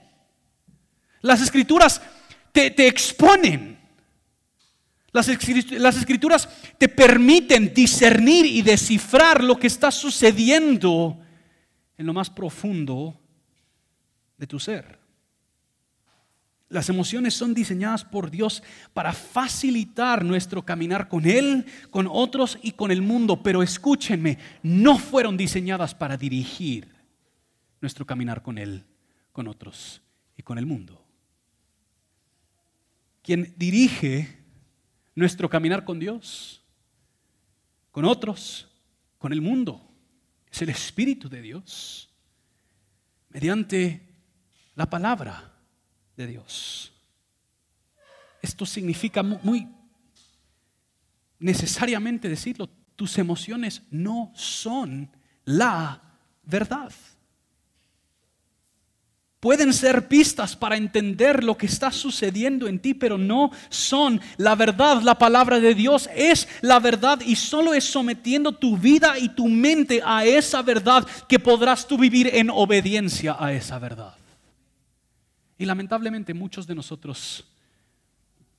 Las 1.20 1.40
escrituras 1.40 2.00
te, 2.52 2.86
exponen. 2.86 3.78
Las, 5.12 5.28
escrituras 5.28 6.48
te 6.76 6.88
permiten 6.88 7.72
discernir 7.72 8.46
y 8.46 8.62
descifrar 8.62 9.42
lo 9.42 9.58
que 9.58 9.66
está 9.66 9.90
sucediendo 9.90 11.18
en 11.96 12.06
lo 12.06 12.12
más 12.12 12.30
profundo 12.30 13.18
de 14.36 14.46
tu 14.46 14.60
ser. 14.60 14.98
Las 16.70 16.90
emociones 16.90 17.32
son 17.32 17.54
diseñadas 17.54 18.04
por 18.04 18.30
Dios 18.30 18.62
para 18.92 19.14
facilitar 19.14 20.22
nuestro 20.22 20.64
caminar 20.64 21.08
con 21.08 21.24
Él, 21.24 21.64
con 21.90 22.06
otros 22.10 22.58
y 22.62 22.72
con 22.72 22.90
el 22.90 23.00
mundo. 23.00 23.42
Pero 23.42 23.62
escúchenme, 23.62 24.38
no 24.62 24.98
fueron 24.98 25.36
diseñadas 25.38 25.94
para 25.94 26.18
dirigir 26.18 26.94
nuestro 27.80 28.06
caminar 28.06 28.42
con 28.42 28.58
Él, 28.58 28.84
con 29.32 29.48
otros 29.48 30.02
y 30.36 30.42
con 30.42 30.58
el 30.58 30.66
mundo. 30.66 31.02
Quien 33.22 33.54
dirige 33.56 34.38
nuestro 35.14 35.48
caminar 35.48 35.84
con 35.84 35.98
Dios, 35.98 36.62
con 37.90 38.04
otros, 38.04 38.68
con 39.16 39.32
el 39.32 39.40
mundo, 39.40 39.90
es 40.50 40.60
el 40.60 40.68
Espíritu 40.68 41.30
de 41.30 41.40
Dios, 41.40 42.10
mediante 43.30 44.06
la 44.74 44.88
palabra 44.88 45.47
de 46.18 46.26
Dios. 46.26 46.92
Esto 48.42 48.66
significa 48.66 49.22
muy 49.22 49.68
necesariamente 51.38 52.28
decirlo, 52.28 52.68
tus 52.96 53.16
emociones 53.18 53.82
no 53.90 54.32
son 54.34 55.08
la 55.44 56.02
verdad. 56.42 56.92
Pueden 59.38 59.72
ser 59.72 60.08
pistas 60.08 60.56
para 60.56 60.76
entender 60.76 61.44
lo 61.44 61.56
que 61.56 61.66
está 61.66 61.92
sucediendo 61.92 62.66
en 62.66 62.80
ti, 62.80 62.94
pero 62.94 63.16
no 63.16 63.52
son 63.68 64.20
la 64.36 64.56
verdad. 64.56 65.00
La 65.02 65.16
palabra 65.16 65.60
de 65.60 65.76
Dios 65.76 66.10
es 66.12 66.48
la 66.60 66.80
verdad 66.80 67.20
y 67.24 67.36
solo 67.36 67.72
es 67.72 67.84
sometiendo 67.84 68.50
tu 68.50 68.76
vida 68.76 69.16
y 69.16 69.28
tu 69.28 69.46
mente 69.46 70.02
a 70.04 70.24
esa 70.24 70.62
verdad 70.62 71.06
que 71.28 71.38
podrás 71.38 71.86
tú 71.86 71.96
vivir 71.96 72.28
en 72.34 72.50
obediencia 72.50 73.36
a 73.38 73.52
esa 73.52 73.78
verdad. 73.78 74.14
Y 75.58 75.66
lamentablemente 75.66 76.32
muchos 76.32 76.66
de 76.66 76.74
nosotros 76.74 77.44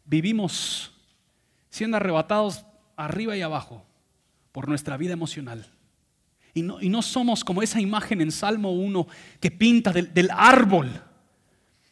vivimos 0.06 0.92
siendo 1.70 1.98
arrebatados 1.98 2.66
arriba 2.98 3.38
y 3.38 3.42
abajo 3.42 3.86
por 4.52 4.68
nuestra 4.68 4.98
vida 4.98 5.14
emocional. 5.14 5.66
Y 6.54 6.62
no, 6.62 6.82
y 6.82 6.90
no 6.90 7.02
somos 7.02 7.44
como 7.44 7.62
esa 7.62 7.80
imagen 7.80 8.22
en 8.22 8.32
Salmo 8.32 8.72
1 8.74 9.08
que 9.40 9.52
pinta 9.52 9.94
del, 9.94 10.14
del 10.14 10.30
árbol 10.32 11.02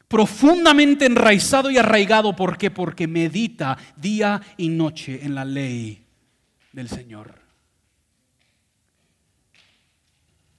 profundamente 0.07 1.05
enraizado 1.05 1.69
y 1.69 1.77
arraigado. 1.77 2.35
¿Por 2.35 2.57
qué? 2.57 2.71
Porque 2.71 3.07
medita 3.07 3.77
día 3.95 4.41
y 4.57 4.69
noche 4.69 5.23
en 5.23 5.35
la 5.35 5.45
ley 5.45 6.05
del 6.71 6.89
Señor. 6.89 7.39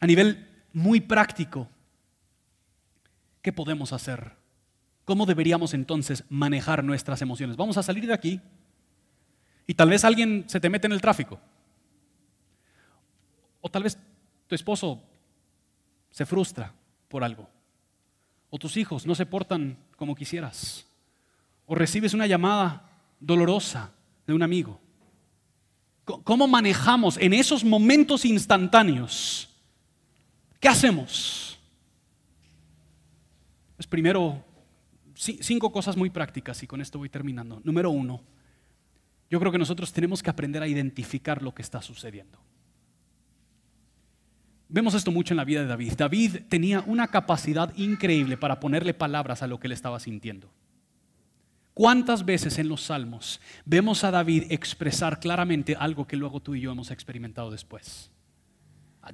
A 0.00 0.06
nivel 0.06 0.46
muy 0.72 1.00
práctico, 1.00 1.68
¿qué 3.42 3.52
podemos 3.52 3.92
hacer? 3.92 4.37
¿Cómo 5.08 5.24
deberíamos 5.24 5.72
entonces 5.72 6.22
manejar 6.28 6.84
nuestras 6.84 7.22
emociones? 7.22 7.56
Vamos 7.56 7.78
a 7.78 7.82
salir 7.82 8.06
de 8.06 8.12
aquí 8.12 8.42
y 9.66 9.72
tal 9.72 9.88
vez 9.88 10.04
alguien 10.04 10.44
se 10.48 10.60
te 10.60 10.68
mete 10.68 10.86
en 10.86 10.92
el 10.92 11.00
tráfico. 11.00 11.40
O 13.62 13.70
tal 13.70 13.84
vez 13.84 13.96
tu 14.46 14.54
esposo 14.54 15.02
se 16.10 16.26
frustra 16.26 16.74
por 17.08 17.24
algo. 17.24 17.48
O 18.50 18.58
tus 18.58 18.76
hijos 18.76 19.06
no 19.06 19.14
se 19.14 19.24
portan 19.24 19.78
como 19.96 20.14
quisieras. 20.14 20.86
O 21.64 21.74
recibes 21.74 22.12
una 22.12 22.26
llamada 22.26 22.90
dolorosa 23.18 23.92
de 24.26 24.34
un 24.34 24.42
amigo. 24.42 24.78
¿Cómo 26.04 26.46
manejamos 26.46 27.16
en 27.16 27.32
esos 27.32 27.64
momentos 27.64 28.26
instantáneos? 28.26 29.48
¿Qué 30.60 30.68
hacemos? 30.68 31.58
Pues 33.74 33.86
primero 33.86 34.44
cinco 35.18 35.72
cosas 35.72 35.96
muy 35.96 36.10
prácticas 36.10 36.62
y 36.62 36.66
con 36.66 36.80
esto 36.80 36.98
voy 36.98 37.08
terminando. 37.08 37.60
Número 37.64 37.90
uno, 37.90 38.22
yo 39.28 39.40
creo 39.40 39.50
que 39.50 39.58
nosotros 39.58 39.92
tenemos 39.92 40.22
que 40.22 40.30
aprender 40.30 40.62
a 40.62 40.68
identificar 40.68 41.42
lo 41.42 41.54
que 41.54 41.62
está 41.62 41.82
sucediendo. 41.82 42.38
Vemos 44.68 44.94
esto 44.94 45.10
mucho 45.10 45.32
en 45.32 45.38
la 45.38 45.44
vida 45.44 45.62
de 45.62 45.66
David. 45.66 45.94
David 45.96 46.36
tenía 46.48 46.82
una 46.86 47.08
capacidad 47.08 47.74
increíble 47.76 48.36
para 48.36 48.60
ponerle 48.60 48.94
palabras 48.94 49.42
a 49.42 49.46
lo 49.46 49.58
que 49.58 49.66
él 49.66 49.72
estaba 49.72 49.98
sintiendo. 49.98 50.50
¿Cuántas 51.74 52.24
veces 52.24 52.58
en 52.58 52.68
los 52.68 52.82
salmos 52.82 53.40
vemos 53.64 54.04
a 54.04 54.10
David 54.10 54.44
expresar 54.50 55.20
claramente 55.20 55.76
algo 55.78 56.06
que 56.06 56.16
luego 56.16 56.40
tú 56.40 56.54
y 56.54 56.60
yo 56.60 56.72
hemos 56.72 56.90
experimentado 56.90 57.50
después? 57.50 58.10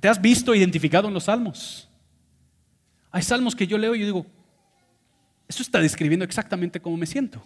¿Te 0.01 0.09
has 0.09 0.21
visto 0.21 0.55
identificado 0.55 1.09
en 1.09 1.15
los 1.15 1.25
salmos? 1.25 1.89
Hay 3.11 3.23
salmos 3.23 3.55
que 3.55 3.67
yo 3.67 3.79
leo 3.79 3.95
y 3.95 4.03
digo, 4.03 4.27
eso 5.49 5.62
está 5.62 5.80
describiendo 5.80 6.24
exactamente 6.24 6.80
cómo 6.80 6.97
me 6.97 7.07
siento. 7.07 7.42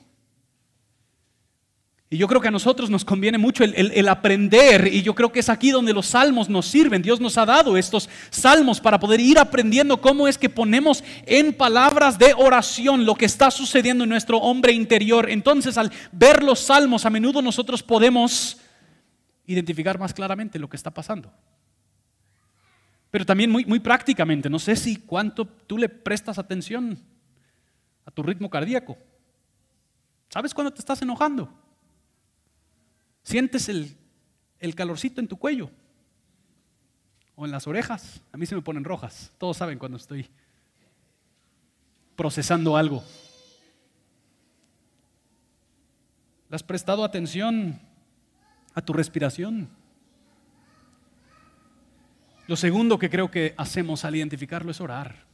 Y 2.11 2.17
yo 2.17 2.27
creo 2.27 2.41
que 2.41 2.49
a 2.49 2.53
nosotros 2.53 2.89
nos 2.89 3.05
conviene 3.05 3.37
mucho 3.37 3.65
el, 3.65 4.09
aprender 4.09 4.89
y 4.91 5.03
yo 5.03 5.15
creo 5.15 5.31
que 5.31 5.41
es 5.41 5.51
aquí 5.51 5.71
donde 5.71 5.93
los 5.93 6.07
salmos 6.07 6.49
nos 6.49 6.65
sirven. 6.65 7.03
Dios 7.03 7.21
nos 7.21 7.37
ha 7.37 7.45
dado 7.45 7.77
estos 7.77 8.09
salmos 8.31 8.81
para 8.81 8.99
poder 8.99 9.21
ir 9.21 9.39
aprendiendo 9.39 10.01
cómo 10.01 10.27
es 10.27 10.39
que 10.39 10.49
ponemos 10.49 11.05
en 11.27 11.53
palabras 11.53 12.19
de 12.19 12.33
oración 12.33 13.05
lo 13.05 13.15
que 13.15 13.27
está 13.27 13.51
sucediendo 13.51 14.05
en 14.05 14.11
nuestro 14.11 14.39
hombre 14.39 14.73
interior. 14.73 15.29
Entonces 15.29 15.77
al 15.77 15.93
ver 16.11 16.43
los 16.43 16.61
salmos 16.61 17.05
a 17.05 17.11
menudo 17.11 17.43
nosotros 17.43 17.83
podemos 17.83 18.59
identificar 19.47 19.99
más 19.99 20.15
claramente 20.15 20.59
lo 20.59 20.69
que 20.71 20.77
está 20.77 20.91
pasando. 20.91 21.31
Pero 23.11 23.27
también 23.27 23.51
muy, 23.51 23.81
prácticamente, 23.81 24.49
no 24.49 24.59
sé 24.59 24.77
si 24.77 24.97
cuánto 24.97 25.45
tú 25.45 25.77
le 25.77 25.91
prestas 25.91 26.39
atención 26.39 26.99
tu 28.19 28.25
ritmo 28.25 28.51
cardíaco. 28.51 28.99
¿Sabes 30.29 30.53
cuándo 30.53 30.73
te 30.73 30.81
estás 30.81 31.01
enojando? 31.03 31.49
Sientes 33.23 33.69
el, 33.69 33.97
el 34.59 34.75
calorcito 34.75 35.21
en 35.21 35.29
tu 35.29 35.37
cuello 35.37 35.71
o 37.37 37.45
en 37.45 37.53
las 37.53 37.69
orejas. 37.69 38.21
A 38.33 38.37
mí 38.37 38.45
se 38.45 38.57
me 38.57 38.61
ponen 38.61 38.83
rojas. 38.83 39.31
Todos 39.39 39.57
saben 39.57 39.79
cuando 39.79 39.99
estoy 39.99 40.29
procesando 42.17 42.77
algo. 42.77 43.05
¿Le 46.49 46.57
has 46.57 46.65
prestado 46.65 47.05
atención 47.05 47.81
a 48.75 48.83
tu 48.83 48.95
respiración? 48.95 49.69
Lo 52.49 52.57
segundo 52.57 52.99
que 52.99 53.11
creo 53.11 53.31
que 53.31 53.55
hacemos 53.57 54.05
al 54.05 54.17
identificarlo 54.17 54.73
es 54.73 54.81
orar. 54.81 55.29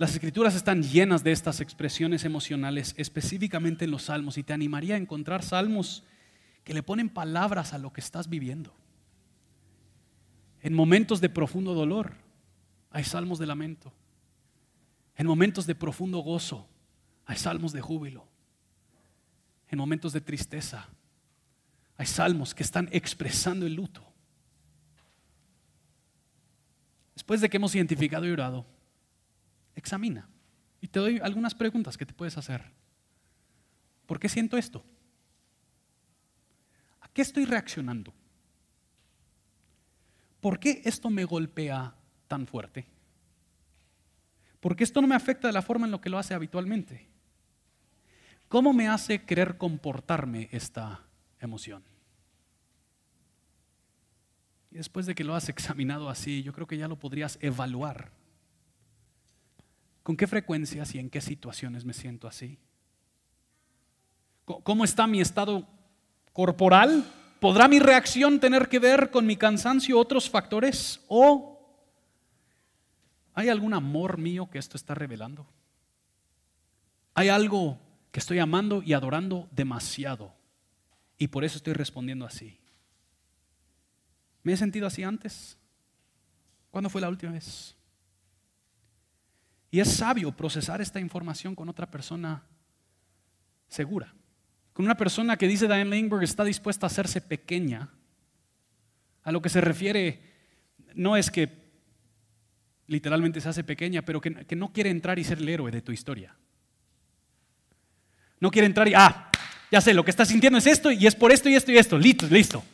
Las 0.00 0.14
escrituras 0.14 0.54
están 0.54 0.82
llenas 0.82 1.22
de 1.24 1.30
estas 1.30 1.60
expresiones 1.60 2.24
emocionales, 2.24 2.94
específicamente 2.96 3.84
en 3.84 3.90
los 3.90 4.04
salmos, 4.04 4.38
y 4.38 4.42
te 4.42 4.54
animaría 4.54 4.94
a 4.94 4.98
encontrar 4.98 5.42
salmos 5.42 6.04
que 6.64 6.72
le 6.72 6.82
ponen 6.82 7.10
palabras 7.10 7.74
a 7.74 7.78
lo 7.78 7.92
que 7.92 8.00
estás 8.00 8.30
viviendo. 8.30 8.72
En 10.62 10.72
momentos 10.72 11.20
de 11.20 11.28
profundo 11.28 11.74
dolor 11.74 12.14
hay 12.90 13.04
salmos 13.04 13.38
de 13.38 13.46
lamento. 13.46 13.92
En 15.16 15.26
momentos 15.26 15.66
de 15.66 15.74
profundo 15.74 16.20
gozo 16.20 16.66
hay 17.26 17.36
salmos 17.36 17.74
de 17.74 17.82
júbilo. 17.82 18.26
En 19.68 19.76
momentos 19.76 20.14
de 20.14 20.22
tristeza 20.22 20.88
hay 21.98 22.06
salmos 22.06 22.54
que 22.54 22.62
están 22.62 22.88
expresando 22.90 23.66
el 23.66 23.74
luto. 23.74 24.02
Después 27.12 27.42
de 27.42 27.50
que 27.50 27.58
hemos 27.58 27.74
identificado 27.74 28.26
y 28.26 28.30
orado, 28.30 28.64
Examina. 29.80 30.28
Y 30.82 30.88
te 30.88 31.00
doy 31.00 31.20
algunas 31.20 31.54
preguntas 31.54 31.96
que 31.96 32.04
te 32.04 32.12
puedes 32.12 32.36
hacer. 32.36 32.62
¿Por 34.06 34.20
qué 34.20 34.28
siento 34.28 34.58
esto? 34.58 34.84
¿A 37.00 37.08
qué 37.08 37.22
estoy 37.22 37.46
reaccionando? 37.46 38.12
¿Por 40.40 40.60
qué 40.60 40.82
esto 40.84 41.08
me 41.08 41.24
golpea 41.24 41.94
tan 42.28 42.46
fuerte? 42.46 42.86
¿Por 44.60 44.76
qué 44.76 44.84
esto 44.84 45.00
no 45.00 45.08
me 45.08 45.14
afecta 45.14 45.48
de 45.48 45.54
la 45.54 45.62
forma 45.62 45.86
en 45.86 45.92
lo 45.92 46.00
que 46.02 46.10
lo 46.10 46.18
hace 46.18 46.34
habitualmente? 46.34 47.08
¿Cómo 48.48 48.74
me 48.74 48.86
hace 48.86 49.24
querer 49.24 49.56
comportarme 49.56 50.50
esta 50.52 51.06
emoción? 51.40 51.82
Y 54.70 54.76
después 54.76 55.06
de 55.06 55.14
que 55.14 55.24
lo 55.24 55.34
has 55.34 55.48
examinado 55.48 56.10
así, 56.10 56.42
yo 56.42 56.52
creo 56.52 56.66
que 56.66 56.76
ya 56.76 56.86
lo 56.86 56.98
podrías 56.98 57.38
evaluar 57.40 58.19
¿Con 60.10 60.16
qué 60.16 60.26
frecuencias 60.26 60.92
y 60.96 60.98
en 60.98 61.08
qué 61.08 61.20
situaciones 61.20 61.84
me 61.84 61.92
siento 61.92 62.26
así? 62.26 62.58
¿Cómo 64.44 64.82
está 64.82 65.06
mi 65.06 65.20
estado 65.20 65.68
corporal? 66.32 67.04
¿Podrá 67.38 67.68
mi 67.68 67.78
reacción 67.78 68.40
tener 68.40 68.68
que 68.68 68.80
ver 68.80 69.12
con 69.12 69.24
mi 69.24 69.36
cansancio 69.36 69.96
otros 69.96 70.28
factores? 70.28 71.00
¿O 71.06 71.64
hay 73.34 73.50
algún 73.50 73.72
amor 73.72 74.18
mío 74.18 74.50
que 74.50 74.58
esto 74.58 74.76
está 74.76 74.96
revelando? 74.96 75.46
¿Hay 77.14 77.28
algo 77.28 77.78
que 78.10 78.18
estoy 78.18 78.40
amando 78.40 78.82
y 78.82 78.94
adorando 78.94 79.48
demasiado? 79.52 80.34
Y 81.18 81.28
por 81.28 81.44
eso 81.44 81.58
estoy 81.58 81.74
respondiendo 81.74 82.26
así. 82.26 82.58
¿Me 84.42 84.54
he 84.54 84.56
sentido 84.56 84.88
así 84.88 85.04
antes? 85.04 85.56
¿Cuándo 86.72 86.90
fue 86.90 87.00
la 87.00 87.08
última 87.08 87.30
vez? 87.30 87.76
Y 89.70 89.80
es 89.80 89.92
sabio 89.92 90.32
procesar 90.32 90.80
esta 90.80 91.00
información 91.00 91.54
con 91.54 91.68
otra 91.68 91.90
persona 91.90 92.42
segura. 93.68 94.12
Con 94.72 94.84
una 94.84 94.96
persona 94.96 95.36
que 95.36 95.46
dice 95.46 95.66
Diane 95.66 95.84
Langberg 95.84 96.24
está 96.24 96.44
dispuesta 96.44 96.86
a 96.86 96.88
hacerse 96.88 97.20
pequeña. 97.20 97.88
A 99.22 99.32
lo 99.32 99.40
que 99.40 99.48
se 99.48 99.60
refiere 99.60 100.20
no 100.94 101.16
es 101.16 101.30
que 101.30 101.60
literalmente 102.86 103.40
se 103.40 103.48
hace 103.48 103.62
pequeña, 103.62 104.02
pero 104.02 104.20
que, 104.20 104.46
que 104.46 104.56
no 104.56 104.72
quiere 104.72 104.90
entrar 104.90 105.18
y 105.18 105.24
ser 105.24 105.38
el 105.38 105.48
héroe 105.48 105.70
de 105.70 105.82
tu 105.82 105.92
historia. 105.92 106.34
No 108.40 108.50
quiere 108.50 108.66
entrar 108.66 108.88
y, 108.88 108.94
ah, 108.94 109.30
ya 109.70 109.80
sé, 109.80 109.94
lo 109.94 110.04
que 110.04 110.10
estás 110.10 110.28
sintiendo 110.28 110.58
es 110.58 110.66
esto 110.66 110.90
y 110.90 111.06
es 111.06 111.14
por 111.14 111.30
esto 111.30 111.48
y 111.48 111.54
esto 111.54 111.70
y 111.70 111.78
esto. 111.78 111.98
Listo, 111.98 112.26
listo. 112.26 112.64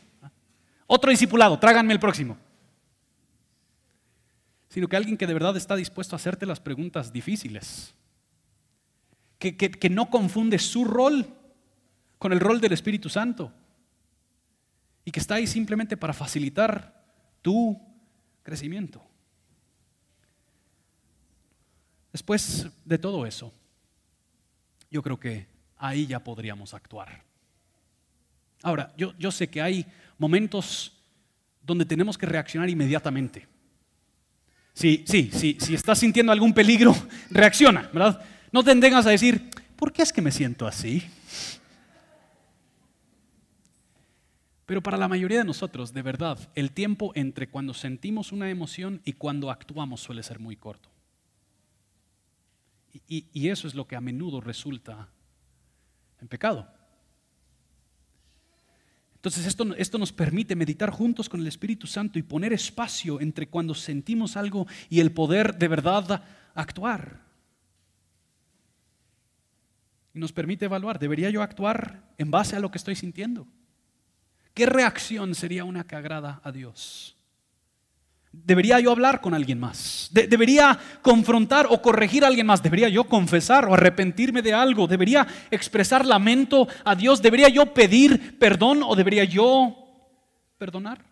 Otro 0.87 1.11
discipulado, 1.11 1.59
tráganme 1.59 1.93
el 1.93 2.01
próximo. 2.01 2.39
Sino 4.77 4.89
que 4.89 4.97
alguien 4.97 5.17
que 5.17 5.27
de 5.27 5.33
verdad 5.33 5.57
está 5.57 5.75
dispuesto 5.75 6.15
a 6.15 6.19
hacerte 6.19 6.45
las 6.45 6.61
preguntas 6.61 7.11
difíciles. 7.11 7.95
Que, 9.39 9.57
que 9.57 9.89
no 9.89 10.11
confunde 10.11 10.59
su 10.59 10.85
rol 10.85 11.27
con 12.19 12.31
el 12.35 12.41
rol 12.41 12.61
del 12.61 12.75
Espíritu 12.75 13.09
Santo. 13.09 13.51
Y 15.03 15.13
que 15.13 15.21
está 15.21 15.37
ahí 15.37 15.47
simplemente 15.47 15.97
para 15.97 16.13
facilitar 16.13 17.03
tu 17.41 17.81
crecimiento. 18.43 19.03
Después 22.13 22.67
de 22.85 22.99
todo 22.99 23.25
eso, 23.25 23.55
yo 24.91 25.03
creo 25.03 25.19
que 25.19 25.47
ahí 25.79 26.07
ya 26.07 26.23
podríamos 26.23 26.75
actuar. 26.75 27.25
Ahora, 28.63 28.93
yo, 28.99 29.15
yo 29.19 29.31
sé 29.31 29.49
que 29.49 29.63
hay 29.63 29.87
momentos 30.19 31.03
donde 31.63 31.87
tenemos 31.87 32.19
que 32.19 32.27
reaccionar 32.27 32.69
inmediatamente. 32.69 33.56
Sí, 34.77 35.05
sí, 35.07 35.31
sí, 35.33 35.57
si 35.59 35.75
estás 35.75 35.99
sintiendo 35.99 36.33
algún 36.33 36.53
peligro, 36.53 36.95
reacciona, 37.31 37.89
¿verdad? 37.95 38.23
No 38.53 38.63
te 38.63 38.77
tengas 38.77 39.07
a 39.07 39.11
decir, 39.11 39.49
¿por 39.75 39.91
qué 39.91 40.03
es 40.03 40.13
que 40.13 40.21
me 40.21 40.31
siento 40.31 40.67
así? 40.67 41.03
Pero 44.67 44.83
para 44.83 44.99
la 44.99 45.09
mayoría 45.09 45.39
de 45.39 45.45
nosotros, 45.45 45.95
de 45.95 46.03
verdad, 46.03 46.39
el 46.55 46.73
tiempo 46.73 47.13
entre 47.15 47.49
cuando 47.49 47.73
sentimos 47.73 48.33
una 48.33 48.51
emoción 48.51 49.01
y 49.07 49.15
cuando 49.15 49.51
actuamos 49.51 50.03
suele 50.03 50.23
ser 50.23 50.41
muy 50.41 50.57
corto. 50.57 50.91
Y 53.09 53.49
eso 53.49 53.69
es 53.69 53.75
lo 53.75 53.87
que 53.87 53.97
a 53.97 54.01
menudo 54.03 54.43
resulta 54.43 55.09
en 56.21 56.29
pecado. 56.29 56.69
Entonces 59.27 59.47
esto, 59.47 59.75
esto, 59.75 59.99
nos 59.99 60.13
permite 60.13 60.55
meditar 60.55 60.89
juntos 60.89 61.29
con 61.29 61.41
el 61.41 61.49
Espíritu 61.49 61.89
Santo 61.89 62.17
y 62.17 62.23
poner 62.23 62.53
espacio 62.53 63.21
entre 63.21 63.49
cuando 63.49 63.75
sentimos 63.75 64.37
algo 64.37 64.69
y 64.89 65.01
el 65.01 65.11
poder 65.11 65.59
de 65.59 65.67
verdad 65.67 66.23
actuar. 66.55 67.23
Y 70.15 70.21
nos 70.21 70.33
permite 70.33 70.67
evaluar, 70.67 71.01
¿debería 71.01 71.29
yo 71.29 71.43
actuar 71.43 72.05
en 72.19 72.31
base 72.31 72.55
a 72.55 72.61
lo 72.61 72.71
que 72.71 72.79
estoy 72.79 72.95
sintiendo? 72.95 73.49
¿Qué 74.55 74.65
reacción 74.65 75.35
sería 75.35 75.65
una 75.65 75.83
que 75.83 75.97
agrada 75.97 76.41
a 76.45 76.53
Dios? 76.53 77.16
¿Debería 78.45 78.79
yo 78.81 78.93
hablar 78.93 79.21
con 79.21 79.35
alguien 79.35 79.59
más? 79.59 80.11
¿Debería 80.13 80.79
confrontar 81.03 81.67
o 81.71 81.81
corregir 81.81 82.25
a 82.25 82.29
alguien 82.29 82.47
más? 82.47 82.63
¿Debería 82.63 82.89
yo 82.89 83.05
confesar 83.05 83.65
o 83.67 83.75
arrepentirme 83.75 84.43
de 84.43 84.53
algo? 84.53 84.87
¿Debería 84.87 85.27
expresar 85.51 86.05
lamento 86.05 86.69
a 86.85 86.95
Dios? 86.95 87.23
¿Debería 87.23 87.49
yo 87.49 87.73
pedir 87.73 88.39
perdón 88.39 88.83
o 88.83 88.95
debería 88.95 89.25
yo 89.25 89.77
perdonar? 90.59 91.05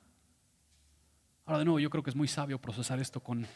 Ahora 1.46 1.58
de 1.58 1.64
nuevo, 1.64 1.80
yo 1.80 1.90
creo 1.90 2.02
que 2.02 2.10
es 2.10 2.16
muy 2.16 2.28
sabio 2.28 2.60
procesar 2.60 3.00
esto 3.00 3.20
con 3.20 3.46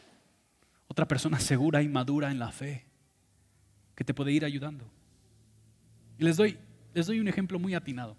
otra 0.89 1.07
persona 1.07 1.39
segura 1.39 1.83
y 1.83 1.89
madura 1.89 2.31
en 2.31 2.39
la 2.39 2.51
fe 2.51 2.87
que 3.95 4.05
te 4.05 4.15
puede 4.15 4.33
ir 4.33 4.45
ayudando. 4.45 4.91
Y 6.19 6.25
les 6.25 6.37
doy, 6.37 6.59
les 6.95 7.07
doy 7.07 7.21
un 7.21 7.29
ejemplo 7.29 7.59
muy 7.59 7.75
atinado. 7.75 8.17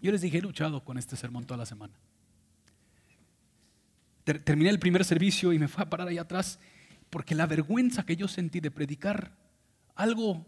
Yo 0.00 0.12
les 0.12 0.20
dije, 0.20 0.38
he 0.38 0.42
luchado 0.42 0.84
con 0.84 0.98
este 0.98 1.16
sermón 1.16 1.44
toda 1.44 1.58
la 1.58 1.66
semana 1.66 1.94
terminé 4.24 4.70
el 4.70 4.78
primer 4.78 5.04
servicio 5.04 5.52
y 5.52 5.58
me 5.58 5.68
fui 5.68 5.82
a 5.82 5.90
parar 5.90 6.08
ahí 6.08 6.18
atrás 6.18 6.58
porque 7.10 7.34
la 7.34 7.46
vergüenza 7.46 8.06
que 8.06 8.16
yo 8.16 8.28
sentí 8.28 8.60
de 8.60 8.70
predicar 8.70 9.32
algo 9.94 10.46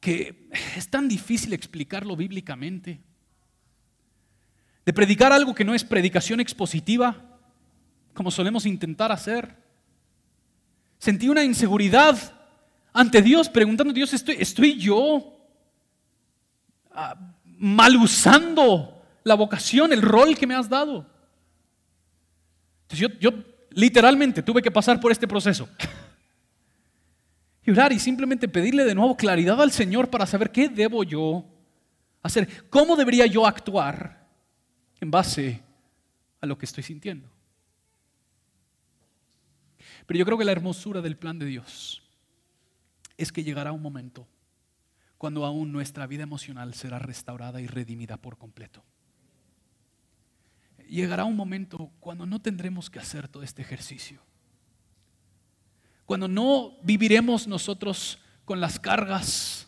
que 0.00 0.48
es 0.76 0.88
tan 0.88 1.08
difícil 1.08 1.52
explicarlo 1.52 2.16
bíblicamente, 2.16 3.00
de 4.84 4.92
predicar 4.92 5.32
algo 5.32 5.54
que 5.54 5.64
no 5.64 5.74
es 5.74 5.84
predicación 5.84 6.40
expositiva, 6.40 7.38
como 8.12 8.32
solemos 8.32 8.66
intentar 8.66 9.12
hacer. 9.12 9.56
Sentí 10.98 11.28
una 11.28 11.44
inseguridad 11.44 12.18
ante 12.92 13.22
Dios, 13.22 13.48
preguntando, 13.48 13.92
Dios, 13.92 14.12
¿estoy, 14.12 14.36
estoy 14.40 14.76
yo 14.78 15.36
ah, 16.90 17.16
mal 17.44 17.94
usando 17.96 19.00
la 19.22 19.34
vocación, 19.34 19.92
el 19.92 20.02
rol 20.02 20.36
que 20.36 20.48
me 20.48 20.56
has 20.56 20.68
dado? 20.68 21.11
Yo, 22.96 23.30
literalmente 23.70 24.42
tuve 24.42 24.62
que 24.62 24.70
pasar 24.70 25.00
por 25.00 25.12
este 25.12 25.26
proceso. 25.26 25.68
Y 27.64 27.70
orar 27.70 27.92
y 27.92 27.98
simplemente 27.98 28.48
pedirle 28.48 28.84
de 28.84 28.94
nuevo 28.94 29.16
claridad 29.16 29.60
al 29.60 29.70
Señor 29.70 30.10
para 30.10 30.26
saber 30.26 30.50
qué 30.50 30.68
debo 30.68 31.04
yo 31.04 31.44
hacer, 32.22 32.68
cómo 32.68 32.96
debería 32.96 33.26
yo 33.26 33.46
actuar 33.46 34.26
en 35.00 35.10
base 35.10 35.62
a 36.40 36.46
lo 36.46 36.58
que 36.58 36.66
estoy 36.66 36.82
sintiendo. 36.82 37.28
Pero 40.06 40.18
yo 40.18 40.24
creo 40.24 40.38
que 40.38 40.44
la 40.44 40.52
hermosura 40.52 41.00
del 41.00 41.16
plan 41.16 41.38
de 41.38 41.46
Dios 41.46 42.02
es 43.16 43.30
que 43.30 43.44
llegará 43.44 43.70
un 43.72 43.82
momento 43.82 44.26
cuando 45.18 45.44
aún 45.44 45.70
nuestra 45.70 46.08
vida 46.08 46.24
emocional 46.24 46.74
será 46.74 46.98
restaurada 46.98 47.60
y 47.60 47.68
redimida 47.68 48.16
por 48.16 48.38
completo 48.38 48.82
llegará 50.92 51.24
un 51.24 51.36
momento 51.36 51.90
cuando 52.00 52.26
no 52.26 52.40
tendremos 52.40 52.90
que 52.90 52.98
hacer 52.98 53.26
todo 53.26 53.42
este 53.42 53.62
ejercicio. 53.62 54.20
Cuando 56.04 56.28
no 56.28 56.76
viviremos 56.82 57.46
nosotros 57.46 58.18
con 58.44 58.60
las 58.60 58.78
cargas 58.78 59.66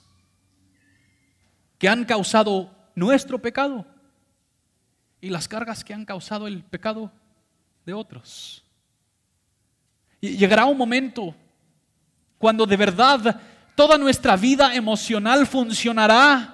que 1.79 1.89
han 1.89 2.05
causado 2.05 2.71
nuestro 2.95 3.41
pecado 3.41 3.87
y 5.21 5.31
las 5.31 5.49
cargas 5.49 5.83
que 5.83 5.95
han 5.95 6.05
causado 6.05 6.47
el 6.47 6.63
pecado 6.63 7.11
de 7.87 7.95
otros. 7.95 8.63
Llegará 10.21 10.67
un 10.67 10.77
momento 10.77 11.35
cuando 12.37 12.67
de 12.67 12.77
verdad 12.77 13.41
toda 13.75 13.97
nuestra 13.97 14.37
vida 14.37 14.75
emocional 14.75 15.47
funcionará 15.47 16.54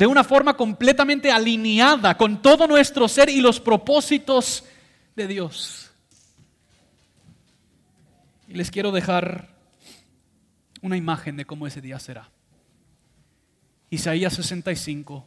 de 0.00 0.06
una 0.06 0.24
forma 0.24 0.56
completamente 0.56 1.30
alineada 1.30 2.16
con 2.16 2.40
todo 2.40 2.66
nuestro 2.66 3.06
ser 3.06 3.28
y 3.28 3.42
los 3.42 3.60
propósitos 3.60 4.64
de 5.14 5.26
Dios. 5.26 5.90
Y 8.48 8.54
les 8.54 8.70
quiero 8.70 8.92
dejar 8.92 9.50
una 10.80 10.96
imagen 10.96 11.36
de 11.36 11.44
cómo 11.44 11.66
ese 11.66 11.82
día 11.82 11.98
será. 11.98 12.30
Isaías 13.90 14.32
65, 14.32 15.26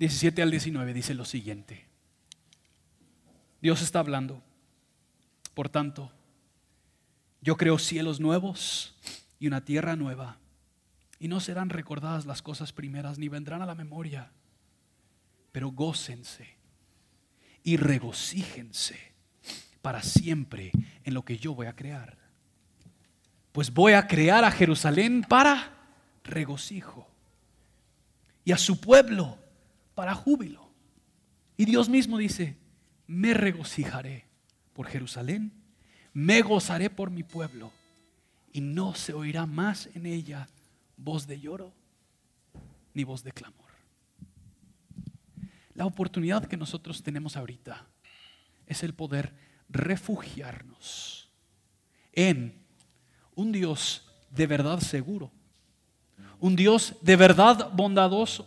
17 0.00 0.42
al 0.42 0.50
19 0.50 0.92
dice 0.92 1.14
lo 1.14 1.24
siguiente. 1.24 1.86
Dios 3.62 3.82
está 3.82 4.00
hablando. 4.00 4.42
Por 5.54 5.68
tanto, 5.68 6.10
yo 7.40 7.56
creo 7.56 7.78
cielos 7.78 8.18
nuevos 8.18 8.96
y 9.38 9.46
una 9.46 9.64
tierra 9.64 9.94
nueva 9.94 10.39
y 11.20 11.28
no 11.28 11.38
serán 11.38 11.68
recordadas 11.68 12.24
las 12.24 12.40
cosas 12.40 12.72
primeras, 12.72 13.18
ni 13.18 13.28
vendrán 13.28 13.60
a 13.60 13.66
la 13.66 13.74
memoria. 13.74 14.32
Pero 15.52 15.70
gócense 15.70 16.56
y 17.62 17.76
regocíjense 17.76 18.98
para 19.82 20.02
siempre 20.02 20.72
en 21.04 21.12
lo 21.12 21.22
que 21.22 21.36
yo 21.36 21.54
voy 21.54 21.66
a 21.66 21.76
crear. 21.76 22.16
Pues 23.52 23.72
voy 23.72 23.92
a 23.92 24.06
crear 24.06 24.44
a 24.44 24.50
Jerusalén 24.50 25.22
para 25.28 25.76
regocijo 26.24 27.06
y 28.42 28.52
a 28.52 28.56
su 28.56 28.80
pueblo 28.80 29.38
para 29.94 30.14
júbilo. 30.14 30.70
Y 31.58 31.66
Dios 31.66 31.90
mismo 31.90 32.16
dice, 32.16 32.56
me 33.06 33.34
regocijaré 33.34 34.24
por 34.72 34.86
Jerusalén, 34.86 35.52
me 36.14 36.40
gozaré 36.40 36.88
por 36.88 37.10
mi 37.10 37.24
pueblo 37.24 37.72
y 38.52 38.62
no 38.62 38.94
se 38.94 39.12
oirá 39.12 39.44
más 39.44 39.90
en 39.94 40.06
ella 40.06 40.48
voz 41.02 41.26
de 41.26 41.40
lloro 41.40 41.72
ni 42.94 43.04
voz 43.04 43.22
de 43.22 43.32
clamor. 43.32 43.70
La 45.74 45.86
oportunidad 45.86 46.44
que 46.44 46.56
nosotros 46.56 47.02
tenemos 47.02 47.36
ahorita 47.36 47.86
es 48.66 48.82
el 48.82 48.94
poder 48.94 49.32
refugiarnos 49.68 51.28
en 52.12 52.54
un 53.34 53.52
Dios 53.52 54.06
de 54.30 54.46
verdad 54.46 54.80
seguro, 54.80 55.30
un 56.38 56.56
Dios 56.56 56.94
de 57.00 57.16
verdad 57.16 57.70
bondadoso 57.72 58.46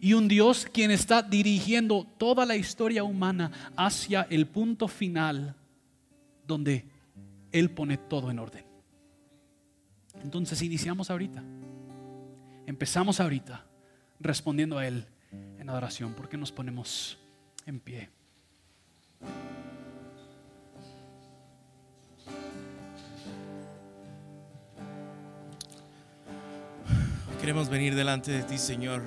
y 0.00 0.14
un 0.14 0.28
Dios 0.28 0.66
quien 0.72 0.90
está 0.90 1.22
dirigiendo 1.22 2.06
toda 2.18 2.46
la 2.46 2.56
historia 2.56 3.04
humana 3.04 3.72
hacia 3.76 4.22
el 4.30 4.46
punto 4.46 4.88
final 4.88 5.54
donde 6.46 6.88
Él 7.52 7.70
pone 7.70 7.98
todo 7.98 8.30
en 8.30 8.38
orden. 8.38 8.67
Entonces 10.22 10.60
iniciamos 10.62 11.10
ahorita. 11.10 11.42
Empezamos 12.66 13.20
ahorita 13.20 13.64
respondiendo 14.20 14.78
a 14.78 14.86
Él 14.86 15.06
en 15.58 15.68
adoración. 15.70 16.14
¿Por 16.14 16.28
qué 16.28 16.36
nos 16.36 16.52
ponemos 16.52 17.18
en 17.66 17.80
pie? 17.80 18.10
Queremos 27.40 27.70
venir 27.70 27.94
delante 27.94 28.32
de 28.32 28.42
ti, 28.42 28.58
Señor, 28.58 29.00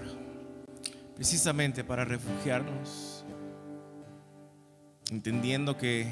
precisamente 1.15 1.83
para 1.83 2.05
refugiarnos, 2.05 3.23
entendiendo 5.11 5.77
que 5.77 6.07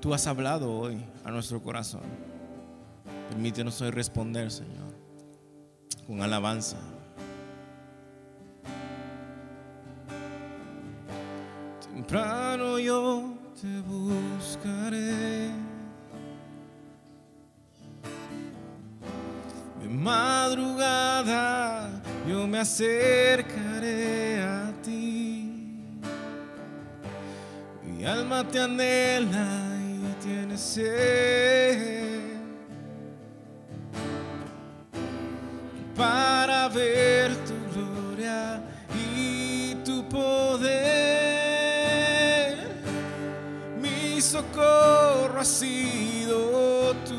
tú 0.00 0.14
has 0.14 0.26
hablado 0.26 0.72
hoy 0.72 1.04
a 1.22 1.30
nuestro 1.30 1.62
corazón. 1.62 2.35
Permítenos 3.28 3.80
hoy 3.80 3.90
responder, 3.90 4.50
Señor, 4.50 4.94
con 6.06 6.22
alabanza. 6.22 6.76
Temprano 11.92 12.78
yo 12.78 13.34
te 13.60 13.80
buscaré. 13.80 15.50
De 19.80 19.88
madrugada 19.88 21.90
yo 22.28 22.46
me 22.46 22.60
acercaré 22.60 24.42
a 24.42 24.72
ti. 24.82 25.50
Mi 27.84 28.04
alma 28.04 28.46
te 28.46 28.60
anhela 28.60 29.76
y 29.80 30.22
tiene 30.22 30.56
sed 30.56 32.15
para 35.96 36.68
ver 36.68 37.34
tu 37.46 37.54
gloria 37.74 38.60
y 38.94 39.74
tu 39.84 40.06
poder. 40.08 40.76
Mi 43.80 44.20
socorro 44.20 45.40
ha 45.40 45.44
sido 45.44 46.94
tú 47.04 47.16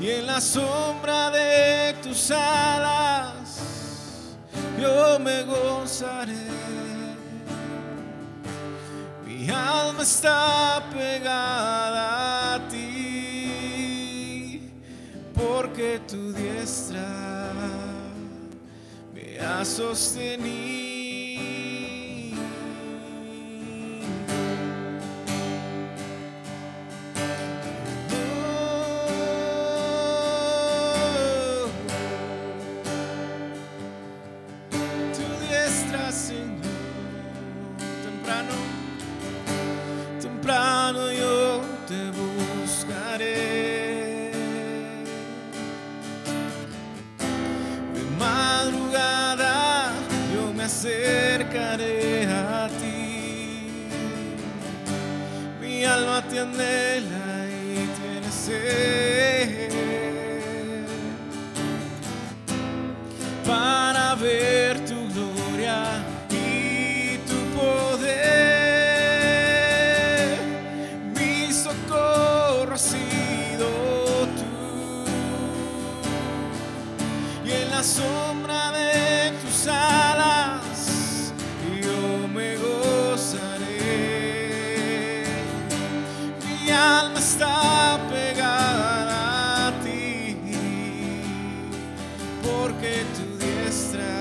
y 0.00 0.10
en 0.10 0.26
la 0.26 0.40
sombra 0.40 1.30
de 1.30 1.94
tus 2.02 2.30
alas 2.30 3.60
yo 4.80 5.18
me 5.18 5.42
gozaré. 5.44 6.34
Mi 9.24 9.50
alma 9.50 10.02
está 10.02 10.82
pegada 10.92 11.85
porque 15.76 16.00
tu 16.08 16.32
diestra 16.32 17.52
me 19.14 19.38
ha 19.38 19.62
sostenido. 19.62 20.95
Alma 56.58 56.85
porque 92.46 93.04
tu 93.16 93.26
diestra 93.44 94.14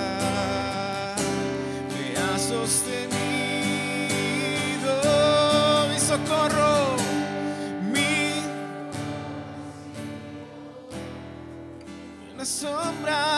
me 1.94 2.06
ha 2.18 2.38
sostenido 2.40 3.14
mi 5.90 6.00
socorro, 6.00 6.96
mi 7.94 8.44
en 12.32 12.46
sombra. 12.46 13.35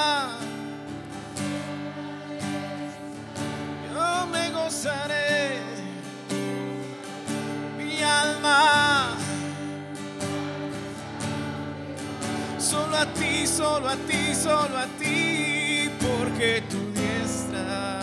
Solo 13.48 13.88
a 13.88 13.96
ti, 13.96 14.36
solo 14.36 14.78
a 14.78 14.88
ti, 15.00 15.90
porque 16.00 16.62
tu 16.70 16.92
diestra 16.92 18.02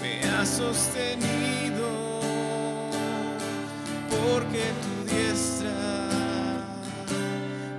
me 0.00 0.20
ha 0.28 0.44
sostenido, 0.44 2.20
porque 4.10 4.64
tu 4.82 4.94
diestra 5.10 5.70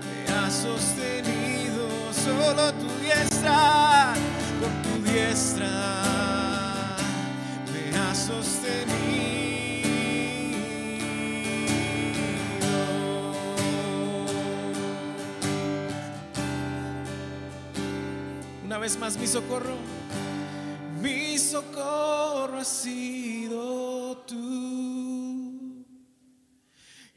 me 0.02 0.34
ha 0.34 0.50
sostenido, 0.50 1.88
solo 2.12 2.74
tu 2.74 2.88
diestra, 3.00 4.14
por 4.60 4.72
tu 4.84 5.12
diestra 5.12 5.76
me 7.72 7.98
ha 7.98 8.16
sostenido. 8.16 9.03
Vez 18.84 18.98
más, 18.98 19.16
mi 19.16 19.26
socorro, 19.26 19.78
mi 21.00 21.40
socorro 21.40 22.58
ha 22.58 22.66
sido 22.66 24.18
tú. 24.28 25.86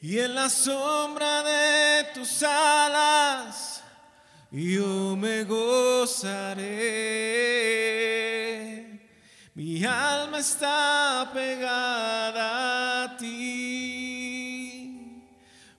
Y 0.01 0.21
en 0.21 0.37
la 0.37 0.49
sombra 0.49 1.43
de 1.43 2.05
tus 2.15 2.45
alas 2.45 3.83
yo 4.53 5.17
me 5.17 5.43
gozaré. 5.43 6.63
Mi 9.53 9.85
alma 9.85 10.39
está 10.39 11.29
pegada 11.35 13.03
a 13.03 13.17
ti, 13.17 14.55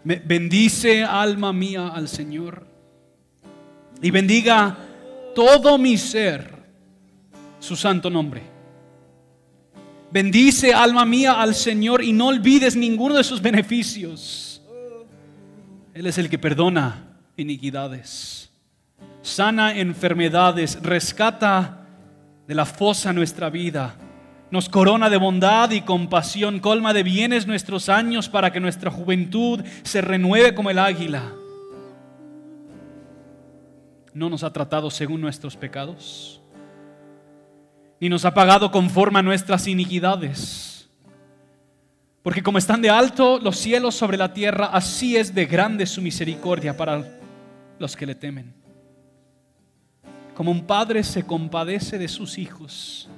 Bendice 0.03 1.03
alma 1.03 1.53
mía 1.53 1.89
al 1.89 2.07
Señor 2.09 2.67
y 4.01 4.11
bendiga 4.11 4.77
todo 5.33 5.77
mi 5.77 5.97
ser 5.97 6.53
su 7.59 7.75
santo 7.75 8.09
nombre. 8.09 8.41
Bendice 10.11 10.73
alma 10.73 11.05
mía 11.05 11.41
al 11.41 11.55
Señor 11.55 12.03
y 12.03 12.13
no 12.13 12.27
olvides 12.27 12.75
ninguno 12.75 13.15
de 13.15 13.23
sus 13.23 13.41
beneficios. 13.41 14.61
Él 15.93 16.07
es 16.07 16.17
el 16.17 16.29
que 16.29 16.37
perdona 16.37 17.17
iniquidades, 17.37 18.42
sana 19.23 19.73
enfermedades, 19.75 20.77
rescata 20.83 21.87
de 22.45 22.53
la 22.53 22.65
fosa 22.65 23.13
nuestra 23.13 23.49
vida, 23.49 23.95
nos 24.51 24.69
corona 24.69 25.09
de 25.09 25.17
bondad 25.17 25.71
y 25.71 25.81
compasión, 25.81 26.59
colma 26.59 26.93
de 26.93 27.01
bienes 27.01 27.47
nuestros 27.47 27.89
años 27.89 28.29
para 28.29 28.51
que 28.51 28.59
nuestra 28.59 28.91
juventud 28.91 29.63
se 29.81 30.01
renueve 30.01 30.53
como 30.53 30.69
el 30.69 30.77
águila. 30.77 31.31
No 34.13 34.29
nos 34.29 34.43
ha 34.43 34.53
tratado 34.53 34.91
según 34.91 35.21
nuestros 35.21 35.55
pecados, 35.55 36.41
ni 37.99 38.09
nos 38.09 38.25
ha 38.25 38.33
pagado 38.33 38.69
conforme 38.71 39.19
a 39.19 39.23
nuestras 39.23 39.67
iniquidades. 39.67 40.89
Porque 42.21 42.43
como 42.43 42.57
están 42.57 42.81
de 42.81 42.89
alto 42.89 43.39
los 43.39 43.57
cielos 43.57 43.95
sobre 43.95 44.17
la 44.17 44.33
tierra, 44.33 44.67
así 44.67 45.15
es 45.15 45.33
de 45.33 45.45
grande 45.45 45.85
su 45.85 46.01
misericordia 46.01 46.75
para 46.77 47.03
los 47.79 47.95
que 47.95 48.05
le 48.05 48.15
temen. 48.15 48.62
Como 50.35 50.51
un 50.51 50.65
padre 50.65 51.03
se 51.03 51.23
compadece 51.23 51.97
de 51.97 52.07
sus 52.07 52.37
hijos, 52.37 53.09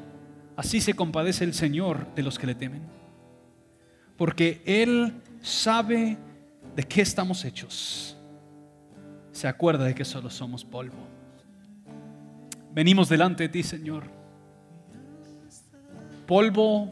así 0.55 0.81
se 0.81 0.93
compadece 0.93 1.43
el 1.43 1.53
Señor 1.53 2.13
de 2.15 2.23
los 2.23 2.37
que 2.37 2.47
le 2.47 2.55
temen. 2.55 2.81
Porque 4.17 4.61
Él 4.65 5.13
sabe 5.41 6.17
de 6.75 6.83
qué 6.83 7.01
estamos 7.01 7.45
hechos. 7.45 8.17
Se 9.31 9.47
acuerda 9.47 9.85
de 9.85 9.95
que 9.95 10.05
solo 10.05 10.29
somos 10.29 10.63
polvo. 10.63 10.97
Venimos 12.73 13.07
delante 13.07 13.43
de 13.43 13.49
ti, 13.49 13.63
Señor. 13.63 14.03
Polvo 16.25 16.91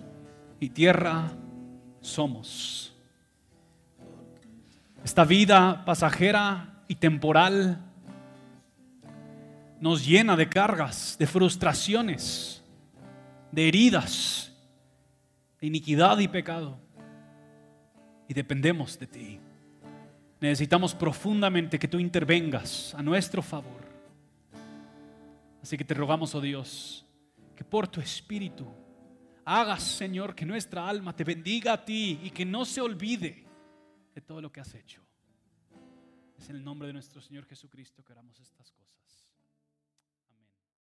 y 0.60 0.70
tierra 0.70 1.32
somos. 2.00 2.94
Esta 5.04 5.26
vida 5.26 5.84
pasajera 5.84 6.84
y 6.88 6.96
temporal 6.96 7.80
nos 9.84 10.06
llena 10.06 10.38
de 10.38 10.48
cargas, 10.48 11.18
de 11.20 11.28
frustraciones, 11.28 12.64
de 13.52 13.68
heridas, 13.68 14.50
de 15.60 15.68
iniquidad 15.68 16.20
y 16.20 16.30
pecado. 16.30 16.80
Y 18.30 18.34
dependemos 18.34 18.98
de 18.98 19.08
ti. 19.08 19.40
Necesitamos 20.40 20.96
profundamente 20.96 21.78
que 21.78 21.90
tú 21.90 22.00
intervengas 22.00 22.96
a 22.96 23.04
nuestro 23.04 23.42
favor. 23.42 23.84
Así 25.62 25.76
que 25.76 25.84
te 25.84 25.94
rogamos, 25.94 26.34
oh 26.34 26.40
Dios, 26.40 27.06
que 27.54 27.66
por 27.66 27.86
tu 27.86 28.00
espíritu 28.00 28.66
hagas, 29.44 29.84
Señor, 29.84 30.34
que 30.34 30.46
nuestra 30.46 30.88
alma 30.88 31.14
te 31.14 31.26
bendiga 31.26 31.74
a 31.74 31.84
ti 31.84 32.22
y 32.24 32.30
que 32.30 32.46
no 32.46 32.64
se 32.64 32.80
olvide 32.80 33.46
de 34.16 34.22
todo 34.22 34.40
lo 34.40 34.50
que 34.50 34.62
has 34.62 34.74
hecho. 34.76 35.02
Es 36.38 36.50
en 36.50 36.56
el 36.56 36.64
nombre 36.64 36.88
de 36.88 36.94
nuestro 36.94 37.20
Señor 37.20 37.44
Jesucristo 37.44 38.02
que 38.02 38.14
oramos 38.14 38.40
estas 38.40 38.72
cosas. 38.72 38.83